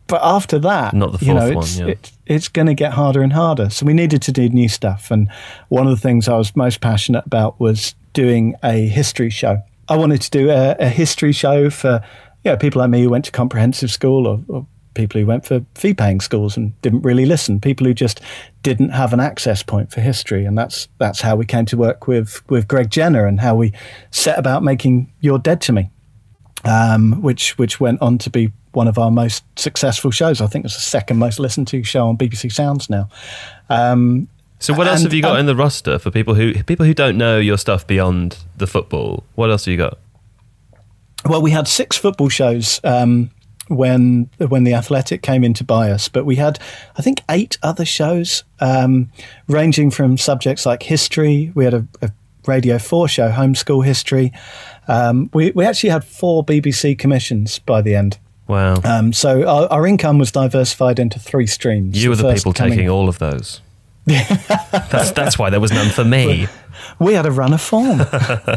But 0.07 0.21
after 0.23 0.59
that, 0.59 0.93
Not 0.93 1.19
the 1.19 1.25
you 1.25 1.33
know, 1.33 1.51
fourth 1.53 1.65
it's, 1.65 1.79
one, 1.79 1.87
yeah. 1.87 1.93
it, 1.93 2.11
it's 2.27 2.47
going 2.47 2.67
to 2.67 2.75
get 2.75 2.93
harder 2.93 3.23
and 3.23 3.33
harder. 3.33 3.71
So 3.71 3.87
we 3.87 3.93
needed 3.93 4.21
to 4.23 4.31
do 4.31 4.47
new 4.49 4.69
stuff, 4.69 5.09
and 5.09 5.29
one 5.69 5.87
of 5.87 5.91
the 5.91 6.01
things 6.01 6.27
I 6.27 6.37
was 6.37 6.55
most 6.55 6.81
passionate 6.81 7.25
about 7.25 7.59
was 7.59 7.95
doing 8.13 8.55
a 8.63 8.87
history 8.87 9.29
show. 9.29 9.61
I 9.87 9.97
wanted 9.97 10.21
to 10.21 10.29
do 10.31 10.49
a, 10.49 10.75
a 10.79 10.89
history 10.89 11.31
show 11.31 11.69
for 11.69 12.01
you 12.43 12.51
know, 12.51 12.57
people 12.57 12.79
like 12.79 12.89
me 12.89 13.01
who 13.01 13.09
went 13.09 13.25
to 13.25 13.31
comprehensive 13.31 13.91
school 13.91 14.27
or, 14.27 14.43
or 14.47 14.67
people 14.93 15.19
who 15.19 15.27
went 15.27 15.45
for 15.45 15.63
fee 15.75 15.93
paying 15.93 16.21
schools 16.21 16.57
and 16.57 16.79
didn't 16.81 17.01
really 17.01 17.25
listen, 17.25 17.59
people 17.59 17.85
who 17.85 17.93
just 17.93 18.21
didn't 18.63 18.89
have 18.89 19.13
an 19.13 19.19
access 19.19 19.61
point 19.61 19.91
for 19.91 20.01
history. 20.01 20.45
And 20.45 20.57
that's 20.57 20.87
that's 20.97 21.21
how 21.21 21.35
we 21.35 21.45
came 21.45 21.65
to 21.65 21.77
work 21.77 22.07
with, 22.07 22.41
with 22.49 22.67
Greg 22.67 22.89
Jenner 22.89 23.25
and 23.25 23.39
how 23.39 23.55
we 23.55 23.73
set 24.11 24.39
about 24.39 24.63
making 24.63 25.11
You're 25.19 25.39
Dead 25.39 25.61
to 25.61 25.73
Me, 25.73 25.91
um, 26.63 27.21
which 27.21 27.57
which 27.57 27.79
went 27.79 28.01
on 28.01 28.17
to 28.19 28.29
be 28.29 28.51
one 28.71 28.87
of 28.87 28.97
our 28.97 29.11
most 29.11 29.43
successful 29.57 30.11
shows. 30.11 30.41
I 30.41 30.47
think 30.47 30.65
it's 30.65 30.75
the 30.75 30.81
second 30.81 31.17
most 31.17 31.39
listened 31.39 31.67
to 31.69 31.83
show 31.83 32.07
on 32.07 32.17
BBC 32.17 32.51
Sounds 32.51 32.89
now. 32.89 33.09
Um, 33.69 34.27
So 34.65 34.73
what 34.73 34.87
else 34.87 35.01
And, 35.01 35.05
have 35.05 35.13
you 35.13 35.21
got 35.21 35.33
um, 35.33 35.41
in 35.41 35.45
the 35.45 35.55
roster 35.55 35.99
for 35.99 36.09
people 36.09 36.33
who 36.33 36.63
people 36.63 36.87
who 36.87 36.95
don't 36.95 37.17
know 37.17 37.37
your 37.37 37.57
stuff 37.57 37.85
beyond 37.85 38.37
the 38.57 38.65
football? 38.65 39.23
What 39.35 39.51
else 39.51 39.65
have 39.65 39.71
you 39.71 39.77
got? 39.77 39.99
Well, 41.23 41.41
we 41.41 41.51
had 41.51 41.67
six 41.67 41.95
football 41.97 42.29
shows 42.29 42.79
um, 42.83 43.29
when 43.67 44.27
when 44.39 44.63
the 44.63 44.73
Athletic 44.73 45.21
came 45.21 45.43
in 45.43 45.53
to 45.55 45.63
buy 45.63 45.91
us, 45.91 46.09
but 46.09 46.25
we 46.25 46.37
had 46.37 46.57
I 46.97 47.03
think 47.03 47.21
eight 47.29 47.59
other 47.61 47.85
shows, 47.85 48.43
um, 48.59 49.11
ranging 49.47 49.91
from 49.91 50.17
subjects 50.17 50.65
like 50.65 50.81
history. 50.81 51.51
We 51.53 51.63
had 51.65 51.75
a, 51.75 51.87
a 52.01 52.11
Radio 52.47 52.79
Four 52.79 53.07
show, 53.07 53.29
homeschool 53.29 53.85
history. 53.85 54.31
Um, 54.87 55.29
we 55.31 55.51
we 55.51 55.63
actually 55.63 55.91
had 55.91 56.03
four 56.03 56.43
BBC 56.43 56.97
commissions 56.97 57.59
by 57.59 57.83
the 57.83 57.93
end. 57.93 58.17
Wow. 58.47 58.75
Um, 58.83 59.13
so 59.13 59.47
our, 59.47 59.67
our 59.71 59.87
income 59.87 60.17
was 60.17 60.31
diversified 60.31 60.99
into 60.99 61.19
three 61.19 61.47
streams. 61.47 62.03
you 62.03 62.09
were 62.09 62.15
the 62.15 62.33
people 62.33 62.53
coming- 62.53 62.73
taking 62.73 62.89
all 62.89 63.09
of 63.09 63.19
those. 63.19 63.61
that's 64.91 65.11
that's 65.11 65.39
why 65.39 65.49
there 65.49 65.59
was 65.59 65.71
none 65.71 65.89
for 65.89 66.03
me. 66.03 66.47
We 66.99 67.13
had 67.13 67.25
a 67.25 67.31
run 67.31 67.53
of 67.53 67.61
form. 67.61 68.01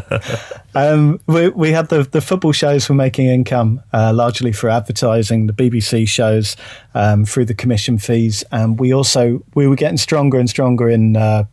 um, 0.74 1.20
we, 1.26 1.48
we 1.48 1.72
had 1.72 1.88
the, 1.88 2.02
the 2.02 2.20
football 2.20 2.52
shows 2.52 2.88
were 2.88 2.94
making 2.94 3.26
income 3.26 3.80
uh, 3.92 4.12
largely 4.12 4.52
for 4.52 4.68
advertising, 4.68 5.46
the 5.46 5.52
BBC 5.52 6.06
shows 6.06 6.56
um, 6.94 7.24
through 7.24 7.46
the 7.46 7.54
commission 7.54 7.96
fees, 7.96 8.44
and 8.52 8.78
we 8.78 8.92
also 8.92 9.42
we 9.54 9.66
were 9.66 9.76
getting 9.76 9.96
stronger 9.96 10.38
and 10.38 10.50
stronger 10.50 10.90
in 10.90 11.16
uh, 11.16 11.44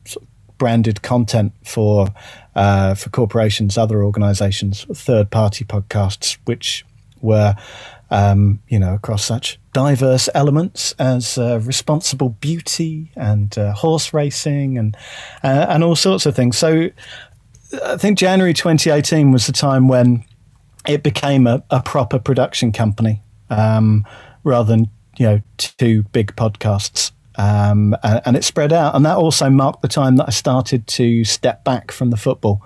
branded 0.58 1.02
content 1.02 1.54
for 1.64 2.08
uh, 2.56 2.96
for 2.96 3.10
corporations, 3.10 3.78
other 3.78 4.04
organisations, 4.04 4.86
third 4.94 5.32
party 5.32 5.64
podcasts, 5.64 6.38
which 6.46 6.86
were 7.22 7.56
um, 8.12 8.60
you 8.68 8.80
know 8.80 8.96
across 8.96 9.24
such 9.24 9.58
diverse 9.76 10.30
elements 10.34 10.94
as 11.00 11.38
uh, 11.38 11.60
responsible 11.64 12.30
beauty 12.30 13.12
and 13.18 13.58
uh, 13.58 13.74
horse 13.74 14.14
racing 14.14 14.78
and 14.78 14.96
uh, 15.44 15.66
and 15.68 15.84
all 15.84 15.98
sorts 15.98 16.26
of 16.26 16.34
things. 16.34 16.58
So 16.58 16.90
I 17.84 17.98
think 17.98 18.18
January 18.18 18.54
2018 18.54 19.34
was 19.34 19.48
the 19.48 19.52
time 19.52 19.90
when 19.90 20.24
it 20.88 21.04
became 21.04 21.46
a, 21.46 21.62
a 21.72 21.82
proper 21.82 22.20
production 22.20 22.72
company 22.72 23.22
um, 23.50 24.06
rather 24.46 24.70
than 24.70 24.90
you 25.18 25.26
know 25.26 25.42
two 25.58 26.04
big 26.14 26.34
podcasts. 26.38 27.12
Um, 27.38 27.98
and, 28.02 28.22
and 28.26 28.38
it 28.38 28.46
spread 28.46 28.72
out, 28.72 28.96
and 28.96 29.06
that 29.06 29.18
also 29.18 29.50
marked 29.50 29.82
the 29.82 29.90
time 29.90 30.16
that 30.16 30.30
I 30.30 30.32
started 30.32 30.88
to 30.88 31.26
step 31.26 31.66
back 31.66 31.92
from 31.92 32.12
the 32.12 32.18
football 32.18 32.66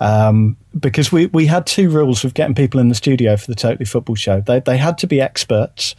um, 0.00 0.56
because 0.78 1.12
we, 1.12 1.26
we 1.26 1.44
had 1.44 1.66
two 1.66 1.90
rules 1.90 2.24
of 2.24 2.32
getting 2.32 2.54
people 2.54 2.80
in 2.80 2.88
the 2.88 2.94
studio 2.94 3.36
for 3.36 3.46
the 3.46 3.54
Totally 3.54 3.84
Football 3.84 4.14
show. 4.14 4.40
They, 4.40 4.60
they 4.60 4.78
had 4.78 4.96
to 4.98 5.06
be 5.06 5.20
experts. 5.20 5.94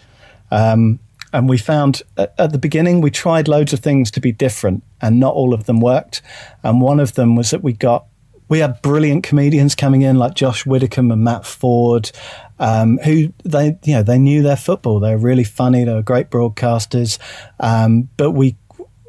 Um, 0.51 0.99
and 1.33 1.47
we 1.47 1.57
found 1.57 2.01
at, 2.17 2.33
at 2.37 2.51
the 2.51 2.57
beginning, 2.57 2.99
we 3.01 3.09
tried 3.09 3.47
loads 3.47 3.71
of 3.73 3.79
things 3.79 4.11
to 4.11 4.19
be 4.19 4.31
different, 4.33 4.83
and 5.01 5.19
not 5.19 5.33
all 5.33 5.53
of 5.53 5.65
them 5.65 5.79
worked. 5.79 6.21
And 6.63 6.81
one 6.81 6.99
of 6.99 7.13
them 7.13 7.35
was 7.35 7.51
that 7.51 7.63
we 7.63 7.73
got 7.73 8.05
we 8.49 8.59
had 8.59 8.81
brilliant 8.81 9.23
comedians 9.23 9.75
coming 9.75 10.01
in 10.01 10.17
like 10.17 10.33
Josh 10.33 10.65
Widdicombe 10.65 11.09
and 11.11 11.23
Matt 11.23 11.43
Forde, 11.45 12.11
um, 12.59 12.97
who 13.05 13.31
they 13.45 13.77
you 13.85 13.93
know 13.95 14.03
they 14.03 14.19
knew 14.19 14.43
their 14.43 14.57
football. 14.57 14.99
They 14.99 15.11
were 15.15 15.21
really 15.21 15.45
funny. 15.45 15.85
They 15.85 15.93
were 15.93 16.01
great 16.01 16.29
broadcasters, 16.29 17.17
um, 17.61 18.09
but 18.17 18.31
we 18.31 18.57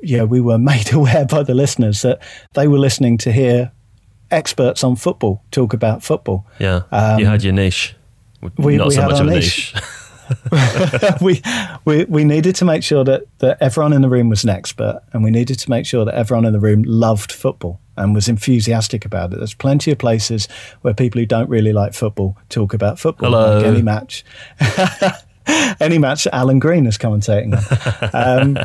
yeah 0.00 0.22
we 0.22 0.40
were 0.40 0.58
made 0.72 0.92
aware 0.92 1.24
by 1.26 1.42
the 1.42 1.54
listeners 1.54 2.02
that 2.02 2.20
they 2.54 2.68
were 2.68 2.78
listening 2.78 3.18
to 3.18 3.32
hear 3.32 3.72
experts 4.30 4.82
on 4.84 4.94
football 4.96 5.42
talk 5.50 5.72
about 5.74 6.02
football. 6.04 6.46
Yeah, 6.60 6.82
Um, 6.92 7.18
you 7.18 7.26
had 7.26 7.42
your 7.42 7.52
niche. 7.52 7.96
we- 8.58 8.76
Not 8.76 8.88
we 8.88 8.94
so 8.94 9.02
had 9.02 9.10
much 9.10 9.20
our 9.20 9.26
of 9.26 9.32
a 9.32 9.34
niche. 9.34 9.74
niche. 9.74 9.82
we, 11.20 11.42
we 11.84 12.04
we 12.04 12.24
needed 12.24 12.54
to 12.56 12.64
make 12.64 12.82
sure 12.82 13.04
that, 13.04 13.26
that 13.38 13.58
everyone 13.60 13.92
in 13.92 14.02
the 14.02 14.08
room 14.08 14.28
was 14.28 14.44
an 14.44 14.50
expert, 14.50 15.02
and 15.12 15.24
we 15.24 15.30
needed 15.30 15.58
to 15.58 15.70
make 15.70 15.86
sure 15.86 16.04
that 16.04 16.14
everyone 16.14 16.44
in 16.44 16.52
the 16.52 16.60
room 16.60 16.82
loved 16.82 17.32
football 17.32 17.80
and 17.96 18.14
was 18.14 18.28
enthusiastic 18.28 19.04
about 19.04 19.32
it. 19.32 19.38
There's 19.38 19.54
plenty 19.54 19.90
of 19.90 19.98
places 19.98 20.48
where 20.80 20.94
people 20.94 21.20
who 21.20 21.26
don't 21.26 21.48
really 21.48 21.72
like 21.72 21.94
football 21.94 22.36
talk 22.48 22.74
about 22.74 22.98
football. 22.98 23.30
Hello. 23.30 23.58
Like 23.58 23.66
any 23.66 23.82
match. 23.82 24.24
Any 25.80 25.98
match 25.98 26.22
that 26.22 26.34
Alan 26.36 26.60
Green 26.60 26.86
is 26.86 26.96
commentating 26.96 27.52
on, 28.14 28.56
um, 28.56 28.64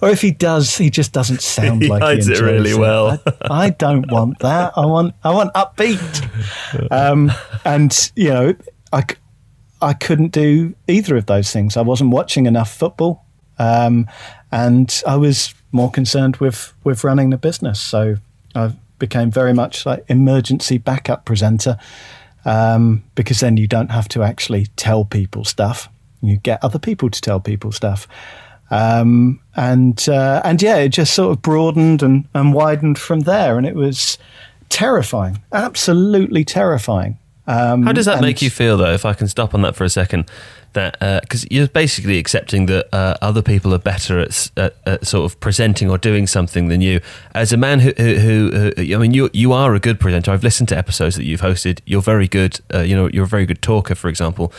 or 0.02 0.08
if 0.08 0.22
he 0.22 0.30
does, 0.30 0.78
he 0.78 0.88
just 0.88 1.12
doesn't 1.12 1.42
sound 1.42 1.82
He 1.82 1.88
like 1.88 2.00
hides 2.00 2.28
he 2.28 2.32
it 2.32 2.40
really 2.40 2.74
well. 2.74 3.20
I, 3.42 3.66
I 3.66 3.70
don't 3.70 4.10
want 4.10 4.38
that. 4.38 4.72
I 4.74 4.86
want 4.86 5.14
I 5.22 5.34
want 5.34 5.52
upbeat. 5.52 6.90
Um, 6.90 7.30
and 7.66 8.10
you 8.16 8.30
know, 8.30 8.54
I 8.90 9.04
I 9.82 9.94
couldn't 9.94 10.32
do 10.32 10.74
either 10.88 11.16
of 11.16 11.26
those 11.26 11.52
things. 11.52 11.76
I 11.76 11.82
wasn't 11.82 12.10
watching 12.10 12.46
enough 12.46 12.72
football, 12.72 13.24
um, 13.58 14.06
and 14.52 15.02
I 15.06 15.16
was 15.16 15.54
more 15.72 15.90
concerned 15.90 16.36
with 16.36 16.72
with 16.84 17.04
running 17.04 17.30
the 17.30 17.38
business. 17.38 17.80
So 17.80 18.16
I 18.54 18.72
became 18.98 19.30
very 19.30 19.52
much 19.52 19.86
like 19.86 20.04
emergency 20.08 20.78
backup 20.78 21.24
presenter, 21.24 21.78
um, 22.44 23.02
because 23.14 23.40
then 23.40 23.56
you 23.56 23.66
don't 23.66 23.90
have 23.90 24.08
to 24.08 24.22
actually 24.22 24.66
tell 24.76 25.04
people 25.04 25.44
stuff. 25.44 25.88
You 26.22 26.36
get 26.36 26.62
other 26.62 26.78
people 26.78 27.10
to 27.10 27.20
tell 27.20 27.40
people 27.40 27.72
stuff. 27.72 28.06
Um, 28.70 29.40
and 29.56 30.08
uh, 30.08 30.42
and 30.44 30.62
yeah, 30.62 30.76
it 30.76 30.90
just 30.90 31.14
sort 31.14 31.32
of 31.32 31.42
broadened 31.42 32.02
and, 32.02 32.28
and 32.34 32.54
widened 32.54 32.98
from 32.98 33.20
there, 33.20 33.58
and 33.58 33.66
it 33.66 33.74
was 33.74 34.18
terrifying, 34.68 35.42
absolutely 35.52 36.44
terrifying. 36.44 37.18
Um, 37.50 37.82
How 37.82 37.92
does 37.92 38.06
that 38.06 38.20
make 38.20 38.42
you 38.42 38.50
feel, 38.50 38.76
though? 38.76 38.92
If 38.92 39.04
I 39.04 39.12
can 39.14 39.26
stop 39.26 39.54
on 39.54 39.62
that 39.62 39.74
for 39.74 39.84
a 39.84 39.88
second, 39.90 40.30
that 40.72 40.98
because 41.22 41.46
you're 41.50 41.68
basically 41.68 42.18
accepting 42.18 42.66
that 42.66 42.88
uh, 42.92 43.16
other 43.20 43.42
people 43.42 43.74
are 43.74 43.78
better 43.78 44.18
at, 44.18 44.50
at, 44.56 44.76
at 44.86 45.06
sort 45.06 45.30
of 45.30 45.38
presenting 45.40 45.90
or 45.90 45.98
doing 45.98 46.26
something 46.26 46.68
than 46.68 46.80
you. 46.80 47.00
As 47.34 47.52
a 47.52 47.56
man 47.56 47.80
who, 47.80 47.92
who, 47.96 48.14
who, 48.14 48.72
who 48.76 48.94
I 48.94 48.98
mean, 48.98 49.12
you 49.12 49.30
you 49.32 49.52
are 49.52 49.74
a 49.74 49.80
good 49.80 50.00
presenter. 50.00 50.30
I've 50.30 50.44
listened 50.44 50.68
to 50.70 50.78
episodes 50.78 51.16
that 51.16 51.24
you've 51.24 51.40
hosted. 51.40 51.80
You're 51.86 52.02
very 52.02 52.28
good. 52.28 52.60
Uh, 52.72 52.80
you 52.80 52.94
know, 52.96 53.08
you're 53.08 53.24
a 53.24 53.28
very 53.28 53.46
good 53.46 53.62
talker, 53.62 53.94
for 53.94 54.08
example. 54.08 54.52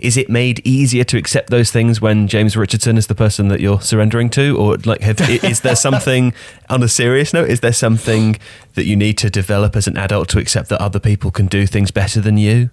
Is 0.00 0.16
it 0.16 0.28
made 0.28 0.60
easier 0.66 1.04
to 1.04 1.18
accept 1.18 1.50
those 1.50 1.70
things 1.70 2.00
when 2.00 2.28
James 2.28 2.56
Richardson 2.56 2.96
is 2.96 3.08
the 3.08 3.14
person 3.14 3.48
that 3.48 3.60
you're 3.60 3.80
surrendering 3.80 4.30
to, 4.30 4.56
or 4.56 4.76
like, 4.78 5.00
have, 5.00 5.20
is 5.44 5.60
there 5.62 5.76
something 5.76 6.32
on 6.70 6.82
a 6.82 6.88
serious 6.88 7.32
note? 7.32 7.50
Is 7.50 7.60
there 7.60 7.72
something 7.72 8.36
that 8.74 8.84
you 8.84 8.96
need 8.96 9.18
to 9.18 9.30
develop 9.30 9.74
as 9.74 9.86
an 9.86 9.96
adult 9.96 10.28
to 10.30 10.38
accept 10.38 10.68
that 10.68 10.80
other 10.80 11.00
people 11.00 11.30
can 11.30 11.46
do 11.46 11.66
things 11.66 11.90
better 11.90 12.20
than 12.20 12.38
you? 12.38 12.70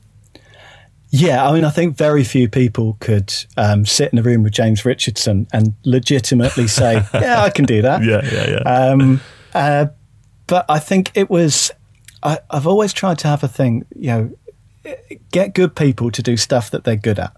Yeah, 1.10 1.48
I 1.48 1.54
mean, 1.54 1.64
I 1.64 1.70
think 1.70 1.98
very 1.98 2.24
few 2.24 2.50
people 2.50 2.98
could 3.00 3.34
um, 3.58 3.86
sit 3.86 4.12
in 4.12 4.20
a 4.20 4.22
room 4.22 4.44
with 4.44 4.54
James 4.54 4.84
Richardson 4.86 5.48
and 5.54 5.74
legitimately 5.86 6.68
say, 6.68 7.04
"Yeah, 7.14 7.42
I 7.44 7.50
can 7.50 7.66
do 7.66 7.82
that." 7.84 8.04
yeah, 8.04 8.22
yeah. 8.24 8.50
Yeah. 8.50 8.90
Um, 8.90 9.22
uh, 9.54 9.88
but 10.48 10.66
I 10.68 10.80
think 10.80 11.12
it 11.16 11.30
was. 11.30 11.72
I, 12.24 12.40
I've 12.50 12.68
always 12.68 12.92
tried 12.92 13.20
to 13.20 13.28
have 13.28 13.44
a 13.44 13.48
thing, 13.48 13.86
you 13.96 14.08
know, 14.08 14.38
get 15.32 15.54
good 15.54 15.76
people 15.76 16.12
to 16.12 16.24
do 16.24 16.36
stuff 16.38 16.72
that 16.72 16.84
they're 16.84 16.96
good 16.96 17.20
at. 17.20 17.36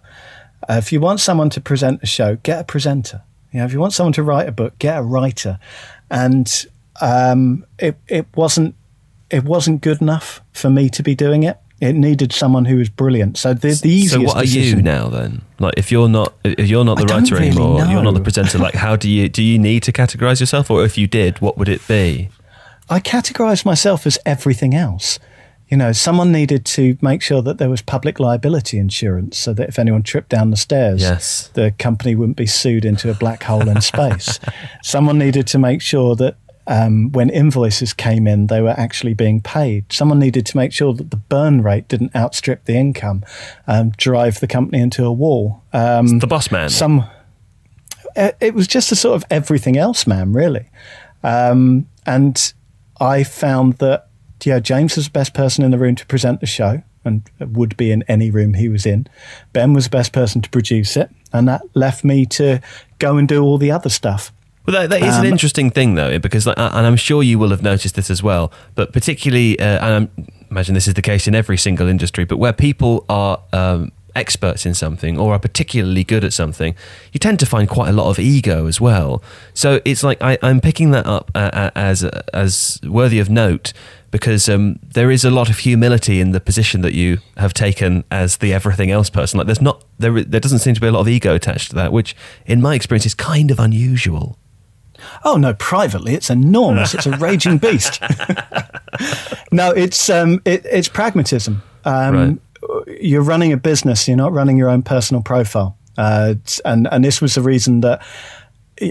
Uh, 0.68 0.76
if 0.76 0.92
you 0.92 1.00
want 1.00 1.20
someone 1.20 1.50
to 1.52 1.62
present 1.62 2.02
a 2.02 2.06
show, 2.06 2.38
get 2.38 2.60
a 2.62 2.64
presenter. 2.64 3.22
You 3.52 3.60
know, 3.60 3.66
if 3.66 3.74
you 3.74 3.80
want 3.80 3.94
someone 3.94 4.14
to 4.14 4.24
write 4.24 4.48
a 4.48 4.52
book, 4.52 4.78
get 4.80 4.98
a 4.98 5.04
writer. 5.04 5.60
and 6.10 6.66
um, 7.02 7.66
it 7.78 7.98
it 8.08 8.26
wasn't 8.36 8.76
it 9.30 9.44
wasn't 9.44 9.82
good 9.82 10.02
enough 10.02 10.42
for 10.54 10.70
me 10.70 10.90
to 10.90 11.04
be 11.04 11.16
doing 11.16 11.44
it. 11.44 11.58
It 11.80 11.94
needed 11.94 12.34
someone 12.34 12.66
who 12.66 12.78
was 12.78 12.90
brilliant. 12.90 13.38
So 13.38 13.54
the, 13.54 13.70
the 13.70 13.90
easiest. 13.90 14.14
So 14.14 14.22
what 14.22 14.38
are 14.38 14.42
decision, 14.42 14.80
you 14.80 14.84
now 14.84 15.10
then? 15.10 15.44
Like 15.60 15.76
if 15.78 15.92
you're 15.92 16.10
not 16.10 16.34
if 16.44 16.68
you're 16.68 16.84
not 16.86 16.98
the 16.98 17.06
writer 17.06 17.36
really 17.36 17.48
anymore, 17.50 17.86
you're 17.86 18.04
not 18.04 18.16
the 18.16 18.22
presenter. 18.22 18.58
Like 18.58 18.74
how 18.74 18.96
do 18.96 19.10
you 19.10 19.30
do 19.30 19.44
you 19.44 19.60
need 19.60 19.84
to 19.84 19.92
categorize 19.92 20.40
yourself, 20.40 20.72
or 20.72 20.84
if 20.84 20.98
you 20.98 21.06
did, 21.08 21.40
what 21.40 21.58
would 21.58 21.70
it 21.70 21.88
be? 21.88 22.30
I 22.90 23.00
categorised 23.00 23.66
myself 23.66 24.08
as 24.08 24.18
everything 24.26 24.74
else. 24.74 25.20
You 25.70 25.76
know, 25.76 25.92
someone 25.92 26.32
needed 26.32 26.66
to 26.68 26.98
make 27.02 27.22
sure 27.22 27.42
that 27.42 27.58
there 27.58 27.70
was 27.70 27.82
public 27.82 28.22
liability 28.22 28.80
insurance 28.80 29.38
so 29.38 29.54
that 29.54 29.68
if 29.68 29.78
anyone 29.78 30.02
tripped 30.02 30.30
down 30.30 30.50
the 30.50 30.56
stairs, 30.56 31.02
Yes. 31.02 31.50
the 31.56 31.72
company 31.78 32.16
wouldn't 32.16 32.38
be 32.38 32.46
sued 32.48 32.86
into 32.86 33.12
a 33.12 33.14
black 33.14 33.44
hole 33.44 33.68
in 33.68 33.82
space. 33.82 34.40
someone 34.82 35.18
needed 35.18 35.46
to 35.48 35.60
make 35.60 35.82
sure 35.82 36.16
that 36.16 36.38
um, 36.68 37.12
when 37.14 37.30
invoices 37.30 37.94
came 37.94 38.28
in, 38.28 38.48
they 38.48 38.62
were 38.62 38.76
actually 38.78 39.14
being 39.14 39.42
paid. 39.42 39.92
Someone 39.92 40.20
needed 40.20 40.46
to 40.48 40.58
make 40.58 40.74
sure 40.74 40.94
that 40.94 41.12
the 41.12 41.18
burn 41.18 41.62
rate 41.64 41.88
didn't 41.88 42.16
outstrip 42.16 42.66
the 42.66 42.76
income, 42.76 43.24
um, 43.68 43.92
drive 43.98 44.40
the 44.40 44.48
company 44.48 44.82
into 44.82 45.06
a 45.06 45.12
wall. 45.12 45.64
Um, 45.74 46.20
The 46.20 46.28
boss 46.28 46.52
man. 46.52 46.70
some 46.70 47.06
uh, 48.16 48.32
it 48.42 48.54
was 48.54 48.68
just 48.68 48.92
a 48.92 48.96
sort 48.96 49.16
of 49.16 49.24
everything 49.30 49.78
else 49.78 50.08
man 50.08 50.34
really 50.34 50.70
um, 51.24 51.88
and 52.06 52.54
i 53.00 53.24
found 53.24 53.74
that 53.74 54.08
yeah 54.44 54.60
james 54.60 54.96
was 54.96 55.06
the 55.06 55.12
best 55.12 55.34
person 55.36 55.64
in 55.64 55.70
the 55.72 55.78
room 55.78 55.94
to 55.96 56.06
present 56.08 56.40
the 56.40 56.48
show 56.48 56.82
and 57.06 57.30
would 57.40 57.78
be 57.78 57.92
in 57.92 58.04
any 58.08 58.32
room 58.32 58.56
he 58.56 58.70
was 58.70 58.86
in 58.88 59.08
ben 59.54 59.74
was 59.74 59.84
the 59.86 59.90
best 59.92 60.14
person 60.14 60.42
to 60.42 60.50
produce 60.50 60.98
it 60.98 61.10
and 61.32 61.48
that 61.48 61.62
left 61.76 62.04
me 62.04 62.26
to 62.26 62.60
go 62.98 63.18
and 63.18 63.28
do 63.28 63.44
all 63.44 63.58
the 63.60 63.72
other 63.72 63.90
stuff 63.90 64.32
Well, 64.68 64.82
that, 64.82 64.90
that 64.90 65.02
is 65.02 65.16
an 65.16 65.26
Um, 65.26 65.32
interesting 65.32 65.72
thing, 65.72 65.96
though, 65.96 66.20
because, 66.20 66.46
like, 66.46 66.58
and 66.60 66.86
I'm 66.86 66.98
sure 66.98 67.24
you 67.24 67.40
will 67.40 67.52
have 67.52 67.64
noticed 67.64 67.96
this 67.96 68.12
as 68.12 68.22
well. 68.22 68.52
But 68.76 68.92
particularly, 68.92 69.58
uh, 69.60 69.86
and 69.86 70.10
I 70.18 70.24
imagine 70.52 70.76
this 70.76 70.88
is 70.90 70.94
the 70.94 71.02
case 71.02 71.26
in 71.26 71.34
every 71.36 71.58
single 71.58 71.88
industry, 71.88 72.26
but 72.26 72.38
where 72.38 72.52
people 72.52 73.06
are 73.08 73.40
um, 73.54 73.94
experts 74.14 74.66
in 74.66 74.74
something 74.74 75.18
or 75.18 75.32
are 75.32 75.40
particularly 75.40 76.04
good 76.04 76.26
at 76.26 76.34
something, 76.34 76.76
you 77.14 77.20
tend 77.20 77.40
to 77.40 77.46
find 77.46 77.70
quite 77.70 77.88
a 77.88 77.94
lot 77.94 78.10
of 78.10 78.20
ego 78.20 78.68
as 78.68 78.82
well. 78.82 79.24
So 79.54 79.80
it's 79.86 80.04
like 80.04 80.22
I, 80.22 80.38
I'm 80.42 80.60
picking 80.60 80.92
that 80.92 81.06
up 81.06 81.32
uh, 81.34 81.50
uh, 81.54 81.72
as 81.76 82.04
as 82.34 82.80
worthy 82.84 83.20
of 83.20 83.30
note 83.30 83.72
because 84.12 84.50
um, 84.50 84.80
there 84.82 85.12
is 85.12 85.24
a 85.24 85.30
lot 85.30 85.50
of 85.50 85.60
humility 85.60 86.20
in 86.20 86.32
the 86.32 86.40
position 86.40 86.82
that 86.82 86.94
you 86.94 87.20
have 87.38 87.54
taken 87.54 88.04
as 88.10 88.38
the 88.38 88.54
everything 88.54 88.92
else 88.92 89.10
person. 89.10 89.38
Like, 89.38 89.48
there's 89.48 89.62
not 89.62 89.86
there 90.00 90.24
there 90.24 90.40
doesn't 90.42 90.60
seem 90.60 90.74
to 90.74 90.82
be 90.82 90.88
a 90.88 90.92
lot 90.92 91.02
of 91.02 91.08
ego 91.08 91.36
attached 91.36 91.70
to 91.70 91.76
that, 91.76 91.94
which, 91.94 92.16
in 92.46 92.62
my 92.62 92.76
experience, 92.76 93.06
is 93.06 93.14
kind 93.14 93.52
of 93.52 93.60
unusual. 93.60 94.38
Oh 95.24 95.38
no, 95.38 95.54
privately 95.54 96.14
it's 96.14 96.30
enormous. 96.30 96.94
It's 96.94 97.06
a 97.06 97.18
raging 97.18 97.58
beast. 97.58 98.02
no, 99.52 99.72
it's 99.72 100.10
um, 100.10 100.42
it, 100.46 100.66
it's 100.66 100.88
pragmatism. 100.88 101.62
Um, 101.86 102.42
You're 103.00 103.22
running 103.22 103.54
a 103.54 103.58
business. 103.58 104.08
You're 104.08 104.18
not 104.18 104.34
running 104.34 104.58
your 104.58 104.70
own 104.70 104.84
personal 104.84 105.22
profile. 105.22 105.78
Uh, 105.98 106.36
and 106.66 106.88
and 106.92 107.04
this 107.04 107.22
was 107.22 107.36
the 107.36 107.42
reason 107.42 107.82
that 107.82 108.04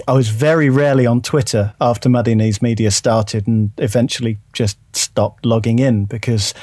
I 0.08 0.12
was 0.12 0.28
very 0.28 0.68
rarely 0.68 1.06
on 1.06 1.22
Twitter 1.22 1.74
after 1.80 2.08
Muddy 2.08 2.34
Knees 2.34 2.60
Media 2.60 2.90
started, 2.90 3.46
and 3.46 3.70
eventually 3.78 4.38
just 4.52 4.78
stopped 4.96 5.46
logging 5.46 5.78
in 5.78 6.06
because 6.06 6.54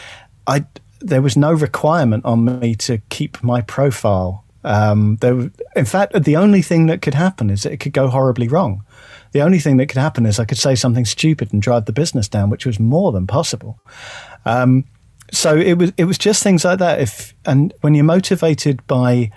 I 0.47 0.65
there 0.99 1.21
was 1.21 1.37
no 1.37 1.53
requirement 1.53 2.25
on 2.25 2.59
me 2.59 2.75
to 2.75 2.99
keep 3.09 3.43
my 3.43 3.61
profile. 3.61 4.43
Um, 4.63 5.17
there, 5.17 5.51
in 5.75 5.85
fact, 5.85 6.23
the 6.23 6.37
only 6.37 6.61
thing 6.61 6.85
that 6.87 7.01
could 7.01 7.13
happen 7.13 7.49
is 7.49 7.63
that 7.63 7.73
it 7.73 7.77
could 7.77 7.93
go 7.93 8.07
horribly 8.07 8.47
wrong. 8.47 8.83
The 9.33 9.41
only 9.41 9.59
thing 9.59 9.77
that 9.77 9.87
could 9.87 9.99
happen 9.99 10.25
is 10.25 10.39
I 10.39 10.45
could 10.45 10.57
say 10.57 10.75
something 10.75 11.05
stupid 11.05 11.51
and 11.51 11.61
drive 11.61 11.85
the 11.85 11.91
business 11.91 12.27
down, 12.27 12.49
which 12.49 12.65
was 12.65 12.79
more 12.79 13.11
than 13.11 13.27
possible. 13.27 13.79
Um, 14.45 14.85
so 15.31 15.57
it 15.57 15.73
was 15.73 15.91
it 15.97 16.05
was 16.05 16.17
just 16.17 16.43
things 16.43 16.63
like 16.63 16.79
that. 16.79 17.01
If 17.01 17.33
and 17.45 17.73
when 17.81 17.95
you're 17.95 18.03
motivated 18.03 18.85
by 18.87 19.31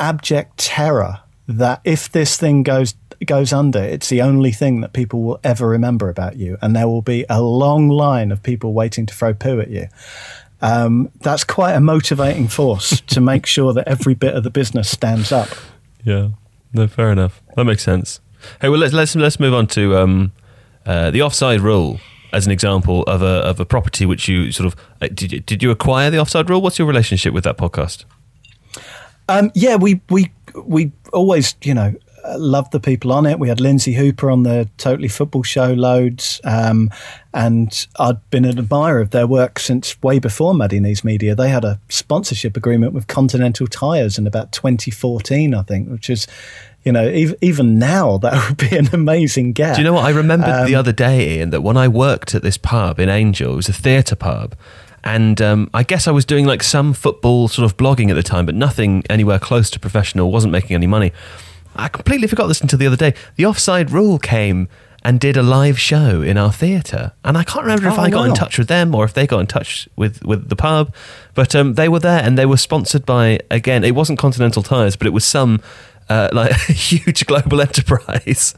abject 0.00 0.58
terror 0.58 1.20
that 1.46 1.80
if 1.84 2.10
this 2.10 2.36
thing 2.36 2.62
goes 2.62 2.94
goes 3.24 3.52
under, 3.52 3.82
it's 3.82 4.08
the 4.08 4.22
only 4.22 4.52
thing 4.52 4.80
that 4.80 4.92
people 4.92 5.22
will 5.22 5.40
ever 5.44 5.68
remember 5.68 6.08
about 6.08 6.36
you, 6.36 6.56
and 6.62 6.74
there 6.74 6.88
will 6.88 7.02
be 7.02 7.26
a 7.28 7.42
long 7.42 7.88
line 7.88 8.32
of 8.32 8.42
people 8.42 8.72
waiting 8.72 9.06
to 9.06 9.14
throw 9.14 9.34
poo 9.34 9.60
at 9.60 9.70
you. 9.70 9.88
Um, 10.60 11.10
that's 11.20 11.44
quite 11.44 11.74
a 11.74 11.80
motivating 11.80 12.48
force 12.48 13.00
to 13.08 13.20
make 13.20 13.46
sure 13.46 13.72
that 13.74 13.86
every 13.86 14.14
bit 14.14 14.34
of 14.34 14.42
the 14.42 14.50
business 14.50 14.88
stands 14.88 15.30
up. 15.30 15.48
Yeah. 16.02 16.30
No, 16.72 16.86
fair 16.86 17.10
enough. 17.12 17.42
That 17.56 17.64
makes 17.64 17.82
sense. 17.82 18.20
Hey, 18.60 18.68
well, 18.68 18.78
let's 18.78 18.92
let's 18.92 19.14
let's 19.16 19.40
move 19.40 19.54
on 19.54 19.66
to 19.68 19.96
um, 19.96 20.32
uh, 20.86 21.10
the 21.10 21.22
offside 21.22 21.60
rule 21.60 22.00
as 22.32 22.46
an 22.46 22.52
example 22.52 23.02
of 23.04 23.22
a 23.22 23.26
of 23.26 23.60
a 23.60 23.64
property 23.64 24.06
which 24.06 24.28
you 24.28 24.52
sort 24.52 24.66
of 24.66 24.76
uh, 25.00 25.08
did. 25.12 25.32
You, 25.32 25.40
did 25.40 25.62
you 25.62 25.70
acquire 25.70 26.10
the 26.10 26.18
offside 26.18 26.48
rule? 26.50 26.60
What's 26.60 26.78
your 26.78 26.88
relationship 26.88 27.32
with 27.32 27.44
that 27.44 27.56
podcast? 27.56 28.04
Um, 29.28 29.50
yeah, 29.54 29.76
we 29.76 30.00
we 30.08 30.30
we 30.64 30.92
always, 31.12 31.54
you 31.62 31.74
know, 31.74 31.94
loved 32.36 32.72
the 32.72 32.80
people 32.80 33.12
on 33.12 33.26
it. 33.26 33.38
We 33.38 33.48
had 33.48 33.60
Lynsey 33.60 33.94
Hooper 33.94 34.30
on 34.30 34.42
the 34.42 34.68
Totally 34.78 35.08
Football 35.08 35.42
show 35.42 35.72
loads, 35.72 36.40
um, 36.44 36.90
and 37.32 37.86
I'd 37.98 38.28
been 38.30 38.44
an 38.44 38.58
admirer 38.58 39.00
of 39.00 39.10
their 39.10 39.26
work 39.26 39.58
since 39.58 40.00
way 40.02 40.18
before 40.18 40.54
Muddy 40.54 40.80
Media. 40.80 41.34
They 41.34 41.48
had 41.48 41.64
a 41.64 41.80
sponsorship 41.88 42.56
agreement 42.56 42.92
with 42.92 43.06
Continental 43.06 43.66
Tires 43.66 44.18
in 44.18 44.26
about 44.26 44.52
2014, 44.52 45.54
I 45.54 45.62
think, 45.62 45.88
which 45.88 46.10
is, 46.10 46.26
you 46.88 46.92
know, 46.92 47.06
even 47.08 47.36
even 47.42 47.78
now 47.78 48.16
that 48.18 48.32
would 48.48 48.56
be 48.70 48.76
an 48.76 48.88
amazing 48.94 49.52
gap. 49.52 49.76
Do 49.76 49.82
you 49.82 49.84
know 49.88 49.92
what 49.92 50.06
I 50.06 50.10
remembered 50.10 50.48
Um, 50.62 50.66
the 50.66 50.74
other 50.74 50.92
day, 50.92 51.38
Iain? 51.38 51.50
That 51.50 51.60
when 51.62 51.76
I 51.76 51.86
worked 51.86 52.34
at 52.34 52.42
this 52.42 52.56
pub 52.56 52.98
in 52.98 53.08
Angel, 53.10 53.52
it 53.52 53.56
was 53.56 53.68
a 53.68 53.72
theatre 53.74 54.16
pub, 54.16 54.54
and 55.04 55.40
um, 55.42 55.68
I 55.74 55.82
guess 55.82 56.08
I 56.08 56.12
was 56.12 56.24
doing 56.24 56.46
like 56.46 56.62
some 56.62 56.94
football 56.94 57.48
sort 57.48 57.66
of 57.70 57.76
blogging 57.76 58.08
at 58.10 58.14
the 58.14 58.22
time, 58.22 58.46
but 58.46 58.54
nothing 58.54 59.02
anywhere 59.10 59.38
close 59.38 59.68
to 59.70 59.78
professional. 59.78 60.32
wasn't 60.32 60.52
making 60.52 60.74
any 60.74 60.86
money. 60.86 61.12
I 61.76 61.88
completely 61.88 62.26
forgot 62.26 62.46
this 62.48 62.60
until 62.62 62.78
the 62.78 62.86
other 62.86 62.96
day. 62.96 63.12
The 63.36 63.44
offside 63.46 63.90
rule 63.92 64.18
came 64.18 64.66
and 65.04 65.20
did 65.20 65.36
a 65.36 65.42
live 65.44 65.78
show 65.78 66.22
in 66.22 66.36
our 66.36 66.52
theatre, 66.52 67.12
and 67.22 67.38
I 67.38 67.44
can't 67.44 67.64
remember 67.66 67.86
if 67.88 67.98
Oh, 67.98 68.02
I 68.02 68.10
got 68.10 68.26
in 68.28 68.34
touch 68.34 68.58
with 68.58 68.66
them 68.66 68.94
or 68.96 69.04
if 69.04 69.12
they 69.14 69.26
got 69.28 69.38
in 69.40 69.46
touch 69.46 69.88
with 69.94 70.24
with 70.24 70.48
the 70.48 70.56
pub, 70.56 70.92
but 71.34 71.54
um, 71.54 71.74
they 71.74 71.88
were 71.88 72.00
there 72.00 72.20
and 72.24 72.36
they 72.36 72.46
were 72.46 72.56
sponsored 72.56 73.04
by 73.06 73.38
again. 73.50 73.84
It 73.84 73.94
wasn't 73.94 74.18
Continental 74.18 74.62
Tires, 74.62 74.96
but 74.96 75.06
it 75.06 75.12
was 75.12 75.24
some 75.24 75.60
uh, 76.08 76.28
like 76.32 76.50
a 76.50 76.72
huge 76.72 77.26
global 77.26 77.60
enterprise. 77.60 78.54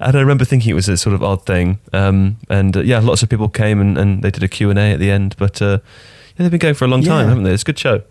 And 0.00 0.16
I 0.16 0.20
remember 0.20 0.44
thinking 0.44 0.70
it 0.70 0.74
was 0.74 0.88
a 0.88 0.96
sort 0.96 1.14
of 1.14 1.22
odd 1.22 1.46
thing. 1.46 1.78
Um, 1.92 2.38
and 2.48 2.76
uh, 2.76 2.80
yeah, 2.80 2.98
lots 3.00 3.22
of 3.22 3.28
people 3.28 3.48
came 3.48 3.80
and, 3.80 3.98
and 3.98 4.22
they 4.22 4.30
did 4.30 4.42
a 4.42 4.48
Q 4.48 4.70
and 4.70 4.78
A 4.78 4.92
at 4.92 4.98
the 4.98 5.10
end. 5.10 5.36
But 5.38 5.60
uh, 5.60 5.78
yeah, 6.36 6.44
they've 6.44 6.50
been 6.50 6.60
going 6.60 6.74
for 6.74 6.84
a 6.84 6.88
long 6.88 7.02
time, 7.02 7.28
haven't 7.28 7.44
they? 7.44 7.52
It's 7.52 7.62
a 7.62 7.66
good 7.66 7.78
show. 7.78 8.02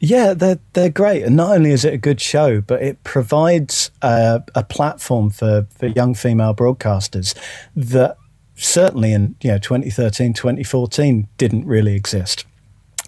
Yeah, 0.00 0.34
they're 0.34 0.58
they're 0.74 0.90
great, 0.90 1.22
and 1.22 1.34
not 1.34 1.52
only 1.52 1.70
is 1.70 1.84
it 1.84 1.94
a 1.94 1.98
good 1.98 2.20
show, 2.20 2.60
but 2.60 2.82
it 2.82 3.02
provides 3.04 3.90
a, 4.02 4.42
a 4.54 4.62
platform 4.62 5.30
for, 5.30 5.66
for 5.70 5.86
young 5.86 6.14
female 6.14 6.54
broadcasters 6.54 7.34
that 7.74 8.18
certainly 8.54 9.12
in 9.12 9.34
you 9.40 9.52
know 9.52 9.58
2013, 9.58 10.34
2014 10.34 11.28
didn't 11.38 11.64
really 11.64 11.94
exist, 11.94 12.44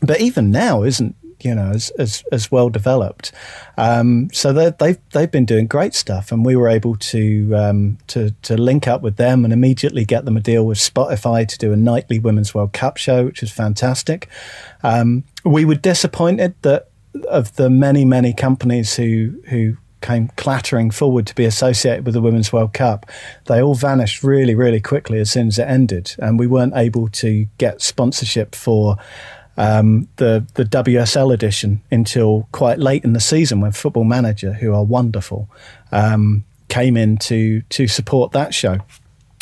but 0.00 0.20
even 0.20 0.50
now 0.50 0.84
isn't 0.84 1.16
you 1.40 1.54
know 1.54 1.70
as 1.70 1.90
as, 1.98 2.24
as 2.32 2.50
well 2.50 2.68
developed. 2.68 3.32
Um, 3.76 4.30
so 4.32 4.52
they 4.52 4.70
they've 4.78 4.98
they've 5.10 5.30
been 5.30 5.44
doing 5.44 5.66
great 5.66 5.94
stuff, 5.94 6.32
and 6.32 6.44
we 6.44 6.56
were 6.56 6.68
able 6.68 6.96
to 6.96 7.54
um, 7.54 7.98
to 8.08 8.30
to 8.42 8.56
link 8.56 8.86
up 8.88 9.02
with 9.02 9.16
them 9.16 9.44
and 9.44 9.52
immediately 9.52 10.04
get 10.04 10.24
them 10.24 10.36
a 10.36 10.40
deal 10.40 10.66
with 10.66 10.78
Spotify 10.78 11.46
to 11.46 11.58
do 11.58 11.72
a 11.72 11.76
nightly 11.76 12.18
Women's 12.18 12.54
World 12.54 12.72
Cup 12.72 12.96
show, 12.96 13.24
which 13.24 13.40
was 13.40 13.52
fantastic. 13.52 14.28
Um, 14.82 15.24
we 15.44 15.64
were 15.64 15.74
disappointed 15.74 16.54
that 16.62 16.88
of 17.28 17.56
the 17.56 17.70
many 17.70 18.04
many 18.04 18.32
companies 18.32 18.96
who 18.96 19.34
who 19.48 19.76
came 20.02 20.28
clattering 20.36 20.90
forward 20.90 21.26
to 21.26 21.34
be 21.34 21.44
associated 21.44 22.04
with 22.04 22.14
the 22.14 22.20
Women's 22.20 22.52
World 22.52 22.72
Cup, 22.72 23.06
they 23.46 23.60
all 23.60 23.74
vanished 23.74 24.22
really 24.22 24.54
really 24.54 24.80
quickly 24.80 25.18
as 25.18 25.30
soon 25.30 25.48
as 25.48 25.58
it 25.58 25.64
ended, 25.64 26.14
and 26.18 26.38
we 26.38 26.46
weren't 26.46 26.76
able 26.76 27.08
to 27.08 27.46
get 27.58 27.82
sponsorship 27.82 28.54
for 28.54 28.96
um, 29.56 30.08
the 30.16 30.46
the 30.54 30.64
WSL 30.64 31.32
edition 31.32 31.82
until 31.90 32.48
quite 32.52 32.78
late 32.78 33.04
in 33.04 33.12
the 33.12 33.20
season 33.20 33.60
when 33.60 33.72
Football 33.72 34.04
Manager, 34.04 34.52
who 34.52 34.74
are 34.74 34.84
wonderful, 34.84 35.48
um, 35.92 36.44
came 36.68 36.96
in 36.96 37.16
to 37.18 37.62
to 37.62 37.86
support 37.88 38.32
that 38.32 38.54
show. 38.54 38.78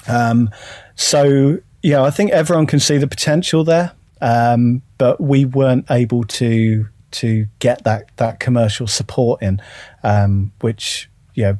Um, 0.06 0.50
so 0.94 1.58
yeah, 1.82 2.02
I 2.02 2.10
think 2.10 2.30
everyone 2.30 2.66
can 2.66 2.80
see 2.80 2.98
the 2.98 3.06
potential 3.06 3.64
there, 3.64 3.92
um, 4.20 4.82
but 4.98 5.20
we 5.20 5.44
weren't 5.44 5.90
able 5.90 6.24
to 6.24 6.86
to 7.12 7.46
get 7.58 7.84
that 7.84 8.10
that 8.16 8.40
commercial 8.40 8.86
support 8.86 9.42
in, 9.42 9.60
um, 10.02 10.52
which 10.60 11.10
yeah 11.34 11.54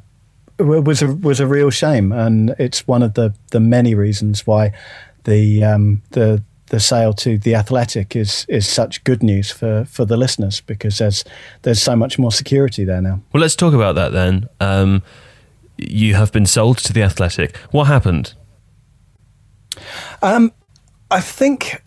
was 0.59 1.01
a 1.01 1.13
was 1.13 1.39
a 1.39 1.47
real 1.47 1.69
shame, 1.69 2.11
and 2.11 2.55
it's 2.57 2.87
one 2.87 3.03
of 3.03 3.15
the 3.15 3.33
the 3.51 3.59
many 3.59 3.93
reasons 3.93 4.47
why 4.47 4.71
the 5.25 5.63
um, 5.63 6.01
the 6.11 6.41
the 6.67 6.79
sale 6.79 7.13
to 7.13 7.37
the 7.37 7.55
Athletic 7.55 8.15
is 8.15 8.45
is 8.49 8.67
such 8.67 9.03
good 9.03 9.21
news 9.21 9.51
for 9.51 9.85
for 9.85 10.05
the 10.05 10.17
listeners 10.17 10.61
because 10.61 10.97
there's 10.97 11.23
there's 11.61 11.81
so 11.81 11.95
much 11.95 12.17
more 12.17 12.31
security 12.31 12.83
there 12.83 13.01
now. 13.01 13.21
Well, 13.33 13.41
let's 13.41 13.55
talk 13.55 13.73
about 13.73 13.95
that 13.95 14.11
then. 14.11 14.47
Um, 14.59 15.03
you 15.77 16.15
have 16.15 16.31
been 16.31 16.45
sold 16.45 16.77
to 16.79 16.93
the 16.93 17.03
Athletic. 17.03 17.57
What 17.71 17.85
happened? 17.85 18.33
Um, 20.21 20.53
I 21.11 21.21
think 21.21 21.83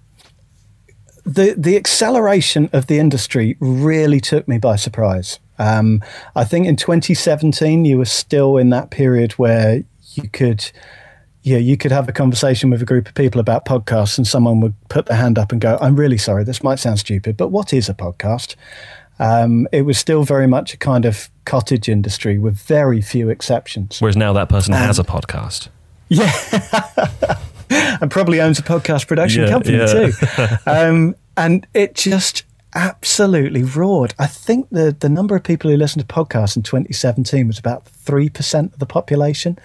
the 1.25 1.55
the 1.57 1.77
acceleration 1.77 2.71
of 2.73 2.87
the 2.87 2.99
industry 2.99 3.57
really 3.61 4.21
took 4.21 4.47
me 4.47 4.59
by 4.59 4.77
surprise. 4.77 5.41
Um, 5.59 6.03
I 6.37 6.45
think 6.45 6.67
in 6.67 6.77
2017 6.77 7.85
you 7.85 7.99
were 7.99 8.05
still 8.05 8.57
in 8.57 8.71
that 8.71 8.91
period 8.91 9.33
where 9.33 9.83
you 10.15 10.29
could 10.29 10.71
yeah, 11.49 11.59
you 11.59 11.77
could 11.77 11.93
have 11.93 12.09
a 12.09 12.13
conversation 12.13 12.71
with 12.71 12.83
a 12.83 12.85
group 12.85 13.09
of 13.09 13.15
people 13.15 13.41
about 13.41 13.65
podcasts, 13.65 14.19
and 14.19 14.27
someone 14.27 14.61
would 14.61 14.75
put 14.89 15.07
their 15.07 15.17
hand 15.17 15.39
up 15.39 15.51
and 15.53 15.61
go, 15.61 15.79
"I'm 15.81 15.97
really 15.97 16.19
sorry, 16.19 16.45
this 16.45 16.63
might 16.63 16.79
sound 16.79 16.99
stupid, 16.99 17.37
but 17.37 17.49
what 17.49 17.73
is 17.73 17.89
a 17.89 17.95
podcast?" 17.95 18.55
Um, 19.19 19.67
it 19.73 19.83
was 19.83 19.99
still 19.99 20.23
very 20.23 20.47
much 20.47 20.75
a 20.75 20.77
kind 20.77 21.05
of 21.05 21.29
cottage 21.45 21.89
industry 21.89 22.39
with 22.39 22.57
very 22.57 23.01
few 23.01 23.31
exceptions. 23.31 24.01
Whereas 24.01 24.17
now 24.17 24.33
that 24.35 24.49
person 24.49 24.75
um, 24.75 24.81
has 24.81 24.99
a 24.99 25.05
podcast. 25.05 25.69
Yeah. 26.09 26.33
and 28.01 28.11
probably 28.11 28.41
owns 28.41 28.59
a 28.59 28.63
podcast 28.63 29.09
production 29.09 29.43
yeah, 29.43 29.51
company 29.51 29.79
yeah. 29.79 29.87
too. 29.87 30.13
Um, 30.67 31.17
and 31.37 31.67
it 31.75 31.95
just 31.95 32.45
absolutely 32.79 33.65
roared. 33.65 34.15
I 34.21 34.29
think 34.29 34.71
the, 34.71 34.97
the 34.99 35.09
number 35.09 35.35
of 35.35 35.43
people 35.43 35.69
who 35.69 35.77
listened 35.77 36.09
to 36.09 36.15
podcasts 36.15 36.57
in 36.57 36.63
2017 36.63 37.49
was 37.49 37.59
about 37.59 37.85
3% 37.87 38.73
of 38.73 38.79
the 38.79 38.87
population. 38.87 39.59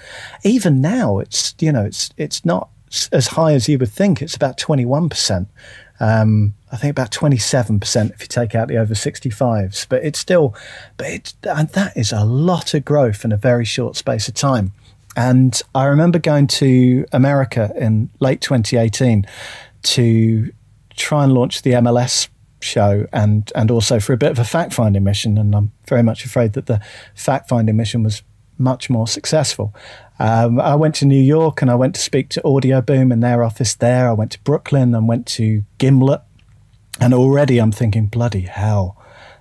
Even 0.44 0.82
now, 0.82 1.20
it's, 1.20 1.54
you 1.60 1.72
know, 1.72 1.86
it's, 1.86 2.10
it's 2.18 2.44
not 2.44 2.70
as 3.12 3.28
high 3.28 3.54
as 3.54 3.70
you 3.70 3.78
would 3.78 3.92
think. 3.92 4.20
It's 4.24 4.36
about 4.36 4.58
21%. 4.58 5.46
Um, 6.00 6.56
I 6.72 6.78
think 6.78 6.90
about 6.90 7.12
27% 7.12 8.12
if 8.12 8.22
you 8.22 8.28
take 8.28 8.56
out 8.56 8.68
the 8.68 8.78
over 8.78 8.96
65s, 8.96 9.88
but 9.88 10.04
it's 10.04 10.18
still, 10.18 10.56
but 10.98 11.08
it's, 11.08 11.36
and 11.44 11.70
that 11.70 11.96
is 11.96 12.12
a 12.12 12.26
lot 12.26 12.74
of 12.74 12.84
growth 12.84 13.24
in 13.24 13.32
a 13.32 13.38
very 13.38 13.64
short 13.64 13.96
space 13.96 14.28
of 14.28 14.34
time. 14.34 14.74
And 15.16 15.62
I 15.76 15.86
remember 15.86 16.18
going 16.18 16.48
to 16.48 17.06
America 17.12 17.72
in 17.76 18.10
late 18.20 18.42
2018 18.42 19.28
to 19.84 20.52
try 20.96 21.24
and 21.24 21.34
launch 21.34 21.62
the 21.62 21.74
MLS 21.74 22.28
show 22.64 23.08
and 23.14 23.52
and 23.56 23.70
also 23.70 24.00
for 24.00 24.14
a 24.14 24.18
bit 24.18 24.32
of 24.32 24.40
a 24.40 24.44
fact 24.44 24.74
finding 24.74 25.04
mission. 25.04 25.38
And 25.38 25.56
I'm 25.56 25.72
very 25.88 26.04
much 26.04 26.26
afraid 26.26 26.54
that 26.54 26.66
the 26.66 26.82
fact 27.16 27.50
finding 27.50 27.76
mission 27.76 28.04
was 28.04 28.24
much 28.58 28.90
more 28.90 29.08
successful. 29.08 29.74
Um, 30.20 30.60
I 30.60 30.76
went 30.76 30.96
to 30.96 31.06
New 31.06 31.22
York 31.22 31.62
and 31.62 31.72
I 31.72 31.76
went 31.76 31.96
to 31.96 32.02
speak 32.02 32.30
to 32.30 32.42
Audioboom 32.42 33.12
in 33.12 33.20
their 33.20 33.44
office 33.44 33.74
there. 33.76 34.08
I 34.10 34.14
went 34.14 34.32
to 34.32 34.40
Brooklyn 34.42 34.94
and 34.94 35.08
went 35.08 35.26
to 35.28 35.64
Gimlet. 35.78 36.22
And 37.00 37.14
already 37.14 37.58
I'm 37.58 37.72
thinking, 37.72 38.06
bloody 38.06 38.42
hell. 38.42 38.98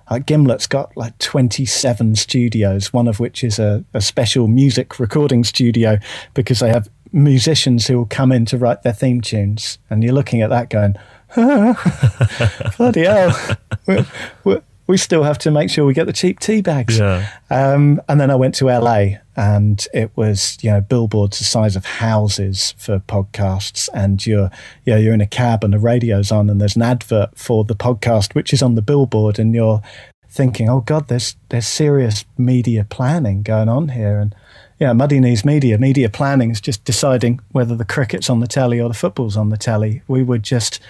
Uh, 0.07 0.19
Gimlet's 0.19 0.67
got 0.67 0.95
like 0.97 1.17
27 1.19 2.15
studios, 2.15 2.91
one 2.91 3.07
of 3.07 3.19
which 3.19 3.43
is 3.43 3.59
a, 3.59 3.85
a 3.93 4.01
special 4.01 4.47
music 4.47 4.99
recording 4.99 5.43
studio 5.43 5.97
because 6.33 6.59
they 6.59 6.69
have 6.69 6.89
musicians 7.13 7.87
who 7.87 7.97
will 7.97 8.05
come 8.05 8.31
in 8.31 8.45
to 8.45 8.57
write 8.57 8.81
their 8.81 8.93
theme 8.93 9.21
tunes. 9.21 9.77
And 9.89 10.03
you're 10.03 10.13
looking 10.13 10.41
at 10.41 10.49
that 10.49 10.69
going, 10.69 10.95
bloody 12.77 13.03
hell. 13.05 13.57
We're, 13.85 14.05
we're, 14.43 14.61
we 14.87 14.97
still 14.97 15.23
have 15.23 15.37
to 15.39 15.51
make 15.51 15.69
sure 15.69 15.85
we 15.85 15.93
get 15.93 16.07
the 16.07 16.13
cheap 16.13 16.39
tea 16.39 16.61
bags. 16.61 16.99
Yeah. 16.99 17.29
Um, 17.49 18.01
and 18.09 18.19
then 18.19 18.29
I 18.29 18.35
went 18.35 18.55
to 18.55 18.65
LA 18.65 19.17
and 19.35 19.85
it 19.93 20.11
was, 20.15 20.57
you 20.61 20.69
know, 20.69 20.81
billboards 20.81 21.39
the 21.39 21.45
size 21.45 21.75
of 21.75 21.85
houses 21.85 22.75
for 22.77 22.99
podcasts. 22.99 23.87
And 23.93 24.25
you're, 24.25 24.51
you 24.85 24.93
know, 24.93 24.99
you're 24.99 25.13
in 25.13 25.21
a 25.21 25.27
cab 25.27 25.63
and 25.63 25.73
the 25.73 25.79
radio's 25.79 26.31
on 26.31 26.49
and 26.49 26.59
there's 26.59 26.75
an 26.75 26.81
advert 26.81 27.37
for 27.37 27.63
the 27.63 27.75
podcast, 27.75 28.35
which 28.35 28.51
is 28.51 28.61
on 28.61 28.75
the 28.75 28.81
billboard. 28.81 29.39
And 29.39 29.55
you're 29.55 29.81
thinking, 30.27 30.69
oh 30.69 30.81
God, 30.81 31.07
there's, 31.07 31.37
there's 31.49 31.67
serious 31.67 32.25
media 32.37 32.83
planning 32.83 33.41
going 33.41 33.69
on 33.69 33.89
here. 33.89 34.19
And 34.19 34.35
yeah, 34.79 34.91
Muddy 34.91 35.21
Knees 35.21 35.45
Media, 35.45 35.77
media 35.77 36.09
planning 36.09 36.51
is 36.51 36.59
just 36.59 36.83
deciding 36.83 37.39
whether 37.53 37.75
the 37.75 37.85
cricket's 37.85 38.29
on 38.29 38.41
the 38.41 38.47
telly 38.47 38.81
or 38.81 38.89
the 38.89 38.95
football's 38.95 39.37
on 39.37 39.49
the 39.49 39.57
telly. 39.57 40.01
We 40.09 40.23
would 40.23 40.43
just, 40.43 40.81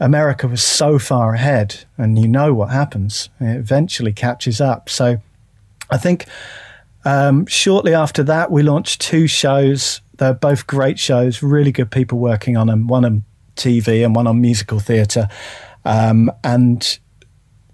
America 0.00 0.48
was 0.48 0.62
so 0.62 0.98
far 0.98 1.34
ahead, 1.34 1.84
and 1.98 2.18
you 2.18 2.26
know 2.26 2.54
what 2.54 2.70
happens. 2.70 3.28
It 3.38 3.56
eventually 3.56 4.12
catches 4.12 4.60
up. 4.60 4.88
So 4.88 5.20
I 5.90 5.98
think 5.98 6.26
um, 7.04 7.46
shortly 7.46 7.94
after 7.94 8.22
that, 8.24 8.50
we 8.50 8.62
launched 8.62 9.00
two 9.00 9.26
shows. 9.26 10.00
They're 10.16 10.34
both 10.34 10.66
great 10.66 10.98
shows, 10.98 11.42
really 11.42 11.72
good 11.72 11.90
people 11.90 12.18
working 12.18 12.56
on 12.56 12.66
them, 12.66 12.86
one 12.86 13.04
on 13.04 13.24
TV 13.56 14.04
and 14.04 14.14
one 14.14 14.26
on 14.26 14.40
musical 14.40 14.80
theatre. 14.80 15.28
Um, 15.84 16.30
and 16.44 16.98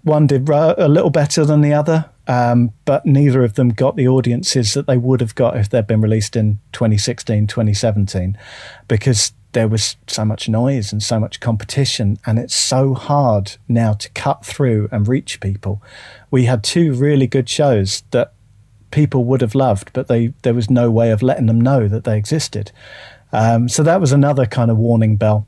one 0.03 0.27
did 0.27 0.47
a 0.49 0.87
little 0.87 1.09
better 1.09 1.43
than 1.45 1.61
the 1.61 1.73
other, 1.73 2.09
um, 2.27 2.71
but 2.85 3.05
neither 3.05 3.43
of 3.43 3.55
them 3.55 3.69
got 3.69 3.97
the 3.97 4.07
audiences 4.07 4.73
that 4.73 4.87
they 4.87 4.97
would 4.97 5.19
have 5.19 5.35
got 5.35 5.57
if 5.57 5.69
they'd 5.69 5.87
been 5.87 6.01
released 6.01 6.35
in 6.35 6.59
2016, 6.71 7.47
2017, 7.47 8.37
because 8.87 9.33
there 9.57 9.67
was 9.67 9.97
so 10.05 10.23
much 10.23 10.47
noise 10.47 10.91
and 10.91 11.01
so 11.01 11.19
much 11.19 11.39
competition, 11.39 12.19
and 12.27 12.37
it's 12.37 12.53
so 12.53 12.93
hard 12.93 13.57
now 13.67 13.93
to 13.93 14.07
cut 14.11 14.45
through 14.45 14.87
and 14.91 15.07
reach 15.07 15.39
people. 15.39 15.81
We 16.29 16.45
had 16.45 16.63
two 16.63 16.93
really 16.93 17.25
good 17.25 17.49
shows 17.49 18.03
that 18.11 18.33
people 18.91 19.25
would 19.25 19.41
have 19.41 19.55
loved, 19.55 19.93
but 19.93 20.09
they 20.09 20.27
there 20.43 20.53
was 20.53 20.69
no 20.69 20.91
way 20.91 21.09
of 21.09 21.23
letting 21.23 21.47
them 21.47 21.59
know 21.59 21.87
that 21.87 22.03
they 22.03 22.19
existed. 22.19 22.71
Um, 23.31 23.67
so 23.67 23.81
that 23.81 23.99
was 23.99 24.11
another 24.11 24.45
kind 24.45 24.69
of 24.69 24.77
warning 24.77 25.15
bell. 25.15 25.47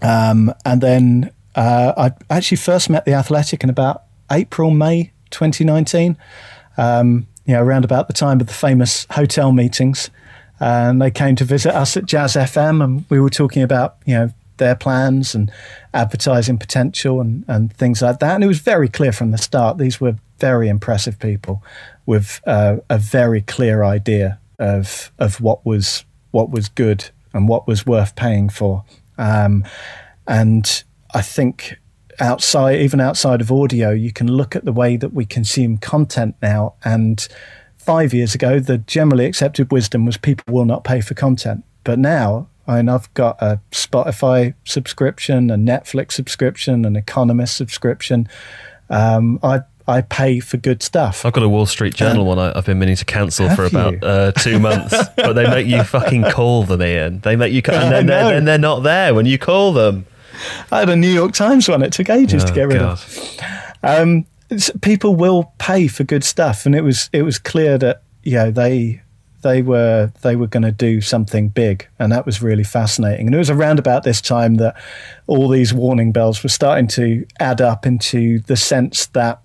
Um, 0.00 0.54
and 0.64 0.80
then 0.80 1.32
uh, 1.56 1.94
I 1.96 2.12
actually 2.32 2.58
first 2.58 2.88
met 2.88 3.04
the 3.06 3.14
Athletic 3.14 3.64
in 3.64 3.70
about 3.70 4.04
April, 4.30 4.70
May 4.70 5.10
2019. 5.30 6.16
Um, 6.76 7.26
you 7.44 7.54
know, 7.54 7.62
around 7.64 7.84
about 7.84 8.06
the 8.06 8.14
time 8.14 8.40
of 8.40 8.46
the 8.46 8.54
famous 8.54 9.04
hotel 9.10 9.50
meetings 9.50 10.10
and 10.62 11.02
they 11.02 11.10
came 11.10 11.34
to 11.34 11.44
visit 11.44 11.74
us 11.74 11.96
at 11.96 12.06
Jazz 12.06 12.34
FM, 12.34 12.84
and 12.84 13.04
we 13.10 13.18
were 13.18 13.30
talking 13.30 13.62
about 13.62 13.96
you 14.06 14.14
know 14.14 14.30
their 14.58 14.76
plans 14.76 15.34
and 15.34 15.50
advertising 15.92 16.56
potential 16.56 17.20
and, 17.20 17.44
and 17.48 17.72
things 17.74 18.00
like 18.00 18.20
that. 18.20 18.36
And 18.36 18.44
it 18.44 18.46
was 18.46 18.60
very 18.60 18.88
clear 18.88 19.10
from 19.10 19.32
the 19.32 19.38
start 19.38 19.78
these 19.78 20.00
were 20.00 20.14
very 20.38 20.68
impressive 20.68 21.18
people 21.18 21.64
with 22.06 22.40
uh, 22.46 22.76
a 22.88 22.96
very 22.96 23.42
clear 23.42 23.82
idea 23.82 24.38
of 24.60 25.10
of 25.18 25.40
what 25.40 25.66
was 25.66 26.04
what 26.30 26.50
was 26.50 26.68
good 26.68 27.10
and 27.34 27.48
what 27.48 27.66
was 27.66 27.84
worth 27.84 28.14
paying 28.14 28.48
for. 28.48 28.84
Um, 29.18 29.64
and 30.28 30.84
I 31.12 31.22
think 31.22 31.76
outside, 32.20 32.80
even 32.80 33.00
outside 33.00 33.40
of 33.40 33.50
audio, 33.50 33.90
you 33.90 34.12
can 34.12 34.30
look 34.30 34.54
at 34.54 34.64
the 34.64 34.72
way 34.72 34.96
that 34.96 35.12
we 35.12 35.24
consume 35.24 35.78
content 35.78 36.36
now 36.40 36.74
and 36.84 37.26
five 37.82 38.14
years 38.14 38.34
ago, 38.34 38.60
the 38.60 38.78
generally 38.78 39.26
accepted 39.26 39.70
wisdom 39.72 40.04
was 40.04 40.16
people 40.16 40.52
will 40.52 40.64
not 40.64 40.84
pay 40.84 41.00
for 41.00 41.14
content. 41.14 41.64
But 41.84 41.98
now, 41.98 42.48
I 42.66 42.76
mean, 42.76 42.88
I've 42.88 43.12
got 43.14 43.40
a 43.42 43.60
Spotify 43.70 44.54
subscription, 44.64 45.50
a 45.50 45.56
Netflix 45.56 46.12
subscription, 46.12 46.84
an 46.84 46.96
Economist 46.96 47.56
subscription. 47.56 48.28
Um, 48.88 49.40
I 49.42 49.62
I 49.88 50.02
pay 50.02 50.38
for 50.38 50.58
good 50.58 50.80
stuff. 50.82 51.24
I've 51.26 51.32
got 51.32 51.42
a 51.42 51.48
Wall 51.48 51.66
Street 51.66 51.94
Journal 51.94 52.22
um, 52.22 52.28
one 52.28 52.38
I, 52.38 52.52
have 52.54 52.66
been 52.66 52.78
meaning 52.78 52.94
to 52.96 53.04
cancel 53.04 53.50
for 53.50 53.64
about 53.64 54.02
uh, 54.02 54.30
two 54.32 54.60
months, 54.60 54.94
but 55.16 55.32
they 55.32 55.44
make 55.48 55.66
you 55.66 55.82
fucking 55.82 56.22
call 56.30 56.62
them, 56.62 56.80
Iain. 56.80 57.18
They 57.20 57.34
make 57.34 57.52
you, 57.52 57.62
and 57.66 57.92
then, 57.92 58.06
they're, 58.06 58.30
then 58.30 58.44
they're 58.44 58.58
not 58.58 58.84
there 58.84 59.12
when 59.12 59.26
you 59.26 59.38
call 59.38 59.72
them. 59.72 60.06
I 60.70 60.80
had 60.80 60.88
a 60.88 60.96
New 60.96 61.10
York 61.10 61.32
Times 61.32 61.68
one. 61.68 61.82
It 61.82 61.92
took 61.92 62.10
ages 62.10 62.44
oh, 62.44 62.46
to 62.46 62.52
get 62.52 62.68
rid 62.68 62.78
God. 62.78 62.92
of. 62.92 63.40
Um, 63.82 64.24
people 64.80 65.14
will 65.14 65.52
pay 65.58 65.88
for 65.88 66.04
good 66.04 66.24
stuff, 66.24 66.66
and 66.66 66.74
it 66.74 66.82
was 66.82 67.10
it 67.12 67.22
was 67.22 67.38
clear 67.38 67.78
that 67.78 68.02
you 68.22 68.34
know 68.34 68.50
they 68.50 69.02
they 69.42 69.62
were 69.62 70.12
they 70.22 70.36
were 70.36 70.46
going 70.46 70.62
to 70.62 70.72
do 70.72 71.00
something 71.00 71.48
big, 71.48 71.86
and 71.98 72.10
that 72.12 72.24
was 72.24 72.42
really 72.42 72.64
fascinating. 72.64 73.26
And 73.26 73.34
it 73.34 73.38
was 73.38 73.50
around 73.50 73.78
about 73.78 74.04
this 74.04 74.20
time 74.20 74.56
that 74.56 74.80
all 75.26 75.48
these 75.48 75.74
warning 75.74 76.12
bells 76.12 76.42
were 76.42 76.48
starting 76.48 76.86
to 76.88 77.26
add 77.38 77.60
up 77.60 77.86
into 77.86 78.40
the 78.40 78.56
sense 78.56 79.06
that 79.06 79.42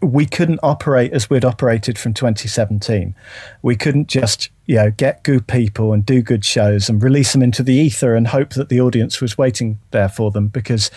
we 0.00 0.26
couldn't 0.26 0.60
operate 0.62 1.12
as 1.12 1.28
we'd 1.28 1.44
operated 1.44 1.98
from 1.98 2.14
2017. 2.14 3.14
We 3.62 3.74
couldn't 3.74 4.08
just, 4.08 4.48
you 4.66 4.76
know, 4.76 4.92
get 4.92 5.24
good 5.24 5.48
people 5.48 5.92
and 5.92 6.06
do 6.06 6.22
good 6.22 6.44
shows 6.44 6.88
and 6.88 7.02
release 7.02 7.32
them 7.32 7.42
into 7.42 7.64
the 7.64 7.74
ether 7.74 8.14
and 8.14 8.28
hope 8.28 8.50
that 8.50 8.68
the 8.68 8.80
audience 8.80 9.20
was 9.20 9.36
waiting 9.36 9.78
there 9.90 10.08
for 10.08 10.30
them 10.30 10.48
because 10.48 10.90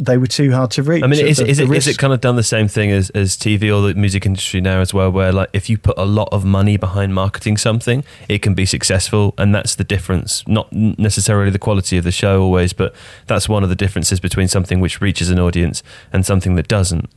they 0.00 0.18
were 0.18 0.26
too 0.26 0.52
hard 0.52 0.70
to 0.72 0.82
reach. 0.82 1.02
I 1.02 1.06
mean, 1.06 1.24
is, 1.24 1.38
the, 1.38 1.46
is, 1.46 1.60
it, 1.60 1.70
is 1.70 1.86
it 1.86 1.98
kind 1.98 2.12
of 2.12 2.20
done 2.20 2.36
the 2.36 2.42
same 2.42 2.68
thing 2.68 2.90
as, 2.90 3.10
as 3.10 3.36
TV 3.36 3.74
or 3.74 3.86
the 3.86 3.94
music 3.98 4.26
industry 4.26 4.60
now 4.60 4.80
as 4.80 4.92
well, 4.92 5.10
where 5.10 5.32
like 5.32 5.50
if 5.52 5.70
you 5.70 5.78
put 5.78 5.96
a 5.98 6.04
lot 6.04 6.28
of 6.32 6.44
money 6.44 6.76
behind 6.76 7.14
marketing 7.14 7.56
something, 7.56 8.04
it 8.28 8.42
can 8.42 8.54
be 8.54 8.66
successful, 8.66 9.34
and 9.38 9.54
that's 9.54 9.74
the 9.74 9.84
difference. 9.84 10.46
Not 10.48 10.72
necessarily 10.72 11.50
the 11.50 11.58
quality 11.58 11.96
of 11.96 12.04
the 12.04 12.12
show 12.12 12.42
always, 12.42 12.72
but 12.72 12.94
that's 13.26 13.48
one 13.48 13.62
of 13.62 13.68
the 13.68 13.76
differences 13.76 14.20
between 14.20 14.48
something 14.48 14.80
which 14.80 15.00
reaches 15.00 15.30
an 15.30 15.38
audience 15.38 15.82
and 16.12 16.26
something 16.26 16.56
that 16.56 16.68
doesn't. 16.68 17.08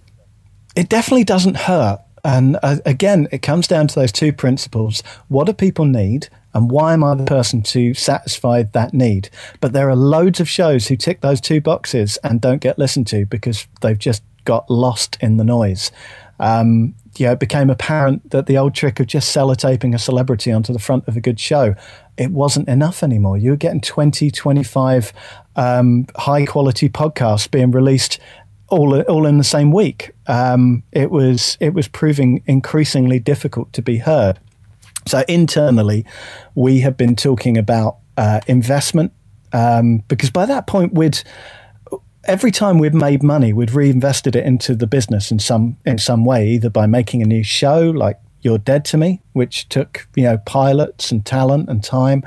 It 0.75 0.89
definitely 0.89 1.23
doesn't 1.23 1.57
hurt. 1.57 2.01
And 2.24 2.57
uh, 2.63 2.78
again, 2.86 3.28
it 3.32 3.41
comes 3.41 3.68
down 3.68 3.88
to 3.88 3.95
those 3.95 4.11
two 4.11 4.34
principles. 4.34 5.03
What 5.28 5.45
do 5.45 5.53
people 5.53 5.86
need? 5.86 6.30
And 6.53 6.72
why 6.72 6.93
am 6.93 7.03
I 7.03 7.13
the 7.13 7.24
person 7.24 7.61
to 7.63 7.93
satisfy 7.93 8.63
that 8.63 8.93
need? 8.93 9.30
But 9.61 9.74
there 9.74 9.89
are 9.89 9.95
loads 9.95 10.39
of 10.39 10.49
shows 10.49 10.88
who 10.88 10.95
tick 10.95 11.22
those 11.22 11.39
two 11.39 11.61
boxes 11.61 12.18
and 12.24 12.41
don't 12.41 12.61
get 12.61 12.80
listened 12.80 13.07
to 13.07 13.26
because 13.26 13.68
they've 13.82 13.99
just 13.99 14.24
got 14.43 14.70
lost 14.70 15.18
in 15.22 15.38
the 15.38 15.43
noise. 15.43 15.91
Um, 16.39 16.95
you 17.18 17.26
know, 17.26 17.34
it 17.34 17.39
became 17.39 17.70
apparent 17.70 18.30
that 18.32 18.45
the 18.45 18.57
old 18.57 18.74
trick 18.74 18.99
of 18.99 19.07
just 19.07 19.36
sellotaping 19.36 19.93
a 19.93 19.99
celebrity 19.99 20.51
onto 20.51 20.74
the 20.74 20.80
front 20.80 21.07
of 21.07 21.18
a 21.18 21.22
good 21.22 21.39
show, 21.39 21.76
it 22.18 22.32
wasn't 22.32 22.68
enough 22.68 23.03
anymore. 23.03 23.38
You 23.38 23.51
were 23.51 23.57
getting 23.57 23.82
20, 23.82 24.32
25 24.32 25.13
um, 25.55 26.07
high 26.15 26.45
quality 26.45 26.89
podcasts 26.89 27.49
being 27.49 27.72
released 27.72 28.20
all 28.70 28.99
all 29.01 29.26
in 29.26 29.38
the 29.38 29.43
same 29.43 29.72
week. 29.72 30.11
Um, 30.28 30.84
it 30.91 31.11
was 31.11 31.57
it 31.59 31.74
was 31.74 31.88
proving 31.88 32.43
increasingly 32.45 33.20
difficult 33.20 33.74
to 33.74 33.82
be 33.82 33.97
heard. 33.97 34.39
So 35.05 35.24
internally, 35.28 36.05
we 36.55 36.82
have 36.82 36.97
been 36.97 37.15
talking 37.15 37.57
about 37.57 37.97
uh, 38.18 38.41
investment 38.47 39.13
um, 39.53 40.03
because 40.07 40.30
by 40.30 40.45
that 40.45 40.68
point 40.68 40.93
we'd 40.93 41.22
every 42.28 42.51
time 42.51 42.78
we'd 42.78 42.93
made 42.93 43.24
money, 43.24 43.53
we'd 43.53 43.72
reinvested 43.72 44.36
it 44.36 44.45
into 44.45 44.76
the 44.76 44.88
business 44.88 45.32
in 45.32 45.39
some 45.39 45.78
in 45.86 45.97
some 45.97 46.26
way, 46.26 46.49
either 46.49 46.70
by 46.70 46.86
making 46.86 47.22
a 47.22 47.26
new 47.26 47.43
show 47.43 47.89
like 47.89 48.20
You're 48.41 48.57
Dead 48.57 48.86
to 48.86 48.97
Me, 48.97 49.22
which 49.34 49.70
took 49.70 50.07
you 50.15 50.24
know 50.24 50.38
pilots 50.39 51.11
and 51.11 51.26
talent 51.26 51.70
and 51.70 51.84
time, 51.84 52.24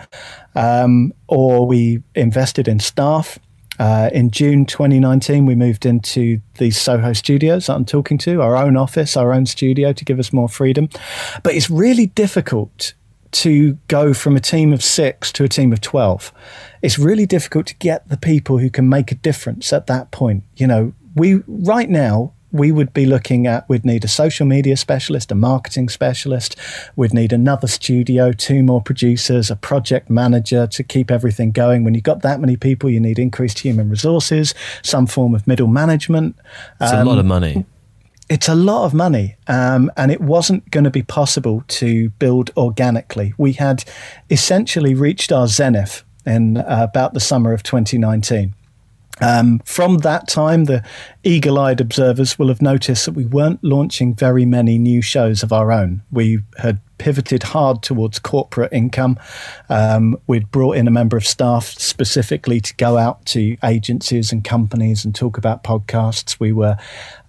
um, 0.55 1.13
or 1.29 1.67
we 1.67 2.03
invested 2.15 2.67
in 2.67 2.81
staff. 2.81 3.39
Uh, 3.81 4.11
in 4.13 4.31
June 4.31 4.67
2019, 4.67 5.47
we 5.47 5.55
moved 5.55 5.87
into 5.87 6.39
the 6.59 6.71
Soho 6.71 7.15
studios 7.15 7.67
that 7.67 7.77
I'm 7.77 7.87
talking 7.87 8.19
to, 8.19 8.43
our 8.43 8.55
own 8.55 8.77
office, 8.77 9.17
our 9.17 9.33
own 9.33 9.47
studio 9.47 9.95
to 9.95 10.05
give 10.05 10.19
us 10.19 10.35
more 10.35 10.51
freedom. 10.51 10.91
But 11.43 11.55
it's 11.55 11.71
really 11.71 12.09
difficult 12.09 12.93
to 13.33 13.79
go 13.89 14.13
from 14.13 14.37
a 14.37 14.41
team 14.41 14.75
of 14.75 14.85
six 14.85 15.33
to 15.33 15.45
a 15.45 15.49
team 15.49 15.73
of 15.73 15.81
12. 15.81 16.31
It's 16.83 16.99
really 16.99 17.25
difficult 17.25 17.67
to 17.69 17.77
get 17.77 18.07
the 18.11 18.19
people 18.19 18.59
who 18.59 18.69
can 18.69 18.87
make 18.87 19.13
a 19.13 19.15
difference 19.15 19.73
at 19.73 19.87
that 19.87 20.11
point. 20.11 20.45
You 20.57 20.67
know, 20.67 20.93
we 21.15 21.43
right 21.47 21.89
now, 21.89 22.35
we 22.53 22.73
would 22.73 22.93
be 22.93 23.07
looking 23.07 23.47
at 23.47 23.69
we'd 23.69 23.85
need 23.85 24.05
a 24.05 24.09
social 24.09 24.47
media 24.47 24.77
specialist, 24.77 25.31
a 25.31 25.35
marketing 25.35 25.89
specialist, 25.89 26.57
we'd 26.97 27.15
need 27.15 27.33
another 27.33 27.67
studio, 27.67 28.33
two 28.33 28.63
more 28.63 28.83
producers, 28.83 29.51
a 29.51 29.57
project 29.57 30.11
manager 30.11 30.67
to 30.67 30.83
keep 30.83 31.11
everything 31.11 31.53
going. 31.53 31.85
When 31.85 31.95
you've 31.95 32.05
got 32.05 32.23
that 32.23 32.41
many 32.41 32.57
people, 32.57 32.91
you 32.91 33.01
need 33.01 33.19
increased 33.19 33.61
human 33.61 33.89
resources, 33.89 34.55
some 34.83 35.07
form 35.07 35.35
of 35.35 35.47
middle 35.47 35.69
management. 35.69 36.37
It's 36.81 36.93
um, 36.93 37.07
a 37.07 37.11
lot 37.11 37.19
of 37.19 37.27
money 37.27 37.65
it's 38.31 38.49
a 38.49 38.55
lot 38.55 38.85
of 38.85 38.95
money, 38.95 39.37
um, 39.49 39.91
and 39.97 40.13
it 40.13 40.21
wasn't 40.21 40.71
going 40.71 40.85
to 40.85 40.91
be 40.91 41.03
possible 41.03 41.65
to 41.67 42.11
build 42.11 42.53
organically. 42.57 43.35
We 43.37 43.55
had 43.55 43.85
essentially 44.31 44.95
reached 44.95 45.33
our 45.33 45.49
zenith 45.49 46.05
in 46.25 46.59
uh, 46.59 46.87
about 46.89 47.13
the 47.13 47.21
summer 47.21 47.53
of 47.53 47.65
2019. 47.65 48.55
Um, 49.21 49.61
from 49.65 49.99
that 49.99 50.29
time, 50.29 50.65
the 50.65 50.85
eagle 51.23 51.59
eyed 51.59 51.81
observers 51.81 52.39
will 52.39 52.49
have 52.49 52.63
noticed 52.63 53.07
that 53.07 53.13
we 53.13 53.27
weren't 53.27 53.63
launching 53.63 54.15
very 54.15 54.45
many 54.45 54.79
new 54.79 55.03
shows 55.03 55.43
of 55.43 55.53
our 55.53 55.71
own. 55.73 56.03
We 56.11 56.41
had 56.59 56.81
pivoted 56.99 57.43
hard 57.43 57.83
towards 57.83 58.19
corporate 58.19 58.73
income. 58.73 59.19
Um, 59.71 60.19
we'd 60.27 60.51
brought 60.51 60.77
in 60.77 60.87
a 60.87 60.91
member 60.91 61.17
of 61.17 61.27
staff 61.27 61.65
specifically 61.67 62.61
to 62.61 62.75
go 62.77 62.99
out 62.99 63.25
to 63.27 63.57
agencies 63.65 64.33
and 64.33 64.45
companies 64.45 65.05
and 65.05 65.15
talk 65.15 65.39
about 65.39 65.65
podcasts. 65.65 66.39
We 66.39 66.53
were 66.53 66.77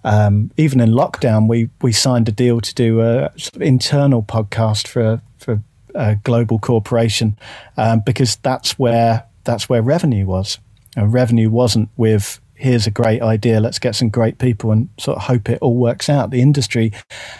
um, 0.03 0.51
even 0.57 0.79
in 0.79 0.89
lockdown, 0.91 1.47
we 1.47 1.69
we 1.81 1.91
signed 1.91 2.27
a 2.27 2.31
deal 2.31 2.59
to 2.59 2.73
do 2.75 3.01
a 3.01 3.31
sort 3.37 3.55
of 3.55 3.61
internal 3.61 4.23
podcast 4.23 4.87
for 4.87 5.21
for 5.37 5.61
a 5.95 6.15
global 6.15 6.59
corporation 6.59 7.37
um, 7.77 8.01
because 8.05 8.37
that's 8.37 8.79
where 8.79 9.25
that's 9.43 9.69
where 9.69 9.81
revenue 9.81 10.25
was. 10.25 10.57
And 10.95 11.13
revenue 11.13 11.49
wasn't 11.49 11.89
with 11.97 12.41
here's 12.61 12.85
a 12.85 12.91
great 12.91 13.21
idea, 13.23 13.59
let's 13.59 13.79
get 13.79 13.95
some 13.95 14.09
great 14.09 14.37
people 14.37 14.71
and 14.71 14.87
sort 14.99 15.17
of 15.17 15.23
hope 15.23 15.49
it 15.49 15.57
all 15.61 15.75
works 15.75 16.09
out. 16.09 16.29
The 16.29 16.41
industry 16.41 16.93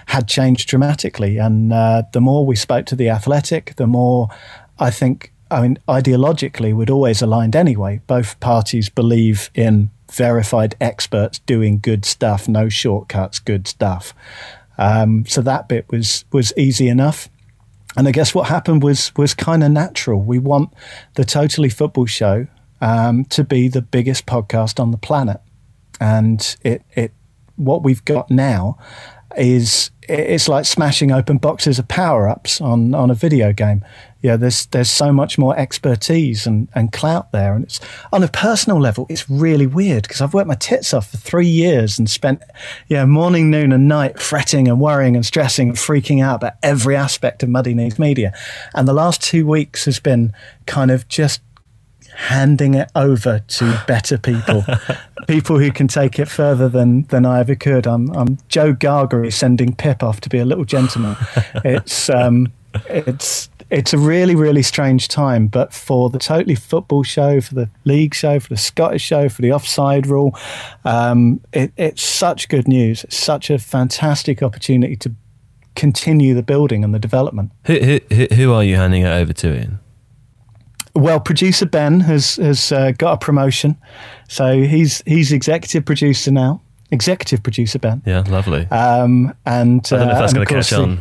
had 0.08 0.28
changed 0.28 0.68
dramatically, 0.68 1.38
and 1.38 1.72
uh, 1.72 2.04
the 2.12 2.22
more 2.22 2.46
we 2.46 2.56
spoke 2.56 2.88
to 2.88 2.96
the 2.96 3.10
athletic, 3.10 3.76
the 3.76 3.88
more 3.88 4.30
I 4.80 4.90
think. 4.90 5.32
I 5.52 5.62
mean, 5.62 5.78
ideologically, 5.90 6.74
we'd 6.74 6.90
always 6.90 7.22
aligned 7.22 7.58
anyway. 7.58 8.00
Both 8.08 8.40
parties 8.40 8.88
believe 8.88 9.52
in 9.54 9.92
verified 10.10 10.76
experts 10.80 11.40
doing 11.40 11.80
good 11.80 12.06
stuff, 12.06 12.48
no 12.48 12.70
shortcuts, 12.70 13.38
good 13.40 13.68
stuff. 13.68 14.14
Um, 14.78 15.26
so 15.26 15.42
that 15.42 15.68
bit 15.68 15.92
was 15.92 16.26
was 16.32 16.54
easy 16.58 16.88
enough. 16.88 17.30
And 17.98 18.08
I 18.08 18.12
guess 18.12 18.34
what 18.34 18.48
happened 18.48 18.82
was 18.82 19.14
was 19.18 19.34
kind 19.34 19.62
of 19.64 19.72
natural. 19.72 20.22
We 20.22 20.40
want 20.40 20.74
the 21.16 21.26
Totally 21.26 21.70
Football 21.70 22.06
Show 22.06 22.48
um, 22.82 23.26
to 23.26 23.44
be 23.44 23.68
the 23.68 23.82
biggest 23.82 24.26
podcast 24.26 24.80
on 24.80 24.92
the 24.92 24.98
planet, 24.98 25.40
and 26.00 26.58
it 26.64 26.84
it 26.94 27.14
what 27.56 27.84
we've 27.84 28.04
got 28.06 28.30
now 28.30 28.78
is 29.38 29.92
it's 30.10 30.50
like 30.50 30.66
smashing 30.66 31.12
open 31.12 31.38
boxes 31.38 31.80
of 31.80 31.88
power 31.88 32.28
ups 32.28 32.60
on, 32.60 32.94
on 32.94 33.10
a 33.10 33.14
video 33.14 33.54
game. 33.54 33.86
Yeah, 34.22 34.36
there's 34.36 34.66
there's 34.68 34.90
so 34.90 35.12
much 35.12 35.38
more 35.38 35.58
expertise 35.58 36.46
and, 36.46 36.68
and 36.76 36.92
clout 36.92 37.32
there, 37.32 37.56
and 37.56 37.64
it's 37.64 37.80
on 38.12 38.22
a 38.24 38.28
personal 38.28 38.80
level, 38.80 39.08
it's 39.10 39.30
really 39.30 39.66
weird 39.66 40.04
because 40.04 40.22
I've 40.22 40.34
worked 40.34 40.48
my 40.48 40.56
tits 40.56 40.94
off 40.94 41.10
for 41.10 41.18
three 41.18 41.48
years 41.48 41.98
and 41.98 42.10
spent 42.10 42.44
yeah 42.88 43.06
morning, 43.06 43.50
noon, 43.50 43.72
and 43.72 43.88
night 43.88 44.20
fretting 44.20 44.68
and 44.68 44.80
worrying 44.80 45.16
and 45.16 45.26
stressing 45.26 45.70
and 45.70 45.78
freaking 45.78 46.24
out 46.24 46.36
about 46.36 46.54
every 46.62 46.96
aspect 46.96 47.42
of 47.42 47.50
Muddy 47.50 47.74
Knees 47.74 47.98
Media, 47.98 48.34
and 48.76 48.88
the 48.88 48.94
last 48.94 49.24
two 49.24 49.48
weeks 49.48 49.86
has 49.86 50.00
been 50.00 50.34
kind 50.68 50.92
of 50.92 51.08
just 51.08 51.42
handing 52.16 52.74
it 52.74 52.90
over 52.96 53.40
to 53.40 53.84
better 53.88 54.18
people, 54.18 54.64
people 55.28 55.60
who 55.60 55.72
can 55.72 55.88
take 55.88 56.20
it 56.20 56.28
further 56.28 56.70
than 56.70 57.04
than 57.04 57.26
I 57.26 57.40
ever 57.40 57.56
could. 57.56 57.88
I'm 57.88 58.10
I'm 58.12 58.38
Joe 58.48 58.74
Gargery 58.74 59.32
sending 59.32 59.76
Pip 59.76 60.04
off 60.04 60.22
to 60.22 60.30
be 60.30 60.40
a 60.40 60.46
little 60.46 60.66
gentleman. 60.66 61.16
It's 61.64 62.10
um, 62.10 62.52
it's 62.88 63.50
it's 63.70 63.94
a 63.94 63.98
really 63.98 64.36
really 64.36 64.64
strange 64.64 65.08
time, 65.08 65.48
but 65.48 65.74
for 65.74 66.10
the 66.10 66.20
totally 66.20 66.56
football 66.56 67.04
show, 67.04 67.42
for 67.42 67.56
the 67.56 67.70
league 67.86 68.14
show, 68.14 68.40
for 68.40 68.50
the 68.50 68.58
Scottish 68.58 69.02
show, 69.02 69.30
for 69.30 69.42
the 69.42 69.52
offside 69.52 70.08
rule, 70.08 70.38
um, 70.86 71.40
it, 71.54 71.72
it's 71.78 72.02
such 72.02 72.50
good 72.50 72.68
news. 72.68 73.04
It's 73.04 73.18
such 73.18 73.50
a 73.50 73.60
fantastic 73.60 74.42
opportunity 74.42 74.96
to 74.98 75.14
continue 75.76 76.34
the 76.34 76.44
building 76.44 76.84
and 76.84 76.94
the 76.94 77.00
development. 77.00 77.52
Who 77.66 78.00
who, 78.12 78.28
who 78.36 78.54
are 78.54 78.64
you 78.64 78.76
handing 78.76 79.04
it 79.04 79.10
over 79.10 79.34
to, 79.34 79.48
Iain? 79.54 79.80
Well, 80.94 81.20
producer 81.20 81.66
Ben 81.66 82.02
has 82.02 82.36
has 82.36 82.72
uh, 82.72 82.92
got 82.98 83.14
a 83.14 83.18
promotion, 83.18 83.78
so 84.28 84.62
he's 84.62 85.02
he's 85.06 85.32
executive 85.32 85.86
producer 85.86 86.32
now. 86.32 86.62
Executive 86.92 87.42
producer 87.42 87.80
Ben. 87.80 88.02
Yeah, 88.06 88.24
lovely. 88.28 88.68
Um, 88.68 89.34
and 89.46 89.88
I 89.92 89.98
don't 89.98 90.08
know 90.08 90.14
if 90.14 90.20
that's 90.20 90.34
uh, 90.34 90.36
going 90.36 90.48
to 90.48 90.54
catch 90.54 90.74
on. 90.74 91.00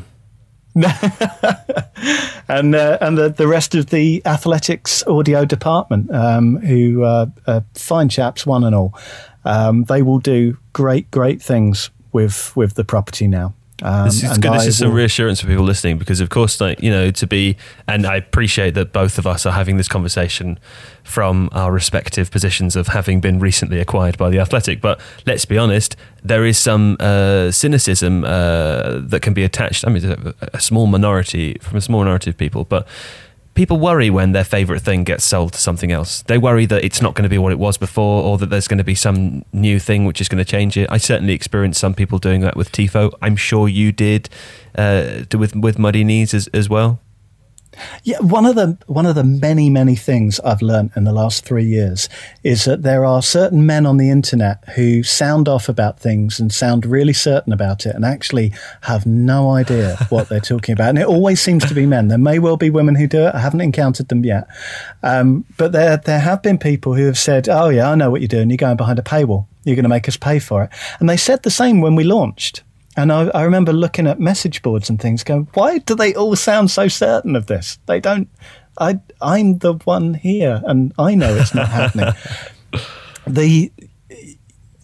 and 2.48 2.74
uh, 2.76 2.98
and 3.00 3.18
the, 3.18 3.28
the 3.28 3.48
rest 3.48 3.74
of 3.74 3.86
the 3.86 4.22
athletics 4.24 5.04
audio 5.08 5.44
department, 5.44 6.14
um, 6.14 6.58
who 6.58 7.02
uh, 7.02 7.26
are 7.48 7.64
fine 7.74 8.08
chaps, 8.08 8.46
one 8.46 8.62
and 8.62 8.74
all, 8.74 8.96
um, 9.44 9.84
they 9.84 10.02
will 10.02 10.20
do 10.20 10.56
great 10.72 11.10
great 11.10 11.42
things 11.42 11.90
with 12.12 12.54
with 12.56 12.74
the 12.74 12.84
property 12.84 13.26
now. 13.26 13.52
Um, 13.82 14.06
this 14.06 14.22
is 14.22 14.38
good. 14.38 14.52
This 14.52 14.66
is 14.66 14.78
some 14.78 14.92
reassurance 14.92 15.40
for 15.40 15.46
people 15.46 15.64
listening 15.64 15.98
because, 15.98 16.20
of 16.20 16.28
course, 16.28 16.60
like 16.60 16.82
you 16.82 16.90
know, 16.90 17.10
to 17.10 17.26
be 17.26 17.56
and 17.86 18.06
I 18.06 18.16
appreciate 18.16 18.74
that 18.74 18.92
both 18.92 19.18
of 19.18 19.26
us 19.26 19.46
are 19.46 19.52
having 19.52 19.76
this 19.76 19.88
conversation 19.88 20.58
from 21.02 21.48
our 21.52 21.72
respective 21.72 22.30
positions 22.30 22.76
of 22.76 22.88
having 22.88 23.20
been 23.20 23.40
recently 23.40 23.80
acquired 23.80 24.16
by 24.18 24.30
the 24.30 24.38
Athletic. 24.38 24.80
But 24.80 25.00
let's 25.26 25.44
be 25.44 25.58
honest, 25.58 25.96
there 26.22 26.44
is 26.44 26.58
some 26.58 26.96
uh, 27.00 27.50
cynicism 27.50 28.24
uh, 28.24 29.00
that 29.00 29.20
can 29.22 29.34
be 29.34 29.42
attached. 29.42 29.86
I 29.86 29.90
mean, 29.90 30.04
a, 30.04 30.34
a 30.52 30.60
small 30.60 30.86
minority 30.86 31.56
from 31.60 31.78
a 31.78 31.80
small 31.80 32.00
minority 32.00 32.30
of 32.30 32.36
people, 32.36 32.64
but 32.64 32.86
people 33.54 33.78
worry 33.78 34.10
when 34.10 34.32
their 34.32 34.44
favorite 34.44 34.80
thing 34.80 35.04
gets 35.04 35.24
sold 35.24 35.52
to 35.52 35.58
something 35.58 35.92
else. 35.92 36.22
They 36.22 36.38
worry 36.38 36.66
that 36.66 36.84
it's 36.84 37.02
not 37.02 37.14
going 37.14 37.24
to 37.24 37.28
be 37.28 37.38
what 37.38 37.52
it 37.52 37.58
was 37.58 37.76
before 37.76 38.22
or 38.22 38.38
that 38.38 38.46
there's 38.46 38.68
going 38.68 38.78
to 38.78 38.84
be 38.84 38.94
some 38.94 39.44
new 39.52 39.78
thing 39.78 40.04
which 40.04 40.20
is 40.20 40.28
going 40.28 40.42
to 40.42 40.50
change 40.50 40.76
it. 40.76 40.88
I 40.90 40.98
certainly 40.98 41.34
experienced 41.34 41.80
some 41.80 41.94
people 41.94 42.18
doing 42.18 42.40
that 42.42 42.56
with 42.56 42.72
Tifo. 42.72 43.12
I'm 43.20 43.36
sure 43.36 43.68
you 43.68 43.92
did 43.92 44.28
uh, 44.76 45.24
with 45.36 45.56
with 45.56 45.78
Muddy 45.78 46.04
Knees 46.04 46.34
as, 46.34 46.46
as 46.48 46.68
well. 46.68 47.00
Yeah, 48.04 48.18
one 48.20 48.46
of 48.46 48.54
the 48.54 48.78
one 48.86 49.06
of 49.06 49.14
the 49.14 49.24
many 49.24 49.70
many 49.70 49.96
things 49.96 50.40
I've 50.40 50.62
learned 50.62 50.92
in 50.96 51.04
the 51.04 51.12
last 51.12 51.44
three 51.44 51.64
years 51.64 52.08
is 52.42 52.64
that 52.64 52.82
there 52.82 53.04
are 53.04 53.22
certain 53.22 53.66
men 53.66 53.86
on 53.86 53.96
the 53.96 54.10
internet 54.10 54.62
who 54.76 55.02
sound 55.02 55.48
off 55.48 55.68
about 55.68 55.98
things 56.00 56.40
and 56.40 56.52
sound 56.52 56.86
really 56.86 57.12
certain 57.12 57.52
about 57.52 57.86
it, 57.86 57.94
and 57.94 58.04
actually 58.04 58.52
have 58.82 59.06
no 59.06 59.50
idea 59.50 59.96
what 60.10 60.28
they're 60.28 60.40
talking 60.40 60.72
about. 60.72 60.90
And 60.90 60.98
it 60.98 61.06
always 61.06 61.40
seems 61.40 61.66
to 61.66 61.74
be 61.74 61.86
men. 61.86 62.08
There 62.08 62.18
may 62.18 62.38
well 62.38 62.56
be 62.56 62.70
women 62.70 62.94
who 62.94 63.06
do 63.06 63.26
it. 63.26 63.34
I 63.34 63.40
haven't 63.40 63.60
encountered 63.60 64.08
them 64.08 64.24
yet, 64.24 64.46
um, 65.02 65.44
but 65.56 65.72
there 65.72 65.96
there 65.96 66.20
have 66.20 66.42
been 66.42 66.58
people 66.58 66.94
who 66.94 67.06
have 67.06 67.18
said, 67.18 67.48
"Oh 67.48 67.68
yeah, 67.68 67.90
I 67.90 67.94
know 67.94 68.10
what 68.10 68.20
you're 68.20 68.28
doing. 68.28 68.50
You're 68.50 68.56
going 68.56 68.76
behind 68.76 68.98
a 68.98 69.02
paywall. 69.02 69.46
You're 69.64 69.76
going 69.76 69.84
to 69.84 69.88
make 69.88 70.08
us 70.08 70.16
pay 70.16 70.38
for 70.38 70.64
it." 70.64 70.70
And 70.98 71.08
they 71.08 71.16
said 71.16 71.42
the 71.42 71.50
same 71.50 71.80
when 71.80 71.94
we 71.94 72.04
launched. 72.04 72.62
And 72.96 73.12
I, 73.12 73.28
I, 73.28 73.42
remember 73.42 73.72
looking 73.72 74.06
at 74.06 74.18
message 74.18 74.62
boards 74.62 74.90
and 74.90 75.00
things, 75.00 75.22
going, 75.22 75.48
"Why 75.54 75.78
do 75.78 75.94
they 75.94 76.14
all 76.14 76.34
sound 76.34 76.70
so 76.70 76.88
certain 76.88 77.36
of 77.36 77.46
this? 77.46 77.78
They 77.86 78.00
don't. 78.00 78.28
I 78.78 78.98
I'm 79.22 79.58
the 79.58 79.74
one 79.84 80.14
here, 80.14 80.60
and 80.66 80.92
I 80.98 81.14
know 81.14 81.34
it's 81.34 81.54
not 81.54 81.68
happening." 81.68 82.12
The 83.26 83.70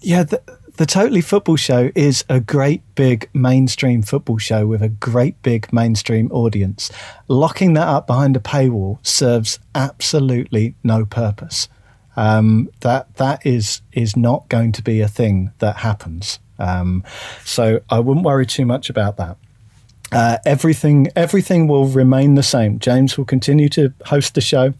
yeah, 0.00 0.22
the, 0.22 0.40
the 0.76 0.86
Totally 0.86 1.20
Football 1.20 1.56
Show 1.56 1.90
is 1.94 2.24
a 2.28 2.38
great 2.38 2.82
big 2.94 3.28
mainstream 3.32 4.02
football 4.02 4.38
show 4.38 4.66
with 4.66 4.82
a 4.82 4.88
great 4.88 5.40
big 5.42 5.72
mainstream 5.72 6.30
audience. 6.30 6.92
Locking 7.28 7.72
that 7.74 7.88
up 7.88 8.06
behind 8.06 8.36
a 8.36 8.40
paywall 8.40 9.04
serves 9.04 9.58
absolutely 9.74 10.74
no 10.84 11.06
purpose. 11.06 11.68
Um, 12.14 12.70
that 12.80 13.14
that 13.16 13.44
is 13.44 13.82
is 13.92 14.16
not 14.16 14.48
going 14.48 14.72
to 14.72 14.82
be 14.82 15.00
a 15.00 15.08
thing 15.08 15.50
that 15.58 15.78
happens. 15.78 16.38
Um, 16.58 17.04
so 17.44 17.80
I 17.90 18.00
wouldn't 18.00 18.24
worry 18.24 18.46
too 18.46 18.66
much 18.66 18.90
about 18.90 19.16
that. 19.16 19.36
Uh, 20.12 20.38
everything 20.46 21.08
everything 21.16 21.66
will 21.66 21.86
remain 21.86 22.34
the 22.34 22.42
same. 22.42 22.78
James 22.78 23.18
will 23.18 23.24
continue 23.24 23.68
to 23.70 23.92
host 24.06 24.34
the 24.34 24.40
show. 24.40 24.72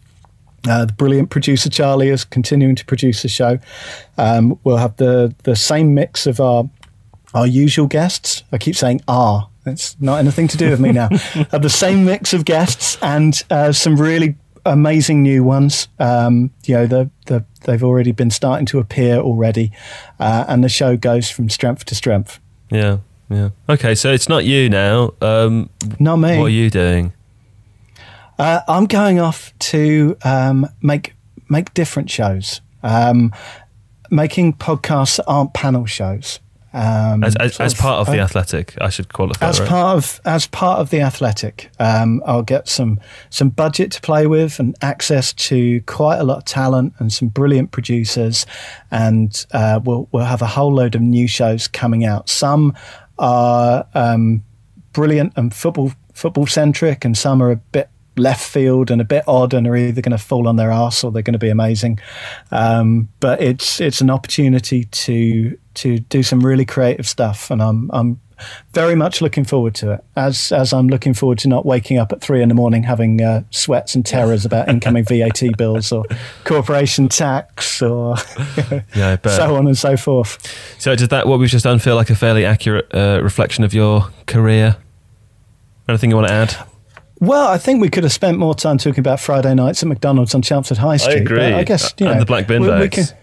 Uh, 0.67 0.85
the 0.85 0.93
brilliant 0.93 1.29
producer 1.29 1.69
Charlie 1.69 2.09
is 2.09 2.23
continuing 2.23 2.75
to 2.75 2.85
produce 2.85 3.21
the 3.21 3.27
show. 3.27 3.59
Um, 4.17 4.59
we'll 4.63 4.77
have 4.77 4.95
the 4.97 5.35
the 5.43 5.55
same 5.55 5.93
mix 5.93 6.27
of 6.27 6.39
our 6.39 6.69
our 7.33 7.45
usual 7.45 7.87
guests. 7.87 8.43
I 8.51 8.57
keep 8.57 8.75
saying 8.75 9.01
"are." 9.07 9.49
It's 9.65 9.99
not 9.99 10.19
anything 10.19 10.47
to 10.47 10.57
do 10.57 10.69
with 10.69 10.79
me 10.79 10.93
now. 10.93 11.09
have 11.51 11.61
the 11.61 11.69
same 11.69 12.05
mix 12.05 12.33
of 12.33 12.45
guests 12.45 12.97
and 13.01 13.43
uh, 13.49 13.73
some 13.73 13.97
really 13.97 14.37
amazing 14.71 15.23
new 15.23 15.43
ones. 15.43 15.87
Um, 15.99 16.51
you 16.65 16.75
know, 16.75 16.87
the, 16.87 17.09
the, 17.25 17.45
they've 17.63 17.83
already 17.83 18.11
been 18.11 18.31
starting 18.31 18.65
to 18.67 18.79
appear 18.79 19.17
already, 19.17 19.71
uh, 20.19 20.45
and 20.47 20.63
the 20.63 20.69
show 20.69 20.97
goes 20.97 21.29
from 21.29 21.49
strength 21.49 21.85
to 21.85 21.95
strength. 21.95 22.39
Yeah, 22.69 22.99
yeah. 23.29 23.49
Okay, 23.69 23.95
so 23.95 24.11
it's 24.11 24.29
not 24.29 24.45
you 24.45 24.69
now. 24.69 25.13
Um, 25.21 25.69
not 25.99 26.17
me. 26.17 26.37
What 26.37 26.45
are 26.45 26.49
you 26.49 26.69
doing? 26.69 27.13
Uh, 28.39 28.61
I'm 28.67 28.85
going 28.85 29.19
off 29.19 29.53
to 29.59 30.17
um, 30.23 30.67
make 30.81 31.15
make 31.49 31.73
different 31.73 32.09
shows, 32.09 32.61
um, 32.83 33.33
making 34.11 34.53
podcasts 34.53 35.17
that 35.17 35.25
aren't 35.25 35.53
panel 35.53 35.85
shows. 35.85 36.39
Um, 36.73 37.23
as, 37.23 37.35
as, 37.37 37.59
as, 37.59 37.73
part 37.73 37.99
of 37.99 38.13
the 38.13 38.19
uh, 38.19 38.25
athletic, 38.25 38.75
I 38.81 38.89
should 38.89 39.11
qualify. 39.13 39.47
As 39.47 39.59
right? 39.59 39.69
part 39.69 39.97
of 39.97 40.21
as 40.25 40.47
part 40.47 40.79
of 40.79 40.89
the 40.89 40.99
athletic, 40.99 41.71
um, 41.79 42.21
I'll 42.25 42.43
get 42.43 42.67
some 42.67 42.99
some 43.29 43.49
budget 43.49 43.91
to 43.93 44.01
play 44.01 44.27
with 44.27 44.59
and 44.59 44.75
access 44.81 45.33
to 45.33 45.81
quite 45.81 46.17
a 46.17 46.23
lot 46.23 46.39
of 46.39 46.45
talent 46.45 46.93
and 46.99 47.11
some 47.11 47.29
brilliant 47.29 47.71
producers, 47.71 48.45
and 48.91 49.45
uh, 49.51 49.79
we'll 49.83 50.09
we'll 50.11 50.25
have 50.25 50.41
a 50.41 50.47
whole 50.47 50.73
load 50.73 50.93
of 50.93 51.01
new 51.01 51.27
shows 51.27 51.67
coming 51.67 52.03
out. 52.03 52.29
Some 52.29 52.75
are 53.17 53.87
um, 53.93 54.43
brilliant 54.91 55.33
and 55.37 55.53
football 55.53 55.93
football 56.13 56.47
centric, 56.47 57.05
and 57.05 57.17
some 57.17 57.41
are 57.41 57.51
a 57.51 57.55
bit 57.55 57.89
left 58.17 58.43
field 58.47 58.91
and 58.91 59.01
a 59.01 59.05
bit 59.05 59.23
odd 59.27 59.53
and 59.53 59.67
are 59.67 59.75
either 59.75 60.01
going 60.01 60.17
to 60.17 60.23
fall 60.23 60.47
on 60.47 60.55
their 60.55 60.71
ass 60.71 61.03
or 61.03 61.11
they're 61.11 61.21
going 61.21 61.33
to 61.33 61.39
be 61.39 61.49
amazing. 61.49 61.99
Um, 62.51 63.09
but 63.19 63.41
it's 63.41 63.79
it's 63.79 64.01
an 64.01 64.09
opportunity 64.09 64.85
to 64.85 65.57
to 65.75 65.99
do 65.99 66.23
some 66.23 66.45
really 66.45 66.65
creative 66.65 67.07
stuff, 67.07 67.51
and 67.51 67.61
I'm 67.61 67.89
I'm 67.93 68.19
very 68.73 68.95
much 68.95 69.21
looking 69.21 69.43
forward 69.43 69.73
to 69.75 69.91
it. 69.91 70.03
As 70.15 70.51
as 70.51 70.73
I'm 70.73 70.87
looking 70.87 71.13
forward 71.13 71.39
to 71.39 71.47
not 71.47 71.65
waking 71.65 71.97
up 71.97 72.11
at 72.11 72.21
three 72.21 72.41
in 72.41 72.49
the 72.49 72.55
morning 72.55 72.83
having 72.83 73.21
uh, 73.21 73.43
sweats 73.49 73.95
and 73.95 74.05
terrors 74.05 74.45
about 74.45 74.69
incoming 74.69 75.03
VAT 75.03 75.41
bills 75.57 75.91
or 75.91 76.03
corporation 76.43 77.09
tax 77.09 77.81
or 77.81 78.15
yeah, 78.95 79.17
so 79.25 79.55
on 79.55 79.67
and 79.67 79.77
so 79.77 79.97
forth. 79.97 80.37
So 80.79 80.95
did 80.95 81.09
that 81.09 81.27
what 81.27 81.39
we've 81.39 81.49
just 81.49 81.63
done 81.63 81.79
feel 81.79 81.95
like 81.95 82.09
a 82.09 82.15
fairly 82.15 82.45
accurate 82.45 82.93
uh, 82.93 83.19
reflection 83.23 83.63
of 83.63 83.73
your 83.73 84.09
career? 84.25 84.77
Anything 85.87 86.09
you 86.09 86.17
want 86.17 86.27
to 86.27 86.33
add? 86.33 86.55
Well, 87.19 87.47
I 87.47 87.57
think 87.57 87.81
we 87.81 87.89
could 87.89 88.03
have 88.03 88.13
spent 88.13 88.37
more 88.37 88.53
time 88.53 88.77
talking 88.77 88.99
about 88.99 89.19
Friday 89.19 89.55
nights 89.55 89.81
at 89.81 89.89
McDonald's 89.89 90.35
on 90.35 90.41
Chelmsford 90.41 90.77
High 90.77 90.97
Street. 90.97 91.15
I 91.15 91.19
agree. 91.19 91.41
I 91.41 91.63
guess 91.63 91.93
you 91.97 92.05
know, 92.05 92.11
and 92.13 92.21
the 92.21 92.25
black 92.25 92.47
bin 92.47 92.61
we, 92.61 92.67
bags. 92.67 92.83
We 92.83 92.89
can, 92.89 93.17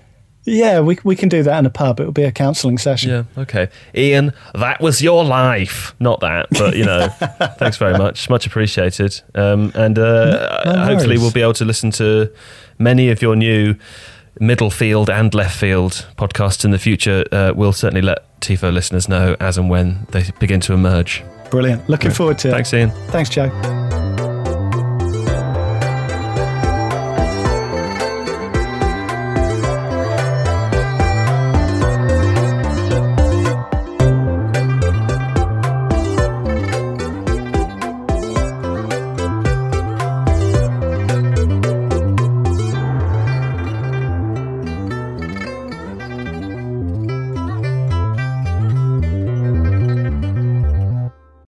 yeah, 0.47 0.81
we 0.81 0.99
we 1.05 1.17
can 1.17 1.29
do 1.29 1.43
that 1.43 1.59
in 1.59 1.67
a 1.67 1.71
pub. 1.71 2.01
It 2.01 2.05
will 2.05 2.13
be 2.13 2.25
a 2.25 2.33
counselling 2.33 2.77
session. 2.77 3.11
Yeah, 3.11 3.43
okay. 3.43 3.69
Iain, 3.97 4.33
that 4.55 4.81
was 4.81 5.01
your 5.01 5.25
life. 5.25 5.95
Not 6.01 6.21
that, 6.21 6.49
but 6.51 6.77
you 6.77 6.85
know, 6.85 7.09
thanks 7.59 7.77
very 7.77 7.97
much. 7.97 8.29
Much 8.29 8.47
appreciated. 8.47 9.23
Um, 9.35 9.73
and 9.75 9.99
uh, 9.99 10.63
no, 10.65 10.73
no 10.73 10.85
hopefully 10.85 11.17
we'll 11.17 11.33
be 11.33 11.43
able 11.43 11.55
to 11.55 11.65
listen 11.65 11.91
to 11.93 12.31
many 12.79 13.11
of 13.11 13.23
your 13.23 13.37
new 13.37 13.77
middle 14.41 14.71
field 14.71 15.09
and 15.09 15.33
left 15.33 15.57
field 15.57 16.07
podcasts 16.19 16.65
in 16.65 16.73
the 16.73 16.79
future. 16.79 17.25
Uh, 17.33 17.53
we'll 17.55 17.73
certainly 17.73 18.03
let 18.03 18.41
TIFO 18.41 18.73
listeners 18.73 19.09
know 19.09 19.37
as 19.41 19.57
and 19.57 19.71
when 19.71 20.07
they 20.11 20.25
begin 20.41 20.61
to 20.61 20.75
emerge. 20.75 21.23
Brilliant. 21.55 21.89
Looking 21.89 22.11
forward 22.11 22.39
to 22.39 22.49
it. 22.49 22.51
Thanks, 22.51 22.75
Iain. 22.75 22.91
Thanks, 23.13 23.31
Joe. 23.31 24.04